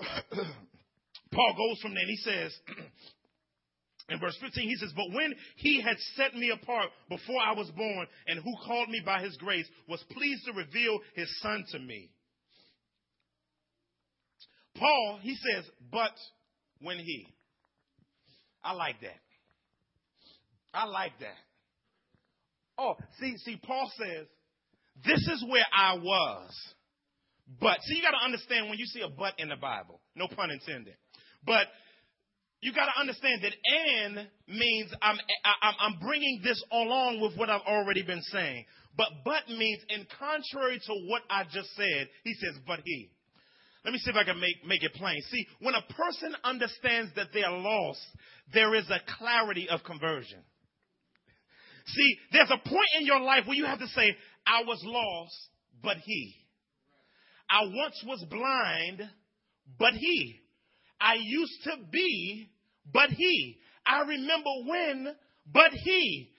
Paul 0.00 1.54
goes 1.56 1.80
from 1.82 1.94
there 1.94 2.02
and 2.02 2.10
he 2.10 2.16
says, 2.16 2.54
in 4.08 4.18
verse 4.20 4.36
15, 4.40 4.68
he 4.68 4.76
says, 4.76 4.92
But 4.96 5.12
when 5.12 5.34
he 5.56 5.82
had 5.82 5.96
set 6.16 6.34
me 6.34 6.50
apart 6.50 6.88
before 7.08 7.40
I 7.40 7.52
was 7.52 7.70
born, 7.70 8.06
and 8.26 8.38
who 8.38 8.54
called 8.66 8.88
me 8.88 9.02
by 9.04 9.22
his 9.22 9.36
grace, 9.36 9.66
was 9.86 10.02
pleased 10.10 10.44
to 10.46 10.52
reveal 10.52 10.98
his 11.14 11.28
son 11.40 11.64
to 11.72 11.78
me. 11.78 12.10
Paul, 14.76 15.18
he 15.22 15.34
says, 15.34 15.64
But 15.92 16.12
when 16.80 16.98
he. 16.98 17.26
I 18.62 18.72
like 18.72 19.00
that. 19.02 19.20
I 20.72 20.86
like 20.86 21.12
that. 21.20 21.36
Oh, 22.78 22.94
see, 23.20 23.36
see, 23.38 23.60
Paul 23.62 23.90
says, 23.98 24.26
this 25.04 25.18
is 25.18 25.44
where 25.48 25.64
I 25.72 25.94
was. 25.94 26.50
But, 27.60 27.78
see, 27.82 27.96
you 27.96 28.02
got 28.02 28.12
to 28.18 28.24
understand 28.24 28.68
when 28.68 28.78
you 28.78 28.86
see 28.86 29.00
a 29.00 29.08
but 29.08 29.34
in 29.38 29.48
the 29.48 29.56
Bible, 29.56 30.00
no 30.14 30.28
pun 30.28 30.50
intended. 30.50 30.94
But 31.44 31.66
you 32.60 32.72
got 32.72 32.86
to 32.86 33.00
understand 33.00 33.42
that 33.42 33.52
and 33.96 34.28
means 34.48 34.92
I'm, 35.00 35.16
I'm, 35.62 35.74
I'm 35.80 36.00
bringing 36.00 36.40
this 36.42 36.62
along 36.72 37.20
with 37.20 37.36
what 37.36 37.50
I've 37.50 37.62
already 37.62 38.02
been 38.02 38.22
saying. 38.22 38.64
But 38.96 39.08
but 39.24 39.48
means 39.48 39.80
in 39.90 40.06
contrary 40.18 40.80
to 40.86 40.92
what 41.06 41.22
I 41.30 41.44
just 41.44 41.74
said, 41.76 42.08
he 42.24 42.34
says, 42.34 42.58
but 42.66 42.80
he. 42.84 43.10
Let 43.84 43.92
me 43.92 44.00
see 44.00 44.10
if 44.10 44.16
I 44.16 44.24
can 44.24 44.40
make, 44.40 44.66
make 44.66 44.82
it 44.82 44.92
plain. 44.94 45.20
See, 45.30 45.46
when 45.60 45.74
a 45.74 45.82
person 45.94 46.34
understands 46.42 47.12
that 47.14 47.28
they 47.32 47.44
are 47.44 47.56
lost, 47.56 48.00
there 48.52 48.74
is 48.74 48.90
a 48.90 48.98
clarity 49.18 49.68
of 49.70 49.84
conversion. 49.84 50.40
See, 51.86 52.16
there's 52.32 52.50
a 52.50 52.68
point 52.68 52.88
in 52.98 53.06
your 53.06 53.20
life 53.20 53.44
where 53.46 53.56
you 53.56 53.64
have 53.64 53.78
to 53.78 53.86
say, 53.88 54.16
I 54.46 54.62
was 54.64 54.82
lost, 54.84 55.34
but 55.82 55.96
he. 56.04 56.34
I 57.48 57.62
once 57.62 58.02
was 58.04 58.24
blind, 58.28 59.08
but 59.78 59.94
he. 59.94 60.40
I 61.00 61.14
used 61.20 61.64
to 61.64 61.72
be, 61.90 62.50
but 62.92 63.10
he. 63.10 63.58
I 63.86 64.00
remember 64.00 64.50
when, 64.66 65.14
but 65.52 65.72
he. 65.72 66.30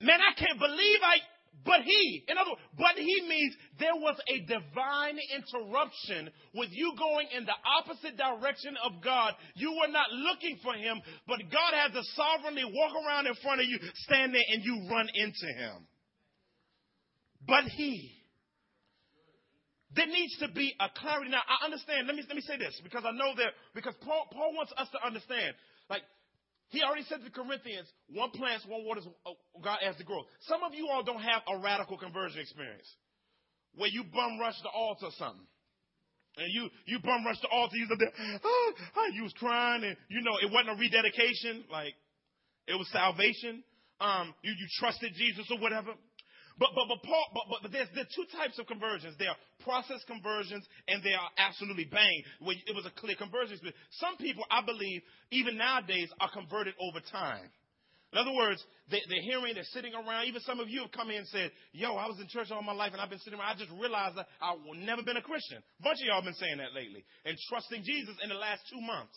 Man, 0.00 0.20
I 0.20 0.38
can't 0.38 0.58
believe 0.58 1.00
I, 1.02 1.16
but 1.64 1.80
he, 1.82 2.24
in 2.28 2.38
other 2.38 2.50
words, 2.50 2.62
but 2.76 2.94
he 2.96 3.22
means 3.28 3.54
there 3.80 3.96
was 3.96 4.16
a 4.28 4.40
divine 4.40 5.18
interruption 5.34 6.30
with 6.54 6.68
you 6.72 6.94
going 6.96 7.26
in 7.36 7.44
the 7.44 7.58
opposite 7.78 8.16
direction 8.16 8.76
of 8.84 9.02
God. 9.02 9.34
You 9.54 9.72
were 9.72 9.90
not 9.90 10.12
looking 10.12 10.58
for 10.62 10.74
him, 10.74 11.00
but 11.26 11.38
God 11.50 11.74
had 11.74 11.92
to 11.92 12.02
sovereignly 12.14 12.64
walk 12.64 12.92
around 13.04 13.26
in 13.26 13.34
front 13.42 13.60
of 13.60 13.66
you, 13.66 13.78
stand 14.06 14.34
there, 14.34 14.44
and 14.52 14.62
you 14.64 14.88
run 14.88 15.08
into 15.12 15.46
him. 15.58 15.86
But 17.46 17.64
he. 17.64 18.17
There 19.98 20.06
needs 20.06 20.38
to 20.38 20.46
be 20.54 20.70
a 20.78 20.86
clarity. 20.94 21.34
Now, 21.34 21.42
I 21.42 21.66
understand. 21.66 22.06
Let 22.06 22.14
me, 22.14 22.22
let 22.22 22.36
me 22.38 22.46
say 22.46 22.54
this 22.54 22.78
because 22.86 23.02
I 23.02 23.10
know 23.10 23.34
that, 23.34 23.50
because 23.74 23.98
Paul, 24.06 24.30
Paul 24.30 24.54
wants 24.54 24.70
us 24.78 24.86
to 24.94 25.04
understand. 25.04 25.58
Like, 25.90 26.02
he 26.68 26.86
already 26.86 27.02
said 27.10 27.18
to 27.18 27.24
the 27.26 27.34
Corinthians, 27.34 27.88
one 28.14 28.30
plants, 28.30 28.62
one 28.68 28.86
waters, 28.86 29.02
uh, 29.26 29.34
God 29.58 29.78
has 29.82 29.98
the 29.98 30.04
growth. 30.04 30.26
Some 30.46 30.62
of 30.62 30.70
you 30.70 30.86
all 30.86 31.02
don't 31.02 31.18
have 31.18 31.42
a 31.50 31.58
radical 31.58 31.98
conversion 31.98 32.38
experience 32.38 32.86
where 33.74 33.90
you 33.90 34.04
bum 34.04 34.38
rush 34.38 34.54
the 34.62 34.70
altar 34.70 35.06
or 35.06 35.16
something. 35.18 35.46
And 36.36 36.46
you, 36.54 36.70
you 36.86 37.00
bum 37.02 37.26
rush 37.26 37.40
the 37.42 37.48
altar, 37.48 37.74
you 37.74 37.88
said, 37.90 37.98
oh, 38.44 39.10
you 39.14 39.24
was 39.24 39.34
crying 39.34 39.82
and, 39.82 39.96
you 40.08 40.22
know, 40.22 40.38
it 40.38 40.52
wasn't 40.52 40.78
a 40.78 40.78
rededication, 40.78 41.64
like, 41.72 41.94
it 42.68 42.78
was 42.78 42.86
salvation. 42.92 43.64
Um, 44.00 44.32
you, 44.42 44.52
you 44.52 44.66
trusted 44.78 45.10
Jesus 45.18 45.50
or 45.50 45.58
whatever. 45.58 45.90
But 46.58 46.70
but 46.74 46.88
but 46.88 47.02
Paul 47.02 47.26
but 47.34 47.62
but, 47.62 47.72
there's 47.72 47.88
there 47.94 48.02
are 48.02 48.14
two 48.14 48.26
types 48.36 48.58
of 48.58 48.66
conversions. 48.66 49.14
There 49.18 49.30
are 49.30 49.40
process 49.62 50.02
conversions 50.06 50.66
and 50.88 51.02
they 51.02 51.14
are 51.14 51.30
absolutely 51.38 51.86
bang. 51.86 52.22
It 52.66 52.74
was 52.74 52.86
a 52.86 52.94
clear 52.98 53.14
conversion. 53.14 53.58
Some 54.02 54.16
people, 54.18 54.44
I 54.50 54.64
believe, 54.64 55.02
even 55.30 55.56
nowadays, 55.56 56.10
are 56.20 56.30
converted 56.30 56.74
over 56.80 56.98
time. 57.12 57.46
In 58.12 58.18
other 58.18 58.32
words, 58.32 58.64
they, 58.90 59.02
they're 59.08 59.20
hearing, 59.20 59.52
they're 59.52 59.68
sitting 59.68 59.92
around. 59.92 60.24
Even 60.26 60.40
some 60.40 60.60
of 60.60 60.68
you 60.68 60.80
have 60.80 60.92
come 60.92 61.10
in 61.10 61.18
and 61.18 61.28
said, 61.28 61.52
Yo, 61.72 61.94
I 61.94 62.06
was 62.08 62.16
in 62.20 62.26
church 62.28 62.48
all 62.50 62.62
my 62.62 62.72
life 62.72 62.92
and 62.92 63.00
I've 63.00 63.10
been 63.10 63.20
sitting 63.20 63.38
around. 63.38 63.54
I 63.54 63.58
just 63.58 63.70
realized 63.78 64.16
that 64.16 64.26
I've 64.40 64.58
never 64.80 65.02
been 65.02 65.18
a 65.18 65.22
Christian. 65.22 65.58
A 65.58 65.82
bunch 65.82 66.00
of 66.00 66.06
y'all 66.08 66.24
have 66.24 66.24
been 66.24 66.40
saying 66.40 66.56
that 66.56 66.72
lately 66.74 67.04
and 67.24 67.36
trusting 67.48 67.84
Jesus 67.84 68.16
in 68.22 68.30
the 68.30 68.40
last 68.40 68.62
two 68.72 68.80
months. 68.80 69.14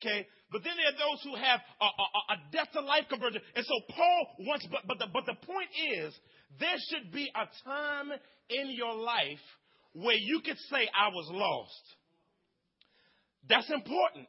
Okay? 0.00 0.26
But 0.50 0.64
then 0.64 0.72
there 0.76 0.88
are 0.88 0.98
those 0.98 1.22
who 1.22 1.36
have 1.36 1.60
a, 1.80 1.84
a, 1.84 2.34
a 2.34 2.36
death 2.52 2.72
to 2.72 2.80
life 2.80 3.04
conversion. 3.08 3.40
And 3.54 3.64
so 3.64 3.74
Paul 3.94 4.26
wants, 4.40 4.66
but, 4.70 4.80
but, 4.86 4.98
the, 4.98 5.06
but 5.12 5.26
the 5.26 5.46
point 5.46 5.68
is, 5.94 6.14
there 6.58 6.76
should 6.90 7.12
be 7.12 7.30
a 7.34 7.46
time 7.68 8.10
in 8.48 8.70
your 8.70 8.94
life 8.94 9.44
where 9.92 10.16
you 10.16 10.40
could 10.44 10.58
say, 10.70 10.88
I 10.96 11.08
was 11.08 11.28
lost. 11.30 11.82
That's 13.48 13.70
important. 13.70 14.28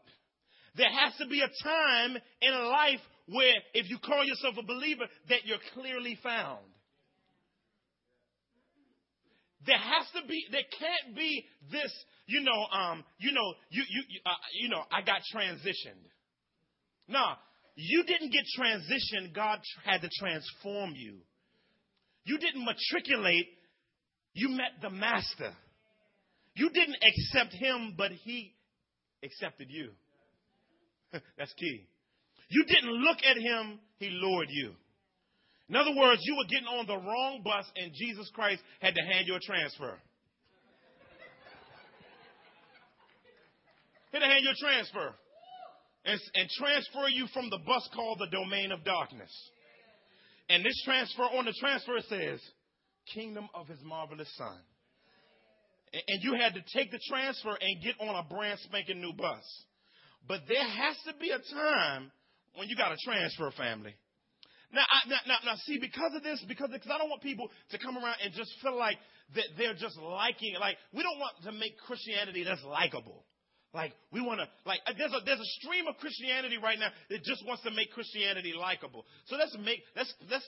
There 0.75 0.89
has 0.89 1.13
to 1.17 1.27
be 1.27 1.41
a 1.41 1.63
time 1.63 2.17
in 2.41 2.53
life 2.53 3.01
where, 3.27 3.55
if 3.73 3.89
you 3.89 3.97
call 3.97 4.23
yourself 4.23 4.55
a 4.59 4.65
believer, 4.65 5.05
that 5.29 5.45
you're 5.45 5.57
clearly 5.73 6.17
found. 6.23 6.65
There 9.65 9.77
has 9.77 10.07
to 10.21 10.27
be, 10.27 10.45
there 10.51 10.65
can't 10.79 11.15
be 11.15 11.45
this, 11.71 11.93
you 12.31 12.41
know, 12.41 12.65
um, 12.71 13.03
you 13.19 13.33
know, 13.33 13.53
you, 13.69 13.83
you, 13.89 14.03
uh, 14.25 14.29
you 14.59 14.69
know, 14.69 14.81
I 14.91 15.01
got 15.01 15.21
transitioned. 15.35 16.07
No, 17.07 17.25
you 17.75 18.03
didn't 18.05 18.31
get 18.31 18.45
transitioned. 18.57 19.35
God 19.35 19.59
had 19.83 20.01
to 20.01 20.09
transform 20.17 20.93
you. 20.95 21.17
You 22.23 22.37
didn't 22.37 22.63
matriculate. 22.63 23.47
You 24.33 24.49
met 24.49 24.81
the 24.81 24.89
master. 24.89 25.53
You 26.55 26.69
didn't 26.69 26.97
accept 27.03 27.53
him, 27.53 27.95
but 27.97 28.11
he 28.11 28.53
accepted 29.23 29.67
you. 29.69 29.89
That's 31.37 31.53
key. 31.53 31.87
You 32.49 32.65
didn't 32.65 32.91
look 32.91 33.17
at 33.29 33.37
him, 33.37 33.79
he 33.97 34.09
lured 34.09 34.49
you. 34.49 34.71
In 35.69 35.75
other 35.75 35.95
words, 35.95 36.21
you 36.25 36.35
were 36.35 36.47
getting 36.49 36.67
on 36.67 36.85
the 36.85 36.97
wrong 36.97 37.41
bus 37.43 37.65
and 37.77 37.93
Jesus 37.93 38.29
Christ 38.33 38.61
had 38.81 38.93
to 38.95 39.01
hand 39.01 39.27
you 39.27 39.35
a 39.35 39.39
transfer. 39.39 39.97
He 44.11 44.19
had 44.19 44.29
hand 44.29 44.43
you 44.43 44.51
a 44.51 44.55
transfer. 44.55 45.15
And, 46.03 46.19
and 46.33 46.49
transfer 46.57 47.07
you 47.09 47.27
from 47.33 47.49
the 47.49 47.59
bus 47.65 47.87
called 47.93 48.19
the 48.19 48.27
domain 48.27 48.71
of 48.71 48.83
darkness. 48.83 49.31
And 50.49 50.65
this 50.65 50.81
transfer, 50.83 51.23
on 51.23 51.45
the 51.45 51.53
transfer 51.59 51.97
says, 52.09 52.39
Kingdom 53.13 53.47
of 53.53 53.67
His 53.67 53.79
marvelous 53.83 54.29
Son. 54.35 54.57
And 55.93 56.23
you 56.23 56.33
had 56.33 56.53
to 56.53 56.63
take 56.75 56.91
the 56.91 56.99
transfer 57.09 57.51
and 57.59 57.83
get 57.83 57.95
on 57.99 58.15
a 58.15 58.23
brand 58.27 58.59
spanking 58.63 59.01
new 59.01 59.13
bus. 59.13 59.43
But 60.27 60.41
there 60.47 60.63
has 60.63 60.95
to 61.07 61.13
be 61.19 61.29
a 61.29 61.39
time 61.53 62.11
when 62.55 62.69
you 62.69 62.75
got 62.75 62.89
to 62.89 62.97
transfer 63.03 63.51
family. 63.51 63.93
Now, 64.73 64.83
I, 64.87 65.09
now, 65.09 65.17
now, 65.27 65.37
now, 65.45 65.55
see, 65.65 65.79
because 65.79 66.15
of 66.15 66.23
this, 66.23 66.43
because, 66.47 66.69
because 66.71 66.89
I 66.89 66.97
don't 66.97 67.09
want 67.09 67.21
people 67.21 67.49
to 67.71 67.77
come 67.77 67.97
around 67.97 68.15
and 68.23 68.33
just 68.33 68.51
feel 68.63 68.77
like 68.77 68.97
that 69.35 69.43
they're 69.57 69.73
just 69.75 69.97
liking, 69.97 70.55
it. 70.55 70.59
like, 70.59 70.77
we 70.93 71.03
don't 71.03 71.19
want 71.19 71.35
to 71.43 71.51
make 71.51 71.77
Christianity 71.77 72.43
that's 72.43 72.63
likable. 72.63 73.25
Like, 73.73 73.93
we 74.11 74.19
want 74.19 74.41
to, 74.41 74.47
like, 74.65 74.79
there's 74.97 75.13
a, 75.13 75.23
there's 75.25 75.39
a 75.39 75.51
stream 75.61 75.87
of 75.87 75.95
Christianity 75.97 76.57
right 76.61 76.77
now 76.77 76.89
that 77.09 77.23
just 77.23 77.45
wants 77.47 77.63
to 77.63 77.71
make 77.71 77.91
Christianity 77.91 78.53
likable. 78.57 79.05
So 79.27 79.37
let's 79.37 79.55
make, 79.63 79.79
let's, 79.95 80.13
let's 80.29 80.45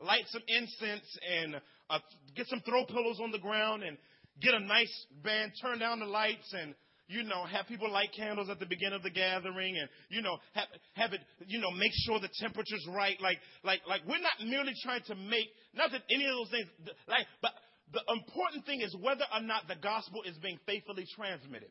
light 0.00 0.24
some 0.28 0.42
incense 0.46 1.08
and 1.26 1.56
uh, 1.90 1.98
get 2.36 2.46
some 2.46 2.60
throw 2.60 2.84
pillows 2.86 3.18
on 3.22 3.32
the 3.32 3.40
ground 3.40 3.82
and 3.82 3.98
get 4.40 4.54
a 4.54 4.60
nice 4.60 5.06
band, 5.24 5.52
turn 5.60 5.80
down 5.80 5.98
the 5.98 6.06
lights 6.06 6.52
and 6.52 6.74
you 7.06 7.22
know, 7.22 7.44
have 7.44 7.66
people 7.66 7.90
light 7.90 8.08
candles 8.16 8.48
at 8.48 8.58
the 8.58 8.66
beginning 8.66 8.94
of 8.96 9.02
the 9.02 9.10
gathering 9.10 9.76
and, 9.76 9.88
you 10.08 10.22
know, 10.22 10.38
have, 10.54 10.68
have 10.94 11.12
it, 11.12 11.20
you 11.46 11.60
know, 11.60 11.70
make 11.70 11.92
sure 12.06 12.18
the 12.18 12.30
temperature's 12.40 12.86
right. 12.96 13.20
Like, 13.20 13.38
like, 13.62 13.80
like 13.86 14.00
we're 14.08 14.22
not 14.22 14.40
merely 14.44 14.72
trying 14.82 15.02
to 15.08 15.14
make, 15.14 15.48
not 15.74 15.90
that 15.92 16.00
any 16.10 16.24
of 16.24 16.32
those 16.32 16.50
things, 16.50 16.68
like, 17.06 17.26
but 17.42 17.52
the 17.92 18.00
important 18.08 18.64
thing 18.64 18.80
is 18.80 18.96
whether 19.00 19.24
or 19.34 19.42
not 19.42 19.68
the 19.68 19.76
gospel 19.76 20.22
is 20.24 20.36
being 20.38 20.58
faithfully 20.64 21.04
transmitted. 21.14 21.68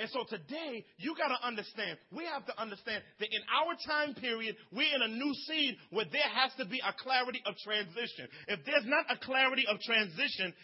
And 0.00 0.08
so 0.08 0.24
today, 0.24 0.86
you 0.96 1.14
got 1.14 1.28
to 1.28 1.46
understand, 1.46 1.98
we 2.10 2.24
have 2.24 2.46
to 2.46 2.58
understand 2.58 3.04
that 3.20 3.28
in 3.30 3.42
our 3.52 3.76
time 3.86 4.14
period, 4.14 4.56
we're 4.72 4.94
in 4.94 5.02
a 5.02 5.08
new 5.08 5.34
seed 5.46 5.76
where 5.90 6.06
there 6.10 6.30
has 6.40 6.52
to 6.56 6.64
be 6.64 6.80
a 6.80 6.94
clarity 6.96 7.42
of 7.44 7.54
transition. 7.62 8.26
If 8.48 8.64
there's 8.64 8.86
not 8.86 9.04
a 9.12 9.18
clarity 9.22 9.66
of 9.68 9.78
transition, 9.80 10.54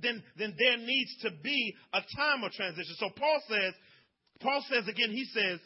then, 0.00 0.22
then 0.38 0.56
there 0.58 0.78
needs 0.78 1.14
to 1.20 1.30
be 1.42 1.74
a 1.92 2.00
time 2.16 2.42
of 2.42 2.52
transition. 2.52 2.96
So 2.96 3.10
Paul 3.14 3.42
says, 3.46 3.74
Paul 4.40 4.64
says 4.70 4.88
again, 4.88 5.10
he 5.10 5.26
says, 5.34 5.60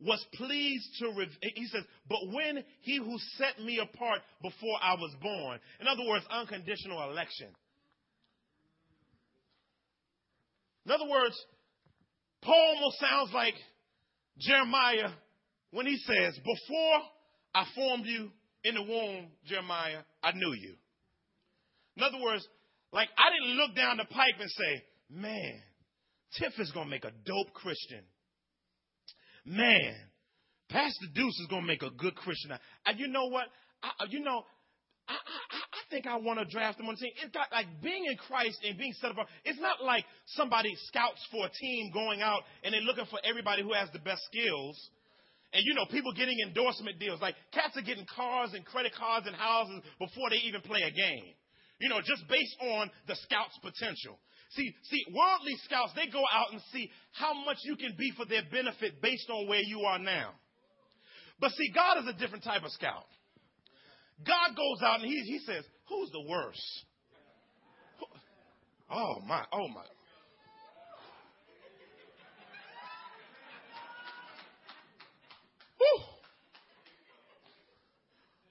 was 0.00 0.24
pleased 0.34 0.88
to, 1.00 1.10
he 1.42 1.66
says, 1.66 1.82
but 2.08 2.20
when 2.30 2.62
he 2.82 2.98
who 2.98 3.18
set 3.36 3.58
me 3.64 3.80
apart 3.80 4.20
before 4.42 4.78
I 4.80 4.94
was 4.94 5.12
born, 5.20 5.58
in 5.80 5.88
other 5.88 6.06
words, 6.08 6.24
unconditional 6.30 7.10
election. 7.10 7.48
In 10.86 10.92
other 10.92 11.10
words, 11.10 11.36
Paul 12.42 12.74
almost 12.76 13.00
sounds 13.00 13.32
like 13.32 13.54
Jeremiah 14.38 15.10
when 15.70 15.86
he 15.86 15.96
says, 15.96 16.38
Before 16.38 17.02
I 17.54 17.64
formed 17.74 18.06
you 18.06 18.30
in 18.64 18.74
the 18.74 18.82
womb, 18.82 19.28
Jeremiah, 19.46 20.00
I 20.22 20.32
knew 20.32 20.54
you. 20.54 20.74
In 21.96 22.02
other 22.02 22.22
words, 22.22 22.46
like 22.92 23.08
I 23.16 23.30
didn't 23.32 23.56
look 23.56 23.74
down 23.74 23.96
the 23.96 24.04
pipe 24.04 24.34
and 24.40 24.50
say, 24.50 24.82
Man, 25.10 25.60
Tiff 26.38 26.52
is 26.58 26.70
going 26.72 26.86
to 26.86 26.90
make 26.90 27.04
a 27.04 27.12
dope 27.24 27.52
Christian. 27.54 28.02
Man, 29.44 29.94
Pastor 30.68 31.06
Deuce 31.14 31.40
is 31.40 31.46
going 31.48 31.62
to 31.62 31.66
make 31.66 31.82
a 31.82 31.90
good 31.90 32.14
Christian. 32.14 32.52
And 32.86 32.98
you 32.98 33.08
know 33.08 33.26
what? 33.26 33.46
I, 33.82 34.04
you 34.10 34.20
know, 34.20 34.42
I, 35.08 35.14
I, 35.14 35.47
think 35.90 36.06
I 36.06 36.16
want 36.16 36.38
to 36.38 36.44
draft 36.44 36.80
him 36.80 36.86
on 36.86 36.94
the 36.94 37.00
team. 37.00 37.12
It's 37.22 37.32
got 37.32 37.50
like 37.52 37.66
being 37.82 38.04
in 38.06 38.16
Christ 38.16 38.58
and 38.66 38.78
being 38.78 38.92
set 39.00 39.10
apart. 39.10 39.28
It's 39.44 39.60
not 39.60 39.82
like 39.82 40.04
somebody 40.26 40.74
scouts 40.86 41.26
for 41.30 41.46
a 41.46 41.50
team 41.50 41.90
going 41.92 42.22
out 42.22 42.42
and 42.62 42.72
they're 42.72 42.80
looking 42.80 43.06
for 43.06 43.18
everybody 43.24 43.62
who 43.62 43.72
has 43.72 43.88
the 43.92 43.98
best 43.98 44.22
skills. 44.26 44.76
And 45.52 45.64
you 45.64 45.74
know, 45.74 45.86
people 45.90 46.12
getting 46.12 46.38
endorsement 46.46 46.98
deals. 46.98 47.20
Like 47.20 47.36
cats 47.52 47.76
are 47.76 47.82
getting 47.82 48.06
cars 48.14 48.50
and 48.54 48.64
credit 48.64 48.92
cards 48.96 49.26
and 49.26 49.34
houses 49.34 49.82
before 49.98 50.30
they 50.30 50.40
even 50.44 50.60
play 50.60 50.82
a 50.82 50.90
game. 50.90 51.34
You 51.80 51.88
know, 51.88 52.00
just 52.00 52.26
based 52.28 52.56
on 52.60 52.90
the 53.06 53.14
scout's 53.14 53.56
potential. 53.62 54.18
See, 54.50 54.74
see, 54.90 55.04
worldly 55.12 55.56
scouts, 55.64 55.92
they 55.94 56.10
go 56.10 56.24
out 56.32 56.52
and 56.52 56.60
see 56.72 56.90
how 57.12 57.34
much 57.44 57.58
you 57.64 57.76
can 57.76 57.94
be 57.98 58.12
for 58.16 58.24
their 58.24 58.42
benefit 58.50 59.00
based 59.02 59.28
on 59.30 59.46
where 59.46 59.60
you 59.60 59.80
are 59.82 59.98
now. 59.98 60.32
But 61.38 61.52
see, 61.52 61.70
God 61.74 61.98
is 61.98 62.08
a 62.08 62.18
different 62.18 62.44
type 62.44 62.64
of 62.64 62.72
scout. 62.72 63.04
God 64.26 64.56
goes 64.56 64.82
out 64.82 65.00
and 65.00 65.08
he, 65.08 65.20
he 65.20 65.38
says, 65.46 65.64
Who's 65.88 66.10
the 66.10 66.20
worst? 66.20 66.84
Oh 68.90 69.20
my, 69.26 69.44
oh 69.52 69.68
my. 69.68 69.84
Whew. 75.78 76.00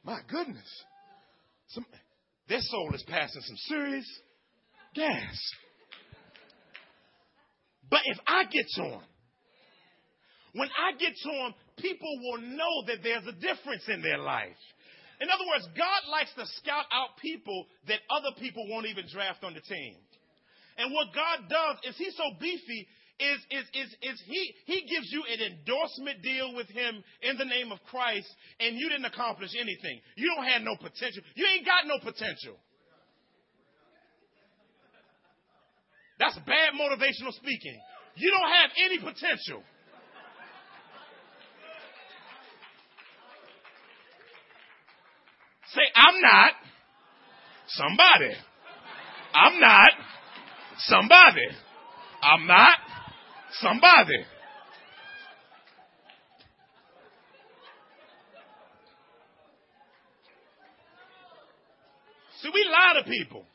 My 0.04 0.20
goodness. 0.30 0.84
Some, 1.70 1.86
their 2.48 2.62
soul 2.62 2.94
is 2.94 3.04
passing 3.08 3.42
some 3.42 3.58
serious 3.58 4.20
gas. 4.94 5.38
But 7.90 8.02
if 8.06 8.18
I 8.28 8.44
get 8.44 8.66
to 8.76 8.82
them, 8.82 9.02
when 10.54 10.70
I 10.70 10.98
get 10.98 11.14
to 11.24 11.30
them, 11.30 11.54
people 11.78 12.10
will 12.22 12.42
know 12.42 12.86
that 12.88 13.04
there's 13.04 13.26
a 13.28 13.32
difference 13.32 13.84
in 13.88 14.02
their 14.02 14.18
life. 14.18 14.56
In 15.20 15.30
other 15.30 15.46
words, 15.50 15.66
God 15.74 16.02
likes 16.12 16.34
to 16.38 16.46
scout 16.62 16.86
out 16.94 17.18
people 17.22 17.66
that 17.88 18.00
other 18.10 18.36
people 18.40 18.68
won't 18.70 18.86
even 18.86 19.06
draft 19.10 19.44
on 19.44 19.54
the 19.54 19.62
team. 19.62 19.96
And 20.78 20.94
what 20.94 21.10
God 21.14 21.50
does 21.50 21.78
is 21.90 21.98
he's 21.98 22.16
so 22.16 22.38
beefy 22.40 22.88
is, 23.20 23.40
is, 23.50 23.66
is, 23.74 23.90
is 24.02 24.18
he, 24.30 24.54
he 24.66 24.86
gives 24.86 25.10
you 25.12 25.26
an 25.26 25.42
endorsement 25.42 26.22
deal 26.22 26.54
with 26.54 26.70
him 26.70 27.04
in 27.24 27.38
the 27.38 27.46
name 27.46 27.72
of 27.72 27.80
Christ 27.90 28.30
and 28.60 28.78
you 28.78 28.90
didn't 28.90 29.06
accomplish 29.06 29.50
anything. 29.58 30.00
You 30.16 30.32
don't 30.36 30.46
have 30.46 30.62
no 30.62 30.76
potential. 30.78 31.24
You 31.34 31.46
ain't 31.50 31.66
got 31.66 31.90
no 31.90 31.98
potential. 31.98 32.62
That's 36.20 36.38
bad 36.46 36.78
motivational 36.78 37.34
speaking. 37.34 37.78
You 38.16 38.30
don't 38.30 38.52
have 38.54 38.70
any 38.86 38.98
potential. 39.00 39.64
Say, 45.78 45.84
I'm 45.94 46.22
not 46.22 46.52
somebody. 47.68 48.34
I'm 49.36 49.60
not 49.60 49.90
somebody. 50.80 51.48
I'm 52.24 52.48
not 52.48 52.80
somebody. 53.62 54.26
See, 62.42 62.50
we 62.52 62.68
lie 62.72 63.00
to 63.00 63.08
people. 63.08 63.46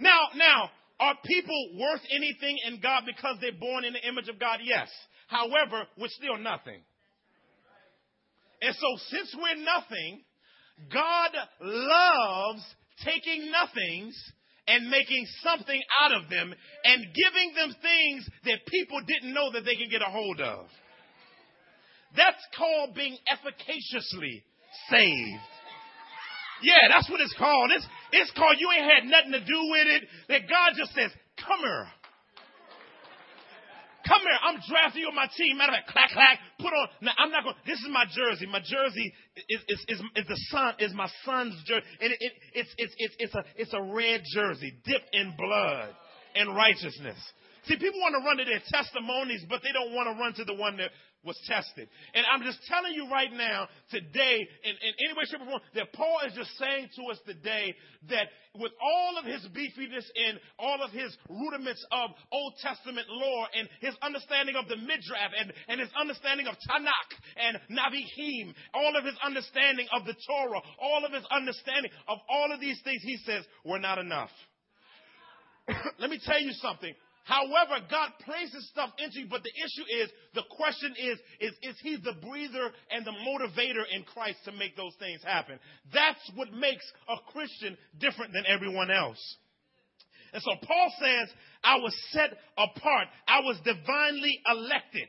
Now, 0.00 0.18
now, 0.34 0.70
are 0.98 1.14
people 1.24 1.68
worth 1.78 2.00
anything 2.10 2.58
in 2.66 2.80
God 2.80 3.04
because 3.06 3.36
they're 3.40 3.52
born 3.52 3.84
in 3.84 3.92
the 3.92 4.08
image 4.08 4.28
of 4.28 4.40
God? 4.40 4.58
Yes. 4.64 4.88
However, 5.28 5.84
we're 5.96 6.08
still 6.08 6.36
nothing. 6.36 6.80
And 8.60 8.74
so, 8.74 8.88
since 9.10 9.36
we're 9.38 9.62
nothing, 9.62 10.22
God 10.92 11.30
loves 11.60 12.62
taking 13.04 13.50
nothings 13.50 14.14
and 14.66 14.88
making 14.88 15.26
something 15.42 15.80
out 16.02 16.12
of 16.12 16.30
them 16.30 16.54
and 16.84 17.06
giving 17.14 17.54
them 17.54 17.74
things 17.82 18.28
that 18.44 18.66
people 18.66 19.00
didn't 19.06 19.34
know 19.34 19.52
that 19.52 19.64
they 19.64 19.76
can 19.76 19.90
get 19.90 20.00
a 20.00 20.10
hold 20.10 20.40
of. 20.40 20.66
That's 22.16 22.42
called 22.56 22.94
being 22.94 23.16
efficaciously 23.26 24.42
saved. 24.90 25.42
Yeah, 26.62 26.88
that's 26.88 27.10
what 27.10 27.20
it's 27.20 27.34
called. 27.36 27.70
It's, 27.72 27.86
it's 28.12 28.30
called 28.32 28.56
you 28.58 28.70
ain't 28.72 28.88
had 28.88 29.04
nothing 29.10 29.32
to 29.32 29.44
do 29.44 29.60
with 29.70 29.86
it. 29.88 30.02
That 30.28 30.48
God 30.48 30.78
just 30.78 30.94
says, 30.94 31.10
come 31.36 31.60
here. 31.60 31.86
Come 34.06 34.20
here. 34.20 34.38
I'm 34.44 34.60
drafting 34.68 35.02
you 35.02 35.08
on 35.08 35.16
my 35.16 35.28
team. 35.36 35.56
Matter 35.56 35.72
of 35.72 35.84
fact, 35.84 35.90
clack, 35.90 36.10
clack. 36.12 36.38
Put 36.60 36.72
on. 36.72 36.88
Now, 37.00 37.12
I'm 37.18 37.30
not 37.30 37.44
going. 37.44 37.56
This 37.66 37.80
is 37.80 37.88
my 37.90 38.04
jersey. 38.04 38.46
My 38.46 38.60
jersey 38.60 39.12
is, 39.48 39.60
is, 39.68 39.80
is, 39.88 40.00
is 40.16 40.26
the 40.28 40.40
son 40.52 40.74
is 40.78 40.92
my 40.92 41.08
son's 41.24 41.56
jersey, 41.64 41.86
and 42.00 42.12
it, 42.12 42.18
it, 42.20 42.32
it's, 42.54 42.74
it's, 42.76 42.94
it's, 42.98 43.16
it's 43.18 43.34
a 43.34 43.42
it's 43.56 43.72
a 43.72 43.82
red 43.82 44.22
jersey 44.32 44.72
dipped 44.84 45.08
in 45.12 45.34
blood 45.36 45.88
and 46.36 46.54
righteousness. 46.54 47.16
See, 47.64 47.76
people 47.76 48.00
want 48.00 48.12
to 48.12 48.24
run 48.26 48.36
to 48.36 48.44
their 48.44 48.60
testimonies, 48.68 49.44
but 49.48 49.62
they 49.62 49.72
don't 49.72 49.94
want 49.94 50.12
to 50.12 50.20
run 50.20 50.34
to 50.34 50.44
the 50.44 50.54
one 50.54 50.76
that 50.76 50.90
was 51.24 51.38
tested. 51.46 51.88
And 52.14 52.24
I'm 52.30 52.42
just 52.42 52.58
telling 52.68 52.92
you 52.94 53.08
right 53.10 53.32
now, 53.32 53.68
today, 53.90 54.46
in, 54.64 54.74
in 54.76 54.92
any 55.08 55.14
way, 55.16 55.24
shape, 55.24 55.40
or 55.40 55.46
form, 55.46 55.60
that 55.74 55.92
Paul 55.92 56.20
is 56.26 56.34
just 56.34 56.56
saying 56.58 56.88
to 56.96 57.02
us 57.10 57.18
today 57.26 57.74
that 58.10 58.28
with 58.54 58.72
all 58.80 59.18
of 59.18 59.24
his 59.24 59.42
beefiness 59.50 60.04
and 60.14 60.38
all 60.58 60.82
of 60.82 60.90
his 60.92 61.16
rudiments 61.28 61.84
of 61.90 62.10
Old 62.30 62.54
Testament 62.62 63.06
lore 63.08 63.46
and 63.58 63.68
his 63.80 63.94
understanding 64.02 64.56
of 64.56 64.68
the 64.68 64.76
Midrash 64.76 65.32
and, 65.38 65.52
and 65.68 65.80
his 65.80 65.90
understanding 65.98 66.46
of 66.46 66.54
Tanakh 66.68 67.10
and 67.36 67.58
Nevi'im, 67.70 68.54
all 68.74 68.96
of 68.96 69.04
his 69.04 69.16
understanding 69.24 69.86
of 69.92 70.06
the 70.06 70.14
Torah, 70.26 70.60
all 70.80 71.04
of 71.04 71.12
his 71.12 71.24
understanding 71.30 71.90
of 72.08 72.18
all 72.28 72.52
of 72.52 72.60
these 72.60 72.80
things, 72.84 73.02
he 73.02 73.16
says, 73.24 73.44
were 73.64 73.78
not 73.78 73.98
enough. 73.98 74.30
Let 75.98 76.10
me 76.10 76.20
tell 76.22 76.40
you 76.40 76.52
something. 76.52 76.94
However, 77.24 77.84
God 77.90 78.10
places 78.20 78.68
stuff 78.68 78.90
into 78.98 79.20
you, 79.20 79.26
but 79.28 79.42
the 79.42 79.52
issue 79.56 80.02
is, 80.02 80.10
the 80.34 80.44
question 80.50 80.94
is, 80.98 81.18
is, 81.40 81.52
is 81.62 81.76
He 81.82 81.96
the 81.96 82.14
breather 82.20 82.70
and 82.90 83.04
the 83.04 83.12
motivator 83.12 83.84
in 83.90 84.04
Christ 84.04 84.38
to 84.44 84.52
make 84.52 84.76
those 84.76 84.94
things 84.98 85.22
happen? 85.24 85.58
That's 85.92 86.20
what 86.34 86.52
makes 86.52 86.84
a 87.08 87.16
Christian 87.32 87.78
different 87.98 88.34
than 88.34 88.44
everyone 88.46 88.90
else. 88.90 89.36
And 90.34 90.42
so 90.42 90.50
Paul 90.66 90.92
says, 91.00 91.30
I 91.62 91.76
was 91.76 91.96
set 92.10 92.30
apart. 92.58 93.08
I 93.26 93.40
was 93.40 93.56
divinely 93.64 94.38
elected. 94.46 95.08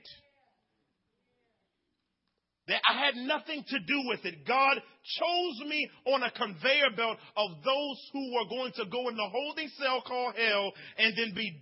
That 2.67 2.81
I 2.89 3.05
had 3.05 3.15
nothing 3.15 3.63
to 3.67 3.79
do 3.79 4.03
with 4.07 4.25
it. 4.25 4.47
God 4.47 4.77
chose 4.77 5.69
me 5.69 5.87
on 6.07 6.23
a 6.23 6.31
conveyor 6.31 6.95
belt 6.97 7.17
of 7.37 7.51
those 7.63 8.09
who 8.11 8.33
were 8.33 8.49
going 8.49 8.71
to 8.77 8.85
go 8.85 9.07
in 9.09 9.15
the 9.15 9.29
holding 9.29 9.69
cell 9.79 10.01
called 10.05 10.33
hell 10.35 10.71
and 10.97 11.13
then 11.15 11.33
be, 11.35 11.61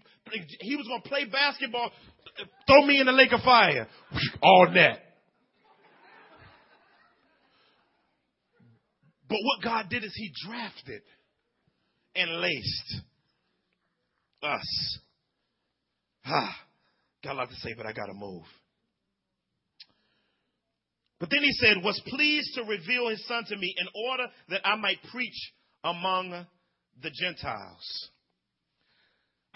he 0.62 0.76
was 0.78 0.88
going 0.88 1.02
to 1.02 1.10
play 1.10 1.26
basketball, 1.26 1.92
throw 2.68 2.86
me 2.86 3.02
in 3.02 3.08
the 3.08 3.12
lake 3.12 3.34
of 3.34 3.42
fire. 3.42 3.88
All 4.42 4.68
that. 4.74 5.00
But 9.28 9.40
what 9.42 9.64
God 9.64 9.90
did 9.90 10.04
is 10.04 10.14
he 10.16 10.32
drafted 10.46 11.02
and 12.16 12.40
laced 12.40 13.02
us. 14.44 15.00
Ah, 16.26 16.56
got 17.24 17.34
a 17.34 17.38
lot 17.40 17.50
to 17.50 17.56
say, 17.56 17.74
but 17.76 17.86
I 17.86 17.94
got 17.94 18.06
to 18.06 18.14
move. 18.14 18.44
But 21.24 21.30
then 21.30 21.44
he 21.44 21.54
said, 21.54 21.78
was 21.82 22.02
pleased 22.06 22.54
to 22.56 22.64
reveal 22.64 23.08
his 23.08 23.26
son 23.28 23.46
to 23.48 23.56
me 23.56 23.74
in 23.80 23.88
order 24.10 24.26
that 24.50 24.68
I 24.68 24.76
might 24.76 24.98
preach 25.10 25.54
among 25.82 26.32
the 27.02 27.12
Gentiles. 27.12 28.10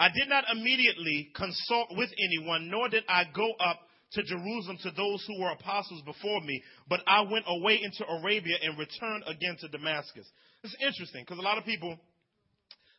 I 0.00 0.08
did 0.08 0.30
not 0.30 0.44
immediately 0.50 1.28
consult 1.36 1.88
with 1.90 2.08
anyone, 2.24 2.70
nor 2.70 2.88
did 2.88 3.04
I 3.06 3.24
go 3.34 3.52
up 3.60 3.80
to 4.12 4.22
Jerusalem 4.22 4.78
to 4.82 4.90
those 4.92 5.22
who 5.26 5.42
were 5.42 5.50
apostles 5.50 6.00
before 6.06 6.40
me, 6.40 6.62
but 6.88 7.00
I 7.06 7.20
went 7.30 7.44
away 7.46 7.78
into 7.82 8.02
Arabia 8.08 8.56
and 8.62 8.78
returned 8.78 9.24
again 9.26 9.58
to 9.60 9.68
Damascus. 9.68 10.26
It's 10.64 10.76
interesting 10.80 11.22
because 11.26 11.38
a 11.38 11.42
lot 11.42 11.58
of 11.58 11.66
people 11.66 11.98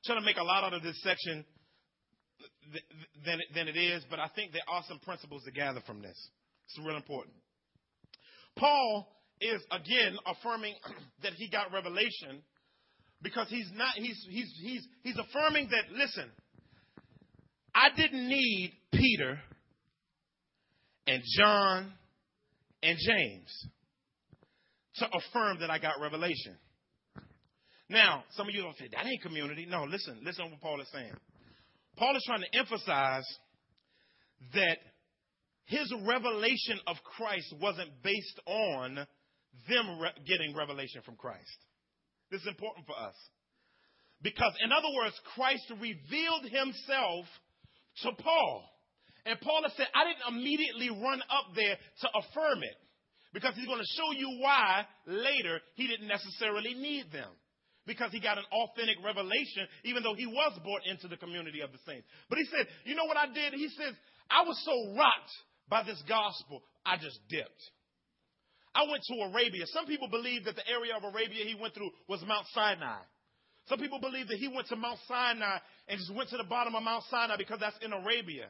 try 0.06 0.14
to 0.14 0.22
make 0.22 0.38
a 0.38 0.44
lot 0.44 0.64
out 0.64 0.76
of 0.76 0.84
this 0.84 1.02
section 1.02 1.44
than, 3.26 3.40
than 3.56 3.68
it 3.68 3.78
is, 3.78 4.06
but 4.12 4.20
I 4.20 4.28
think 4.36 4.52
there 4.52 4.62
are 4.68 4.84
some 4.88 5.00
principles 5.00 5.42
to 5.46 5.52
gather 5.52 5.82
from 5.88 6.04
this. 6.04 6.30
It's 6.68 6.78
real 6.86 6.98
important. 6.98 7.34
Paul 8.60 9.08
is 9.42 9.62
again 9.72 10.18
affirming 10.26 10.76
that 11.24 11.34
he 11.34 11.50
got 11.50 11.72
revelation 11.72 12.44
because 13.22 13.48
he's 13.50 13.70
not 13.74 13.94
he's 13.96 14.26
he's 14.30 14.54
he's 14.62 14.88
he's 15.04 15.18
affirming 15.18 15.70
that 15.72 15.92
listen 15.92 16.30
I 17.74 17.90
didn't 17.96 18.28
need 18.28 18.74
Peter 18.92 19.40
and 21.08 21.24
John 21.38 21.94
and 22.84 22.98
James 23.00 23.68
to 24.96 25.06
affirm 25.06 25.60
that 25.62 25.70
I 25.70 25.80
got 25.80 26.00
revelation. 26.02 26.58
Now, 27.90 28.24
some 28.32 28.48
of 28.48 28.54
you 28.54 28.62
don't 28.62 28.78
say 28.78 28.90
that 28.92 29.06
ain't 29.06 29.22
community. 29.22 29.66
No, 29.68 29.84
listen, 29.86 30.20
listen 30.24 30.46
to 30.46 30.52
what 30.52 30.62
Paul 30.62 30.82
is 30.82 30.88
saying. 30.92 31.14
Paul 31.98 32.16
is 32.16 32.24
trying 32.26 32.42
to 32.42 32.58
emphasize 32.58 33.26
that 34.54 34.78
his 35.70 35.94
revelation 36.04 36.82
of 36.88 36.98
Christ 37.16 37.54
wasn't 37.62 37.90
based 38.02 38.40
on 38.48 39.06
them 39.70 40.00
re- 40.02 40.18
getting 40.26 40.56
revelation 40.58 41.02
from 41.06 41.16
Christ. 41.16 41.46
This 42.32 42.42
is 42.42 42.48
important 42.48 42.88
for 42.88 42.98
us. 42.98 43.14
Because, 44.24 44.54
in 44.66 44.72
other 44.72 44.90
words, 44.98 45.14
Christ 45.36 45.70
revealed 45.70 46.50
himself 46.50 47.26
to 48.02 48.12
Paul. 48.18 48.66
And 49.28 49.40
Paul 49.42 49.62
has 49.62 49.74
said, 49.78 49.86
I 49.94 50.10
didn't 50.10 50.42
immediately 50.42 50.90
run 50.90 51.22
up 51.30 51.54
there 51.56 51.78
to 51.78 52.08
affirm 52.18 52.64
it. 52.64 52.76
Because 53.32 53.54
he's 53.54 53.68
going 53.68 53.80
to 53.80 53.94
show 53.94 54.10
you 54.18 54.42
why 54.42 54.86
later 55.06 55.62
he 55.76 55.86
didn't 55.86 56.08
necessarily 56.08 56.74
need 56.74 57.12
them. 57.14 57.30
Because 57.86 58.12
he 58.12 58.20
got 58.20 58.40
an 58.40 58.50
authentic 58.52 58.98
revelation, 59.06 59.70
even 59.86 60.02
though 60.02 60.16
he 60.18 60.26
was 60.26 60.58
brought 60.66 60.82
into 60.90 61.08
the 61.08 61.18
community 61.18 61.62
of 61.62 61.72
the 61.72 61.80
saints. 61.86 62.08
But 62.28 62.40
he 62.40 62.46
said, 62.46 62.66
You 62.86 62.96
know 62.96 63.06
what 63.06 63.18
I 63.18 63.28
did? 63.28 63.54
He 63.54 63.70
says, 63.70 63.94
I 64.32 64.42
was 64.42 64.58
so 64.66 64.98
rocked 64.98 65.34
by 65.70 65.84
this 65.84 66.02
gospel, 66.08 66.64
I 66.86 66.98
just 66.98 67.20
dipped. 67.30 67.62
I 68.74 68.84
went 68.90 69.04
to 69.04 69.16
Arabia. 69.32 69.66
Some 69.68 69.86
people 69.86 70.08
believe 70.10 70.46
that 70.46 70.56
the 70.56 70.68
area 70.70 70.94
of 70.96 71.04
Arabia 71.04 71.46
he 71.46 71.56
went 71.60 71.74
through 71.74 71.90
was 72.08 72.22
Mount 72.26 72.46
Sinai. 72.54 73.02
Some 73.68 73.80
people 73.80 74.00
believe 74.00 74.28
that 74.28 74.38
he 74.38 74.48
went 74.48 74.68
to 74.68 74.76
Mount 74.76 75.00
Sinai 75.08 75.58
and 75.88 76.00
just 76.00 76.14
went 76.14 76.30
to 76.30 76.38
the 76.38 76.44
bottom 76.44 76.76
of 76.76 76.84
Mount 76.84 77.04
Sinai 77.10 77.36
because 77.38 77.60
that's 77.60 77.78
in 77.82 77.94
Arabia. 77.94 78.48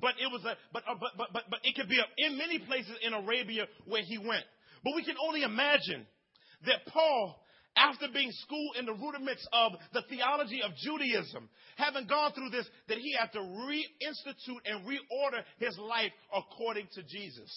But 0.00 0.14
it 0.20 0.30
was 0.30 0.44
a, 0.44 0.56
but, 0.72 0.82
uh, 0.88 0.94
but, 1.00 1.12
but, 1.16 1.28
but, 1.32 1.44
but 1.50 1.60
it 1.62 1.74
could 1.74 1.88
be 1.88 1.98
a, 1.98 2.04
in 2.26 2.36
many 2.36 2.58
places 2.58 2.92
in 3.02 3.14
Arabia 3.14 3.66
where 3.86 4.02
he 4.02 4.18
went. 4.18 4.44
But 4.84 4.94
we 4.94 5.04
can 5.04 5.16
only 5.26 5.42
imagine 5.42 6.06
that 6.66 6.86
Paul 6.92 7.40
after 7.76 8.06
being 8.12 8.32
schooled 8.32 8.76
in 8.78 8.86
the 8.86 8.94
rudiments 8.94 9.46
of 9.52 9.72
the 9.92 10.02
theology 10.08 10.62
of 10.62 10.72
Judaism, 10.76 11.48
having 11.76 12.06
gone 12.06 12.32
through 12.32 12.50
this, 12.50 12.66
that 12.88 12.98
he 12.98 13.14
had 13.18 13.32
to 13.32 13.38
reinstitute 13.38 14.60
and 14.64 14.86
reorder 14.86 15.42
his 15.58 15.78
life 15.78 16.12
according 16.34 16.88
to 16.94 17.02
Jesus. 17.02 17.52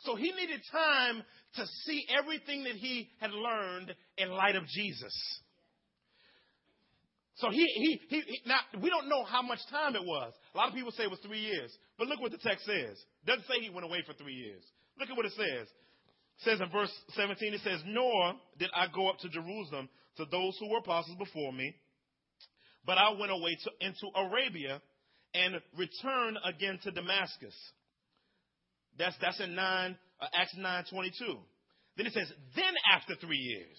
So 0.00 0.14
he 0.14 0.30
needed 0.30 0.60
time 0.70 1.22
to 1.56 1.66
see 1.84 2.06
everything 2.16 2.64
that 2.64 2.76
he 2.76 3.10
had 3.20 3.32
learned 3.32 3.94
in 4.16 4.30
light 4.30 4.54
of 4.54 4.64
Jesus. 4.66 5.12
So 7.36 7.50
he, 7.50 7.64
he, 7.66 8.00
he, 8.08 8.20
he, 8.20 8.40
now 8.46 8.58
we 8.82 8.90
don't 8.90 9.08
know 9.08 9.24
how 9.24 9.42
much 9.42 9.58
time 9.70 9.94
it 9.94 10.04
was. 10.04 10.32
A 10.54 10.58
lot 10.58 10.68
of 10.68 10.74
people 10.74 10.90
say 10.92 11.04
it 11.04 11.10
was 11.10 11.20
three 11.20 11.40
years. 11.40 11.76
But 11.96 12.08
look 12.08 12.20
what 12.20 12.32
the 12.32 12.38
text 12.38 12.66
says. 12.66 12.98
It 12.98 13.26
doesn't 13.26 13.46
say 13.46 13.60
he 13.60 13.70
went 13.70 13.86
away 13.86 14.02
for 14.06 14.12
three 14.12 14.34
years. 14.34 14.62
Look 14.98 15.10
at 15.10 15.16
what 15.16 15.26
it 15.26 15.32
says 15.32 15.68
says 16.38 16.60
in 16.60 16.70
verse 16.70 16.92
17, 17.10 17.54
it 17.54 17.60
says, 17.62 17.80
Nor 17.86 18.34
did 18.58 18.70
I 18.74 18.86
go 18.94 19.08
up 19.08 19.18
to 19.20 19.28
Jerusalem 19.28 19.88
to 20.16 20.24
those 20.30 20.56
who 20.58 20.70
were 20.70 20.78
apostles 20.78 21.16
before 21.18 21.52
me, 21.52 21.74
but 22.86 22.98
I 22.98 23.10
went 23.18 23.32
away 23.32 23.56
to, 23.64 23.86
into 23.86 24.06
Arabia 24.16 24.80
and 25.34 25.60
returned 25.76 26.38
again 26.44 26.78
to 26.84 26.90
Damascus. 26.90 27.54
That's, 28.98 29.16
that's 29.20 29.40
in 29.40 29.54
9, 29.54 29.96
uh, 30.20 30.26
Acts 30.32 30.54
9 30.56 30.84
22. 30.90 31.38
Then 31.96 32.06
it 32.06 32.12
says, 32.12 32.32
Then 32.56 32.74
after 32.94 33.14
three 33.16 33.38
years. 33.38 33.76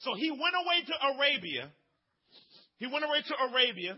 So 0.00 0.14
he 0.14 0.30
went 0.30 0.54
away 0.54 0.84
to 0.86 1.16
Arabia. 1.16 1.72
He 2.78 2.86
went 2.86 3.04
away 3.04 3.22
to 3.26 3.34
Arabia. 3.50 3.96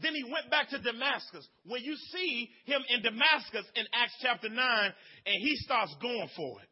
Then 0.00 0.14
he 0.14 0.24
went 0.24 0.50
back 0.50 0.70
to 0.70 0.78
Damascus. 0.78 1.46
When 1.66 1.82
you 1.82 1.94
see 1.96 2.48
him 2.64 2.80
in 2.88 3.02
Damascus 3.02 3.66
in 3.74 3.84
Acts 3.92 4.14
chapter 4.22 4.48
9, 4.48 4.56
and 4.56 5.36
he 5.42 5.56
starts 5.56 5.94
going 6.00 6.28
for 6.36 6.60
it. 6.62 6.69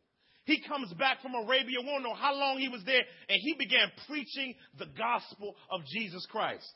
He 0.48 0.64
comes 0.64 0.90
back 0.94 1.20
from 1.20 1.34
Arabia. 1.34 1.76
We 1.78 1.92
don't 1.92 2.02
know 2.02 2.16
how 2.16 2.32
long 2.32 2.56
he 2.56 2.70
was 2.70 2.80
there. 2.86 3.04
And 3.28 3.38
he 3.38 3.52
began 3.58 3.92
preaching 4.08 4.54
the 4.78 4.88
gospel 4.96 5.54
of 5.70 5.82
Jesus 5.84 6.24
Christ. 6.32 6.72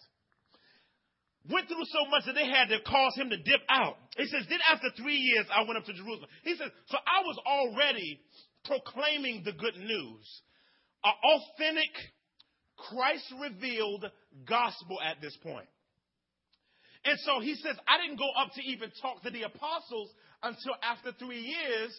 Went 1.49 1.69
through 1.69 1.89
so 1.89 2.05
much 2.11 2.25
that 2.27 2.35
they 2.35 2.45
had 2.45 2.69
to 2.69 2.85
cause 2.85 3.17
him 3.17 3.31
to 3.31 3.39
dip 3.39 3.65
out. 3.71 3.97
He 4.19 4.27
says, 4.27 4.45
then 4.51 4.61
after 4.71 4.89
three 5.01 5.17
years, 5.17 5.47
I 5.49 5.65
went 5.65 5.79
up 5.79 5.87
to 5.87 5.95
Jerusalem. 5.95 6.29
He 6.45 6.55
says, 6.55 6.69
so 6.89 6.99
I 6.99 7.25
was 7.25 7.39
already 7.49 8.21
proclaiming 8.67 9.41
the 9.43 9.53
good 9.53 9.77
news. 9.77 10.43
An 11.03 11.15
authentic, 11.25 11.91
Christ 12.77 13.25
revealed 13.41 14.05
gospel 14.47 15.01
at 15.01 15.23
this 15.23 15.37
point. 15.43 15.67
And 17.07 17.19
so 17.25 17.41
he 17.41 17.55
says, 17.55 17.77
I 17.89 18.05
didn't 18.05 18.19
go 18.19 18.29
up 18.37 18.53
to 18.55 18.63
even 18.69 18.93
talk 19.01 19.23
to 19.23 19.31
the 19.31 19.45
apostles 19.45 20.11
until 20.43 20.77
after 20.83 21.13
three 21.19 21.41
years 21.41 21.91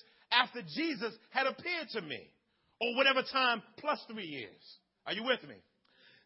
after 0.41 0.61
Jesus 0.61 1.13
had 1.31 1.47
appeared 1.47 1.89
to 1.93 2.01
me, 2.01 2.19
or 2.81 2.95
whatever 2.97 3.21
time 3.31 3.61
plus 3.79 3.99
three 4.11 4.25
years. 4.25 4.61
Are 5.05 5.13
you 5.13 5.23
with 5.23 5.43
me? 5.47 5.55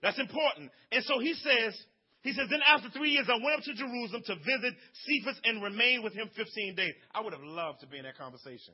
That's 0.02 0.20
important. 0.20 0.72
And 0.92 1.04
so 1.04 1.20
he 1.20 1.34
says, 1.34 1.78
he 2.22 2.34
says, 2.34 2.48
then 2.50 2.62
after 2.68 2.90
three 2.90 3.12
years, 3.12 3.28
I 3.30 3.38
went 3.44 3.58
up 3.58 3.64
to 3.64 3.74
Jerusalem 3.74 4.22
to 4.26 4.36
visit 4.36 4.74
Cephas 5.06 5.40
and 5.44 5.64
remain 5.64 6.04
with 6.04 6.14
him 6.14 6.30
15 6.36 6.76
days. 6.76 6.94
I 7.14 7.22
would 7.22 7.34
have 7.34 7.44
loved 7.44 7.82
to 7.82 7.88
be 7.88 7.98
in 7.98 8.04
that 8.04 8.18
conversation. 8.18 8.74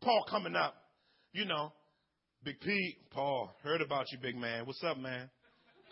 Paul 0.00 0.24
coming 0.30 0.54
up, 0.54 0.74
you 1.32 1.44
know, 1.44 1.72
Big 2.44 2.60
Pete, 2.60 2.98
Paul, 3.10 3.52
heard 3.64 3.80
about 3.80 4.06
you, 4.12 4.18
big 4.22 4.36
man. 4.36 4.64
What's 4.64 4.82
up, 4.84 4.96
man? 4.96 5.28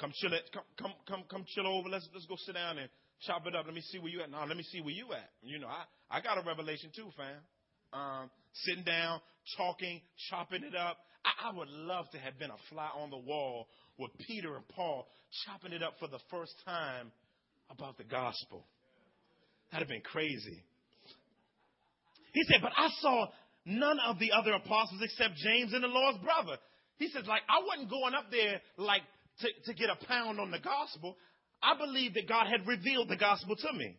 Come 0.01 0.13
chill 0.15 0.33
it. 0.33 0.49
Come, 0.53 0.63
come, 0.79 0.93
come, 1.09 1.25
come 1.29 1.45
chill 1.55 1.67
over. 1.67 1.89
Let's 1.89 2.09
let's 2.15 2.27
go 2.27 2.37
sit 2.39 2.55
down 2.55 2.79
and 2.79 2.89
chop 3.27 3.47
it 3.47 3.57
up. 3.57 3.67
Let 3.67 3.75
me 3.75 3.81
see 3.81 3.99
where 3.99 4.13
you 4.13 4.21
at. 4.23 4.31
No, 4.31 4.45
let 4.47 4.57
me 4.57 4.63
see 4.63 4.81
where 4.81 4.95
you 4.95 5.13
at. 5.13 5.31
You 5.43 5.59
know, 5.59 5.67
I, 5.67 5.85
I 6.11 6.21
got 6.21 6.39
a 6.39 6.47
revelation 6.47 6.91
too, 6.95 7.11
fam. 7.17 7.41
Um, 7.93 8.31
sitting 8.65 8.85
down, 8.85 9.21
talking, 9.57 10.01
chopping 10.31 10.63
it 10.65 10.75
up. 10.75 10.99
I, 11.25 11.49
I 11.49 11.57
would 11.57 11.69
love 11.69 12.11
to 12.13 12.19
have 12.19 12.39
been 12.39 12.51
a 12.51 12.61
fly 12.71 12.89
on 12.95 13.11
the 13.11 13.19
wall 13.19 13.69
with 13.99 14.11
Peter 14.27 14.57
and 14.57 14.67
Paul 14.69 15.07
chopping 15.45 15.73
it 15.73 15.83
up 15.83 15.95
for 15.99 16.09
the 16.09 16.19
first 16.31 16.55
time 16.65 17.11
about 17.71 17.99
the 17.99 18.05
gospel. 18.05 18.65
That'd 19.71 19.89
have 19.89 19.93
been 19.93 20.03
crazy. 20.03 20.63
He 22.33 22.43
said, 22.45 22.61
but 22.63 22.73
I 22.77 22.89
saw 23.01 23.27
none 23.65 23.99
of 24.07 24.19
the 24.19 24.33
other 24.33 24.53
apostles 24.53 25.01
except 25.03 25.37
James 25.37 25.73
and 25.73 25.83
the 25.83 25.89
Lord's 25.89 26.19
brother. 26.19 26.59
He 26.99 27.09
says, 27.09 27.25
like, 27.27 27.43
I 27.49 27.65
wasn't 27.67 27.91
going 27.91 28.15
up 28.15 28.31
there 28.31 28.61
like 28.77 29.03
to, 29.41 29.49
to 29.67 29.75
get 29.75 29.91
a 29.91 30.07
pound 30.07 30.39
on 30.41 30.51
the 30.51 30.59
gospel. 30.59 31.17
I 31.63 31.77
believe 31.77 32.15
that 32.15 32.29
God 32.29 32.47
had 32.47 32.67
revealed 32.67 33.09
the 33.09 33.17
gospel 33.17 33.57
to 33.57 33.73
me. 33.73 33.97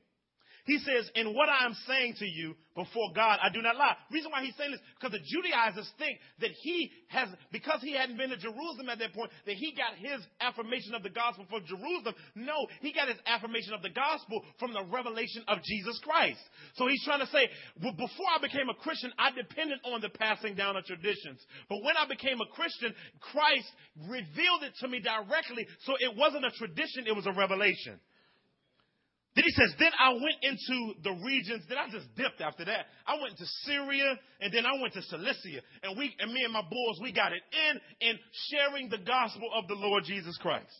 He 0.68 0.80
says, 0.80 1.10
in 1.16 1.34
what 1.34 1.48
I 1.48 1.64
am 1.64 1.74
saying 1.88 2.16
to 2.20 2.28
you 2.28 2.54
before 2.76 3.16
God, 3.16 3.40
I 3.42 3.48
do 3.48 3.62
not 3.64 3.78
lie. 3.78 3.96
Reason 4.12 4.30
why 4.30 4.44
he's 4.44 4.54
saying 4.60 4.72
this, 4.72 4.84
because 5.00 5.16
the 5.16 5.24
Judaizers 5.24 5.90
think 5.98 6.20
that 6.44 6.52
he 6.52 6.92
has, 7.08 7.30
because 7.56 7.80
he 7.80 7.96
hadn't 7.96 8.18
been 8.18 8.30
to 8.32 8.38
Jerusalem 8.38 8.92
at 8.92 9.00
that 9.00 9.16
point, 9.16 9.32
that 9.48 9.56
he 9.56 9.72
got 9.72 9.96
his 9.96 10.20
affirmation 10.44 10.94
of 10.94 11.04
the 11.04 11.10
gospel 11.10 11.48
from 11.50 11.64
Jerusalem. 11.64 12.14
No, 12.36 12.68
he 12.82 12.92
got 12.92 13.08
his 13.08 13.16
affirmation 13.26 13.74
of 13.74 13.82
the 13.82 13.96
gospel 13.96 14.44
from 14.60 14.74
the 14.74 14.84
revelation 14.92 15.42
of 15.48 15.64
Jesus 15.64 15.98
Christ. 16.04 16.44
So 16.76 16.92
he's 16.92 17.04
trying 17.08 17.24
to 17.24 17.32
say, 17.32 17.48
well, 17.82 17.96
before 17.96 18.28
I 18.36 18.44
became 18.44 18.68
a 18.68 18.76
Christian, 18.76 19.16
I 19.18 19.32
depended 19.32 19.80
on 19.88 20.04
the 20.04 20.12
passing 20.12 20.56
down 20.60 20.76
of 20.76 20.84
traditions. 20.84 21.40
But 21.72 21.80
when 21.80 21.96
I 21.96 22.12
became 22.12 22.44
a 22.44 22.52
Christian, 22.52 22.92
Christ 23.24 23.72
revealed 24.04 24.68
it 24.68 24.76
to 24.84 24.92
me 24.92 25.00
directly, 25.00 25.64
so 25.88 25.96
it 25.96 26.12
wasn't 26.12 26.44
a 26.44 26.52
tradition, 26.52 27.08
it 27.08 27.16
was 27.16 27.26
a 27.26 27.32
revelation. 27.32 28.04
Then 29.38 29.46
he 29.46 29.52
says, 29.54 29.70
then 29.78 29.92
I 30.02 30.18
went 30.18 30.42
into 30.42 30.98
the 31.06 31.14
regions, 31.22 31.62
then 31.70 31.78
I 31.78 31.86
just 31.94 32.10
dipped 32.18 32.42
after 32.42 32.66
that. 32.66 32.88
I 33.06 33.22
went 33.22 33.38
to 33.38 33.46
Syria 33.70 34.18
and 34.42 34.52
then 34.52 34.66
I 34.66 34.82
went 34.82 34.98
to 34.98 35.04
Cilicia. 35.04 35.62
And 35.84 35.94
we, 35.96 36.10
and 36.18 36.34
me 36.34 36.42
and 36.42 36.52
my 36.52 36.64
boys, 36.64 36.98
we 37.00 37.14
got 37.14 37.34
it 37.34 37.46
in, 37.54 38.10
in 38.10 38.18
sharing 38.50 38.90
the 38.90 38.98
gospel 38.98 39.48
of 39.54 39.68
the 39.68 39.76
Lord 39.76 40.06
Jesus 40.06 40.36
Christ. 40.42 40.74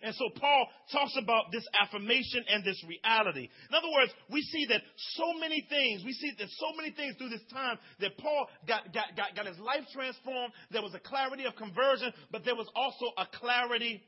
And 0.00 0.14
so 0.14 0.30
Paul 0.38 0.68
talks 0.92 1.18
about 1.18 1.50
this 1.50 1.66
affirmation 1.82 2.44
and 2.54 2.62
this 2.62 2.80
reality. 2.86 3.50
In 3.50 3.74
other 3.74 3.90
words, 3.90 4.12
we 4.30 4.40
see 4.40 4.66
that 4.70 4.82
so 5.18 5.34
many 5.40 5.66
things, 5.68 6.06
we 6.06 6.12
see 6.12 6.30
that 6.38 6.46
so 6.54 6.66
many 6.76 6.94
things 6.94 7.16
through 7.18 7.30
this 7.30 7.42
time 7.50 7.78
that 7.98 8.16
Paul 8.16 8.46
got, 8.68 8.94
got, 8.94 9.16
got, 9.16 9.34
got 9.34 9.46
his 9.46 9.58
life 9.58 9.82
transformed. 9.92 10.52
There 10.70 10.82
was 10.82 10.94
a 10.94 11.00
clarity 11.00 11.46
of 11.46 11.56
conversion, 11.56 12.12
but 12.30 12.44
there 12.44 12.54
was 12.54 12.70
also 12.76 13.06
a 13.18 13.26
clarity 13.26 14.04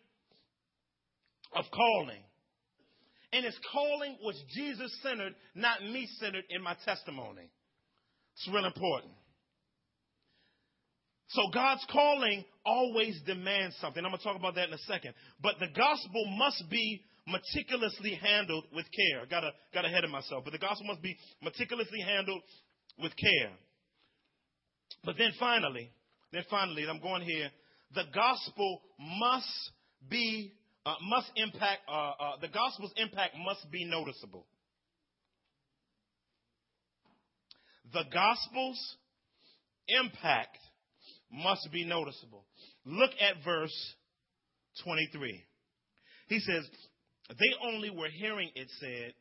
of 1.56 1.64
calling. 1.74 2.22
And 3.32 3.44
his 3.44 3.58
calling 3.72 4.16
was 4.22 4.40
Jesus 4.54 4.96
centered, 5.02 5.34
not 5.54 5.82
me 5.82 6.08
centered 6.18 6.44
in 6.50 6.62
my 6.62 6.76
testimony. 6.84 7.50
It's 8.36 8.48
real 8.52 8.64
important. 8.64 9.12
So 11.28 11.42
God's 11.52 11.84
calling 11.90 12.44
always 12.64 13.20
demands 13.26 13.76
something. 13.80 14.04
I'm 14.04 14.10
going 14.10 14.18
to 14.18 14.24
talk 14.24 14.36
about 14.36 14.54
that 14.54 14.68
in 14.68 14.74
a 14.74 14.78
second. 14.78 15.14
But 15.42 15.56
the 15.58 15.66
gospel 15.76 16.24
must 16.38 16.62
be 16.70 17.02
meticulously 17.26 18.14
handled 18.14 18.64
with 18.72 18.86
care. 18.86 19.22
I 19.22 19.26
got, 19.26 19.42
a, 19.42 19.50
got 19.74 19.84
ahead 19.84 20.04
of 20.04 20.10
myself. 20.10 20.44
But 20.44 20.52
the 20.52 20.58
gospel 20.58 20.86
must 20.86 21.02
be 21.02 21.16
meticulously 21.42 22.00
handled 22.00 22.42
with 23.02 23.12
care. 23.16 23.52
But 25.04 25.16
then 25.18 25.32
finally, 25.38 25.90
then 26.32 26.44
finally, 26.48 26.84
I'm 26.88 27.00
going 27.00 27.22
here, 27.22 27.50
the 27.94 28.04
gospel 28.14 28.82
must 28.98 29.70
be 30.08 30.52
uh, 30.86 30.94
must 31.02 31.30
impact, 31.34 31.82
uh, 31.88 31.92
uh, 31.92 32.36
the 32.40 32.48
gospel's 32.48 32.92
impact 32.96 33.34
must 33.44 33.68
be 33.72 33.84
noticeable. 33.84 34.46
The 37.92 38.04
gospel's 38.12 38.96
impact 39.88 40.58
must 41.32 41.68
be 41.72 41.84
noticeable. 41.84 42.44
Look 42.84 43.10
at 43.20 43.44
verse 43.44 43.74
23. 44.84 45.44
He 46.28 46.38
says, 46.38 46.64
They 47.30 47.68
only 47.68 47.90
were 47.90 48.08
hearing 48.08 48.50
it 48.54 48.68
said, 48.78 49.12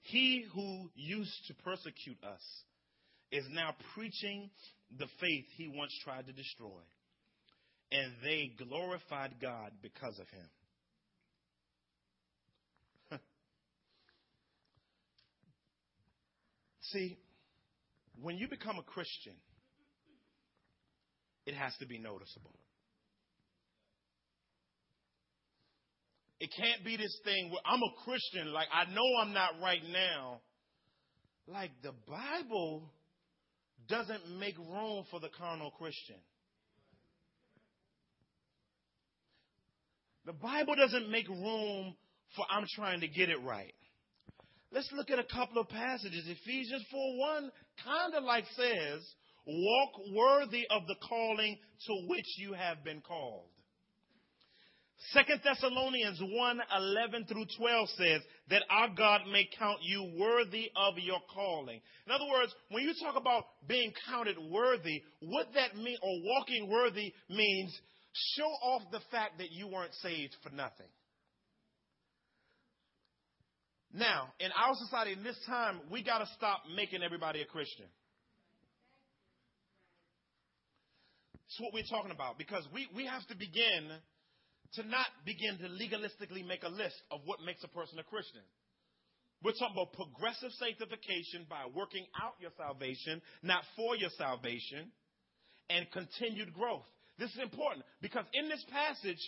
He 0.00 0.46
who 0.54 0.88
used 0.94 1.46
to 1.48 1.54
persecute 1.62 2.18
us 2.24 2.40
is 3.30 3.44
now 3.50 3.74
preaching 3.94 4.48
the 4.98 5.06
faith 5.20 5.44
he 5.58 5.68
once 5.68 5.92
tried 6.02 6.26
to 6.26 6.32
destroy 6.32 6.80
and 7.90 8.12
they 8.22 8.52
glorified 8.58 9.34
God 9.40 9.72
because 9.82 10.18
of 10.18 10.26
him. 10.28 10.48
See, 16.92 17.18
when 18.20 18.36
you 18.36 18.48
become 18.48 18.78
a 18.78 18.82
Christian, 18.82 19.34
it 21.46 21.54
has 21.54 21.74
to 21.80 21.86
be 21.86 21.98
noticeable. 21.98 22.54
It 26.40 26.50
can't 26.56 26.84
be 26.84 26.96
this 26.96 27.18
thing 27.24 27.50
where 27.50 27.62
I'm 27.66 27.82
a 27.82 28.04
Christian, 28.04 28.52
like 28.52 28.68
I 28.72 28.84
know 28.92 29.02
I'm 29.20 29.32
not 29.32 29.60
right 29.62 29.82
now. 29.90 30.40
Like 31.48 31.70
the 31.82 31.94
Bible 32.06 32.82
doesn't 33.88 34.38
make 34.38 34.56
room 34.58 35.04
for 35.10 35.18
the 35.18 35.30
carnal 35.36 35.70
Christian. 35.70 36.16
The 40.28 40.34
Bible 40.34 40.74
doesn't 40.74 41.10
make 41.10 41.26
room 41.26 41.94
for 42.36 42.44
I'm 42.50 42.66
trying 42.76 43.00
to 43.00 43.08
get 43.08 43.30
it 43.30 43.40
right. 43.42 43.72
Let's 44.70 44.92
look 44.92 45.08
at 45.08 45.18
a 45.18 45.24
couple 45.24 45.58
of 45.58 45.70
passages. 45.70 46.22
Ephesians 46.28 46.84
4 46.90 47.18
1 47.40 47.50
kind 47.82 48.14
of 48.14 48.24
like 48.24 48.44
says, 48.54 49.00
Walk 49.46 49.92
worthy 50.14 50.66
of 50.68 50.86
the 50.86 50.96
calling 51.08 51.56
to 51.86 51.92
which 52.08 52.26
you 52.36 52.52
have 52.52 52.84
been 52.84 53.00
called. 53.00 53.48
Second 55.12 55.40
Thessalonians 55.42 56.20
1 56.20 56.60
11 56.76 57.24
through 57.24 57.46
12 57.56 57.88
says 57.96 58.20
that 58.50 58.64
our 58.68 58.88
God 58.94 59.22
may 59.32 59.48
count 59.58 59.78
you 59.80 60.12
worthy 60.18 60.70
of 60.76 60.98
your 60.98 61.20
calling. 61.32 61.80
In 62.06 62.12
other 62.12 62.28
words, 62.30 62.54
when 62.70 62.84
you 62.84 62.92
talk 63.02 63.16
about 63.16 63.44
being 63.66 63.94
counted 64.06 64.36
worthy, 64.50 65.02
what 65.20 65.46
that 65.54 65.74
mean 65.74 65.96
or 66.02 66.20
walking 66.22 66.68
worthy 66.68 67.14
means 67.30 67.80
show 68.36 68.48
off 68.62 68.82
the 68.90 69.00
fact 69.10 69.38
that 69.38 69.50
you 69.52 69.68
weren't 69.68 69.94
saved 70.02 70.36
for 70.42 70.50
nothing. 70.50 70.86
Now, 73.92 74.32
in 74.38 74.50
our 74.52 74.74
society, 74.74 75.12
in 75.12 75.24
this 75.24 75.38
time, 75.46 75.80
we 75.90 76.02
got 76.02 76.18
to 76.18 76.26
stop 76.36 76.62
making 76.74 77.02
everybody 77.02 77.40
a 77.40 77.46
Christian. 77.46 77.86
That's 81.32 81.60
what 81.60 81.72
we're 81.72 81.88
talking 81.88 82.12
about 82.12 82.36
because 82.36 82.64
we, 82.74 82.86
we 82.94 83.06
have 83.06 83.26
to 83.28 83.36
begin 83.36 83.88
to 84.74 84.82
not 84.86 85.06
begin 85.24 85.56
to 85.58 85.68
legalistically 85.68 86.46
make 86.46 86.62
a 86.62 86.68
list 86.68 87.00
of 87.10 87.20
what 87.24 87.40
makes 87.40 87.64
a 87.64 87.68
person 87.68 87.98
a 87.98 88.02
Christian. 88.02 88.42
We're 89.42 89.52
talking 89.52 89.72
about 89.72 89.94
progressive 89.94 90.50
sanctification 90.58 91.46
by 91.48 91.64
working 91.74 92.04
out 92.20 92.34
your 92.40 92.50
salvation, 92.58 93.22
not 93.42 93.62
for 93.76 93.96
your 93.96 94.10
salvation, 94.18 94.92
and 95.70 95.86
continued 95.92 96.52
growth. 96.52 96.84
This 97.18 97.30
is 97.30 97.38
important 97.40 97.84
because 98.00 98.24
in 98.32 98.48
this 98.48 98.64
passage, 98.70 99.18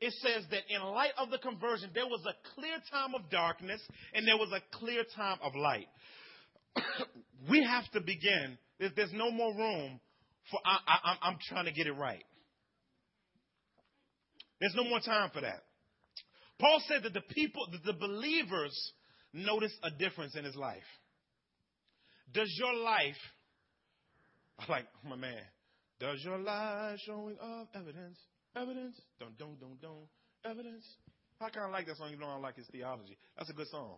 it 0.00 0.12
says 0.22 0.44
that 0.50 0.62
in 0.68 0.82
light 0.82 1.12
of 1.18 1.30
the 1.30 1.38
conversion, 1.38 1.90
there 1.94 2.06
was 2.06 2.24
a 2.26 2.34
clear 2.54 2.76
time 2.90 3.14
of 3.14 3.30
darkness 3.30 3.80
and 4.12 4.26
there 4.26 4.36
was 4.36 4.50
a 4.52 4.76
clear 4.78 5.04
time 5.14 5.38
of 5.42 5.54
light. 5.54 5.86
we 7.50 7.62
have 7.62 7.90
to 7.92 8.00
begin. 8.00 8.58
There's, 8.78 9.12
no 9.12 9.30
more 9.30 9.54
room 9.54 10.00
for 10.50 10.60
I, 10.64 11.16
I'm 11.22 11.38
trying 11.48 11.66
to 11.66 11.72
get 11.72 11.86
it 11.86 11.92
right. 11.92 12.24
There's 14.60 14.74
no 14.74 14.84
more 14.84 15.00
time 15.00 15.30
for 15.32 15.40
that. 15.40 15.62
Paul 16.58 16.82
said 16.88 17.02
that 17.02 17.12
the 17.12 17.20
people, 17.20 17.66
that 17.72 17.84
the 17.84 17.92
believers 17.92 18.92
notice 19.32 19.72
a 19.82 19.90
difference 19.90 20.36
in 20.36 20.44
his 20.44 20.54
life. 20.54 20.82
Does 22.32 22.52
your 22.58 22.74
life, 22.74 23.16
like 24.68 24.86
my 25.08 25.16
man, 25.16 25.40
does 26.04 26.22
your 26.22 26.38
life 26.38 26.98
showing 27.06 27.36
of 27.40 27.66
evidence? 27.74 28.18
Evidence? 28.54 29.00
Don't, 29.18 29.36
don't, 29.38 29.58
don't, 29.58 29.80
don't. 29.80 30.06
Evidence? 30.44 30.84
I 31.40 31.48
kind 31.48 31.64
of 31.66 31.72
like 31.72 31.86
that 31.86 31.96
song, 31.96 32.08
even 32.08 32.20
though 32.20 32.26
I 32.26 32.32
don't 32.34 32.42
like 32.42 32.56
his 32.56 32.66
theology. 32.70 33.16
That's 33.38 33.48
a 33.48 33.54
good 33.54 33.68
song. 33.68 33.96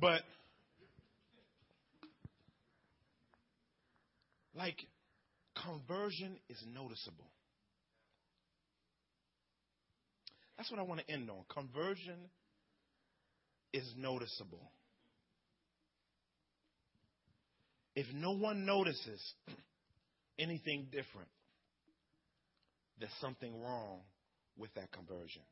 But, 0.00 0.22
like, 4.56 4.86
conversion 5.62 6.38
is 6.48 6.64
noticeable. 6.74 7.30
That's 10.56 10.70
what 10.70 10.80
I 10.80 10.82
want 10.84 11.00
to 11.06 11.12
end 11.12 11.28
on. 11.28 11.44
Conversion 11.52 12.16
is 13.74 13.92
noticeable. 13.98 14.70
If 17.94 18.06
no 18.14 18.32
one 18.32 18.64
notices 18.64 19.20
anything 20.38 20.86
different, 20.90 21.28
there's 22.98 23.12
something 23.20 23.60
wrong 23.60 24.00
with 24.56 24.72
that 24.74 24.90
conversion. 24.92 25.42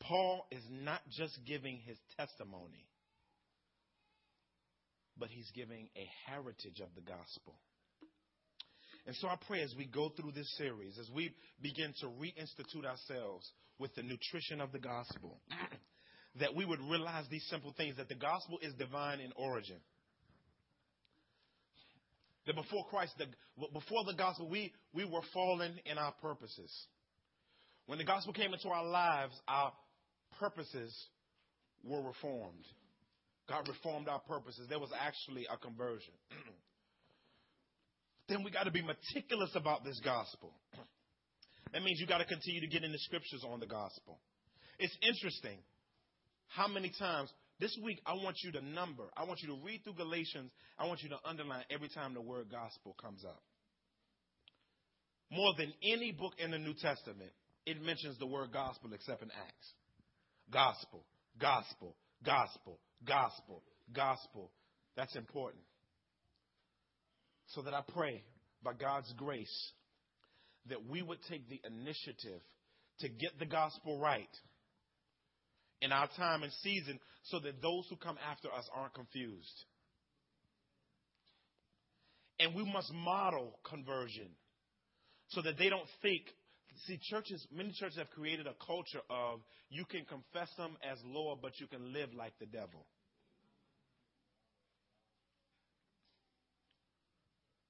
Paul 0.00 0.46
is 0.50 0.62
not 0.70 1.00
just 1.16 1.38
giving 1.46 1.78
his 1.86 1.96
testimony, 2.16 2.86
but 5.16 5.28
he's 5.28 5.50
giving 5.54 5.88
a 5.96 6.08
heritage 6.30 6.80
of 6.80 6.88
the 6.94 7.02
gospel. 7.02 7.54
And 9.06 9.14
so 9.16 9.28
I 9.28 9.36
pray 9.46 9.62
as 9.62 9.74
we 9.76 9.86
go 9.86 10.10
through 10.10 10.32
this 10.32 10.50
series, 10.56 10.98
as 10.98 11.10
we 11.14 11.30
begin 11.62 11.92
to 12.00 12.06
reinstitute 12.06 12.84
ourselves 12.84 13.50
with 13.78 13.94
the 13.94 14.02
nutrition 14.02 14.60
of 14.60 14.72
the 14.72 14.78
gospel, 14.78 15.40
that 16.40 16.54
we 16.54 16.64
would 16.64 16.80
realize 16.80 17.24
these 17.30 17.46
simple 17.50 17.74
things 17.76 17.96
that 17.96 18.08
the 18.08 18.14
gospel 18.14 18.58
is 18.62 18.74
divine 18.74 19.20
in 19.20 19.32
origin. 19.36 19.78
That 22.50 22.56
before 22.56 22.84
Christ, 22.86 23.14
the, 23.16 23.26
before 23.72 24.02
the 24.04 24.14
gospel, 24.14 24.48
we, 24.48 24.72
we 24.92 25.04
were 25.04 25.20
fallen 25.32 25.78
in 25.86 25.98
our 25.98 26.10
purposes. 26.20 26.68
When 27.86 27.96
the 27.96 28.04
gospel 28.04 28.32
came 28.32 28.52
into 28.52 28.68
our 28.70 28.84
lives, 28.84 29.40
our 29.46 29.72
purposes 30.40 30.92
were 31.84 32.02
reformed. 32.02 32.66
God 33.48 33.68
reformed 33.68 34.08
our 34.08 34.18
purposes. 34.18 34.66
There 34.68 34.80
was 34.80 34.90
actually 35.00 35.46
a 35.48 35.56
conversion. 35.58 36.12
then 38.28 38.42
we 38.42 38.50
got 38.50 38.64
to 38.64 38.72
be 38.72 38.82
meticulous 38.82 39.50
about 39.54 39.84
this 39.84 40.00
gospel. 40.02 40.52
that 41.72 41.84
means 41.84 42.00
you 42.00 42.08
got 42.08 42.18
to 42.18 42.24
continue 42.24 42.62
to 42.62 42.66
get 42.66 42.82
in 42.82 42.90
the 42.90 42.98
scriptures 42.98 43.44
on 43.48 43.60
the 43.60 43.66
gospel. 43.66 44.18
It's 44.80 44.96
interesting 45.06 45.58
how 46.48 46.66
many 46.66 46.90
times 46.98 47.32
this 47.60 47.76
week 47.82 48.00
I 48.06 48.14
want 48.14 48.36
you 48.42 48.52
to 48.52 48.64
number, 48.64 49.04
I 49.16 49.24
want 49.24 49.40
you 49.42 49.48
to 49.48 49.58
read 49.64 49.84
through 49.84 49.94
Galatians, 49.94 50.50
I 50.78 50.86
want 50.86 51.02
you 51.02 51.10
to 51.10 51.18
underline 51.24 51.64
every 51.70 51.88
time 51.88 52.14
the 52.14 52.20
word 52.20 52.46
gospel 52.50 52.96
comes 53.00 53.24
up. 53.24 53.42
More 55.30 55.52
than 55.56 55.72
any 55.84 56.10
book 56.10 56.32
in 56.38 56.50
the 56.50 56.58
New 56.58 56.74
Testament, 56.74 57.30
it 57.66 57.80
mentions 57.82 58.18
the 58.18 58.26
word 58.26 58.52
gospel 58.52 58.90
except 58.94 59.22
in 59.22 59.30
Acts. 59.30 59.72
Gospel, 60.50 61.04
gospel, 61.38 61.94
gospel, 62.24 62.80
gospel, 63.06 63.62
gospel. 63.94 64.50
That's 64.96 65.14
important. 65.14 65.62
So 67.48 67.62
that 67.62 67.74
I 67.74 67.82
pray 67.94 68.24
by 68.62 68.72
God's 68.72 69.12
grace 69.16 69.72
that 70.68 70.86
we 70.88 71.02
would 71.02 71.18
take 71.28 71.48
the 71.48 71.60
initiative 71.64 72.40
to 73.00 73.08
get 73.08 73.38
the 73.38 73.46
gospel 73.46 73.98
right 73.98 74.28
in 75.80 75.92
our 75.92 76.08
time 76.16 76.42
and 76.42 76.52
season 76.62 76.98
so 77.24 77.38
that 77.40 77.62
those 77.62 77.86
who 77.88 77.96
come 77.96 78.18
after 78.30 78.48
us 78.52 78.68
aren't 78.74 78.94
confused. 78.94 79.64
And 82.38 82.54
we 82.54 82.64
must 82.64 82.92
model 82.92 83.58
conversion 83.68 84.28
so 85.28 85.42
that 85.42 85.58
they 85.58 85.68
don't 85.68 85.88
think 86.02 86.22
See, 86.86 86.98
churches, 87.10 87.46
many 87.52 87.72
churches 87.72 87.98
have 87.98 88.10
created 88.10 88.46
a 88.46 88.54
culture 88.64 89.02
of 89.10 89.40
you 89.68 89.84
can 89.84 90.04
confess 90.04 90.48
them 90.56 90.76
as 90.82 90.98
Lord, 91.04 91.40
but 91.42 91.60
you 91.60 91.66
can 91.66 91.92
live 91.92 92.10
like 92.14 92.32
the 92.38 92.46
devil. 92.46 92.86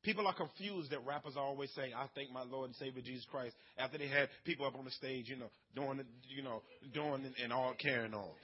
People 0.03 0.27
are 0.27 0.35
confused 0.35 0.91
that 0.91 1.05
rappers 1.05 1.37
are 1.37 1.45
always 1.45 1.71
saying, 1.75 1.93
"I 1.93 2.07
thank 2.15 2.31
my 2.31 2.43
Lord 2.43 2.71
and 2.71 2.77
Savior 2.77 3.03
Jesus 3.03 3.27
Christ." 3.27 3.55
After 3.77 3.99
they 3.99 4.09
had 4.09 4.31
people 4.45 4.65
up 4.67 4.75
on 4.75 4.85
the 4.85 4.91
stage, 4.91 5.29
you 5.29 5.37
know, 5.37 5.51
doing, 5.75 6.03
you 6.29 6.43
know, 6.43 6.63
doing 6.93 7.35
and 7.43 7.53
all 7.53 7.75
carrying 7.75 8.15
on. 8.15 8.35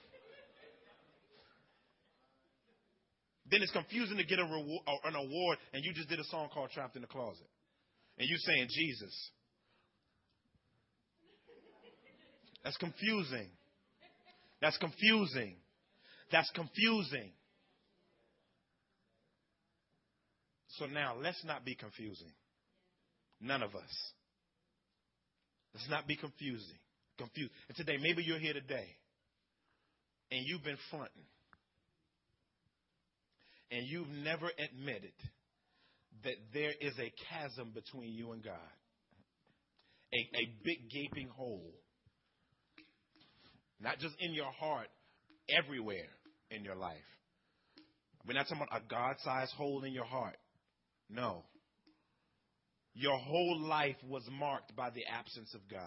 Then 3.49 3.63
it's 3.63 3.71
confusing 3.71 4.17
to 4.17 4.23
get 4.23 4.39
a 4.39 4.43
reward, 4.43 4.83
an 5.05 5.15
award, 5.15 5.57
and 5.73 5.83
you 5.83 5.93
just 5.93 6.09
did 6.09 6.19
a 6.19 6.23
song 6.25 6.49
called 6.49 6.69
"Trapped 6.71 6.95
in 6.95 7.01
the 7.01 7.07
Closet," 7.07 7.49
and 8.17 8.27
you 8.27 8.37
saying 8.37 8.67
Jesus. 8.69 9.31
That's 12.63 12.77
confusing. 12.77 13.49
That's 14.59 14.77
confusing. 14.77 15.55
That's 16.29 16.51
confusing. 16.51 17.31
So 20.77 20.85
now 20.85 21.15
let's 21.21 21.43
not 21.45 21.65
be 21.65 21.75
confusing. 21.75 22.31
None 23.41 23.63
of 23.63 23.75
us. 23.75 24.11
Let's 25.73 25.89
not 25.89 26.07
be 26.07 26.15
confusing. 26.15 26.79
Confused. 27.17 27.51
And 27.67 27.77
today, 27.77 27.97
maybe 28.01 28.23
you're 28.23 28.39
here 28.39 28.53
today 28.53 28.87
and 30.31 30.45
you've 30.45 30.63
been 30.63 30.77
fronting. 30.89 31.25
And 33.71 33.85
you've 33.87 34.09
never 34.09 34.47
admitted 34.47 35.13
that 36.23 36.35
there 36.53 36.71
is 36.79 36.93
a 36.99 37.11
chasm 37.29 37.71
between 37.73 38.13
you 38.13 38.31
and 38.31 38.43
God. 38.43 38.53
A, 40.13 40.17
a 40.17 40.49
big 40.63 40.89
gaping 40.89 41.27
hole 41.27 41.73
not 43.79 43.99
just 43.99 44.15
in 44.19 44.33
your 44.33 44.51
heart, 44.51 44.87
everywhere 45.49 46.09
in 46.49 46.63
your 46.63 46.75
life. 46.75 46.97
We're 48.25 48.33
not 48.33 48.47
talking 48.47 48.65
about 48.67 48.81
a 48.81 48.89
God 48.89 49.15
sized 49.23 49.53
hole 49.53 49.83
in 49.83 49.93
your 49.93 50.05
heart. 50.05 50.35
No. 51.09 51.43
Your 52.93 53.17
whole 53.17 53.59
life 53.59 53.97
was 54.07 54.23
marked 54.31 54.75
by 54.75 54.89
the 54.89 55.05
absence 55.05 55.53
of 55.53 55.61
God. 55.69 55.79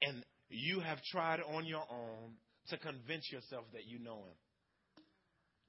And 0.00 0.24
you 0.48 0.80
have 0.80 1.02
tried 1.10 1.40
on 1.40 1.66
your 1.66 1.84
own 1.90 2.34
to 2.68 2.78
convince 2.78 3.30
yourself 3.32 3.64
that 3.72 3.86
you 3.86 3.98
know 3.98 4.18
Him 4.18 5.04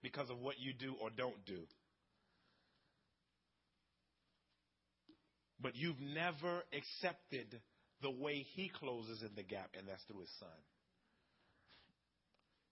because 0.01 0.29
of 0.29 0.39
what 0.39 0.59
you 0.59 0.73
do 0.73 0.95
or 1.01 1.09
don't 1.09 1.43
do. 1.45 1.61
But 5.61 5.75
you've 5.75 5.99
never 5.99 6.63
accepted 6.71 7.59
the 8.01 8.11
way 8.11 8.45
He 8.55 8.71
closes 8.79 9.21
in 9.21 9.31
the 9.35 9.43
gap, 9.43 9.71
and 9.77 9.87
that's 9.87 10.03
through 10.03 10.21
His 10.21 10.31
Son. 10.39 10.47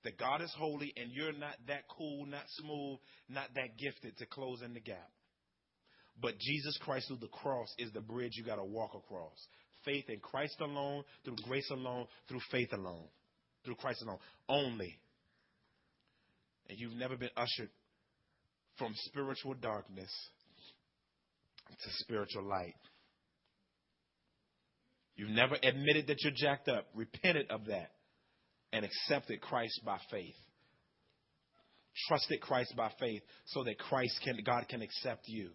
That 0.07 0.17
God 0.17 0.41
is 0.41 0.53
holy, 0.57 0.93
and 0.95 1.11
you're 1.11 1.33
not 1.33 1.55
that 1.67 1.83
cool, 1.89 2.25
not 2.27 2.45
smooth, 2.47 2.97
not 3.27 3.53
that 3.55 3.77
gifted 3.77 4.17
to 4.19 4.25
close 4.25 4.61
in 4.61 4.73
the 4.73 4.79
gap. 4.79 5.09
But 6.21 6.39
Jesus 6.39 6.77
Christ 6.81 7.09
through 7.09 7.17
the 7.17 7.27
cross 7.27 7.67
is 7.77 7.91
the 7.91 7.99
bridge 7.99 8.31
you 8.35 8.45
got 8.45 8.55
to 8.55 8.63
walk 8.63 8.91
across. 8.95 9.35
Faith 9.83 10.05
in 10.07 10.21
Christ 10.21 10.55
alone, 10.61 11.03
through 11.25 11.35
grace 11.43 11.69
alone, 11.71 12.05
through 12.29 12.39
faith 12.49 12.71
alone, 12.71 13.03
through 13.65 13.75
Christ 13.75 14.01
alone. 14.01 14.19
Only. 14.47 14.97
And 16.69 16.79
you've 16.79 16.95
never 16.95 17.17
been 17.17 17.31
ushered 17.35 17.69
from 18.77 18.93
spiritual 18.95 19.55
darkness 19.55 20.09
to 21.67 21.89
spiritual 21.99 22.43
light. 22.43 22.75
You've 25.17 25.31
never 25.31 25.57
admitted 25.61 26.07
that 26.07 26.23
you're 26.23 26.31
jacked 26.33 26.69
up, 26.69 26.85
repented 26.95 27.51
of 27.51 27.65
that, 27.65 27.91
and 28.73 28.85
accepted 28.85 29.41
Christ 29.41 29.81
by 29.85 29.97
faith. 30.11 30.35
Trusted 32.07 32.41
Christ 32.41 32.73
by 32.75 32.91
faith 32.99 33.21
so 33.45 33.63
that 33.63 33.79
Christ 33.79 34.19
can, 34.23 34.37
God 34.45 34.65
can 34.69 34.81
accept 34.81 35.23
you. 35.27 35.49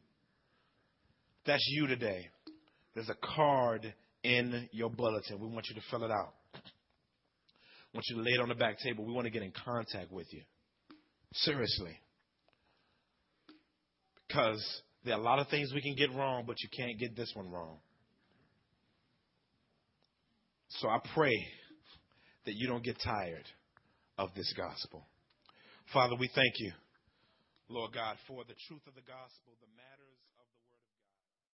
That's 1.47 1.65
you 1.69 1.87
today. 1.87 2.29
There's 2.95 3.09
a 3.09 3.17
card 3.37 3.95
in 4.23 4.69
your 4.73 4.91
bulletin. 4.91 5.41
We 5.41 5.49
want 5.49 5.67
you 5.69 5.75
to 5.77 5.83
fill 5.91 6.05
it 6.05 6.11
out. 6.11 6.35
I 6.55 6.59
want 7.95 8.05
you 8.09 8.17
to 8.17 8.23
lay 8.23 8.33
it 8.33 8.41
on 8.41 8.49
the 8.49 8.55
back 8.55 8.79
table. 8.79 9.05
We 9.05 9.13
want 9.13 9.27
to 9.27 9.31
get 9.31 9.43
in 9.43 9.53
contact 9.65 10.11
with 10.11 10.27
you. 10.33 10.43
Seriously. 11.35 11.99
Because 14.27 14.65
there 15.05 15.15
are 15.15 15.21
a 15.21 15.23
lot 15.23 15.39
of 15.39 15.49
things 15.49 15.73
we 15.75 15.83
can 15.83 15.95
get 15.95 16.13
wrong, 16.17 16.45
but 16.47 16.57
you 16.63 16.69
can't 16.75 16.99
get 16.99 17.17
this 17.17 17.31
one 17.35 17.51
wrong. 17.51 17.79
So 20.81 20.89
I 20.89 20.99
pray 21.15 21.35
that 22.45 22.55
you 22.55 22.67
don't 22.67 22.83
get 22.83 22.99
tired 23.01 23.47
of 24.19 24.31
this 24.35 24.53
gospel. 24.57 25.07
Father, 25.93 26.17
we 26.19 26.29
thank 26.35 26.55
you, 26.59 26.73
Lord 27.69 27.93
God, 27.93 28.17
for 28.27 28.45
the 28.45 28.55
truth 28.67 28.83
of 28.87 28.95
the 28.95 29.07
gospel, 29.07 29.55
the 29.61 29.71
matters. 29.77 30.02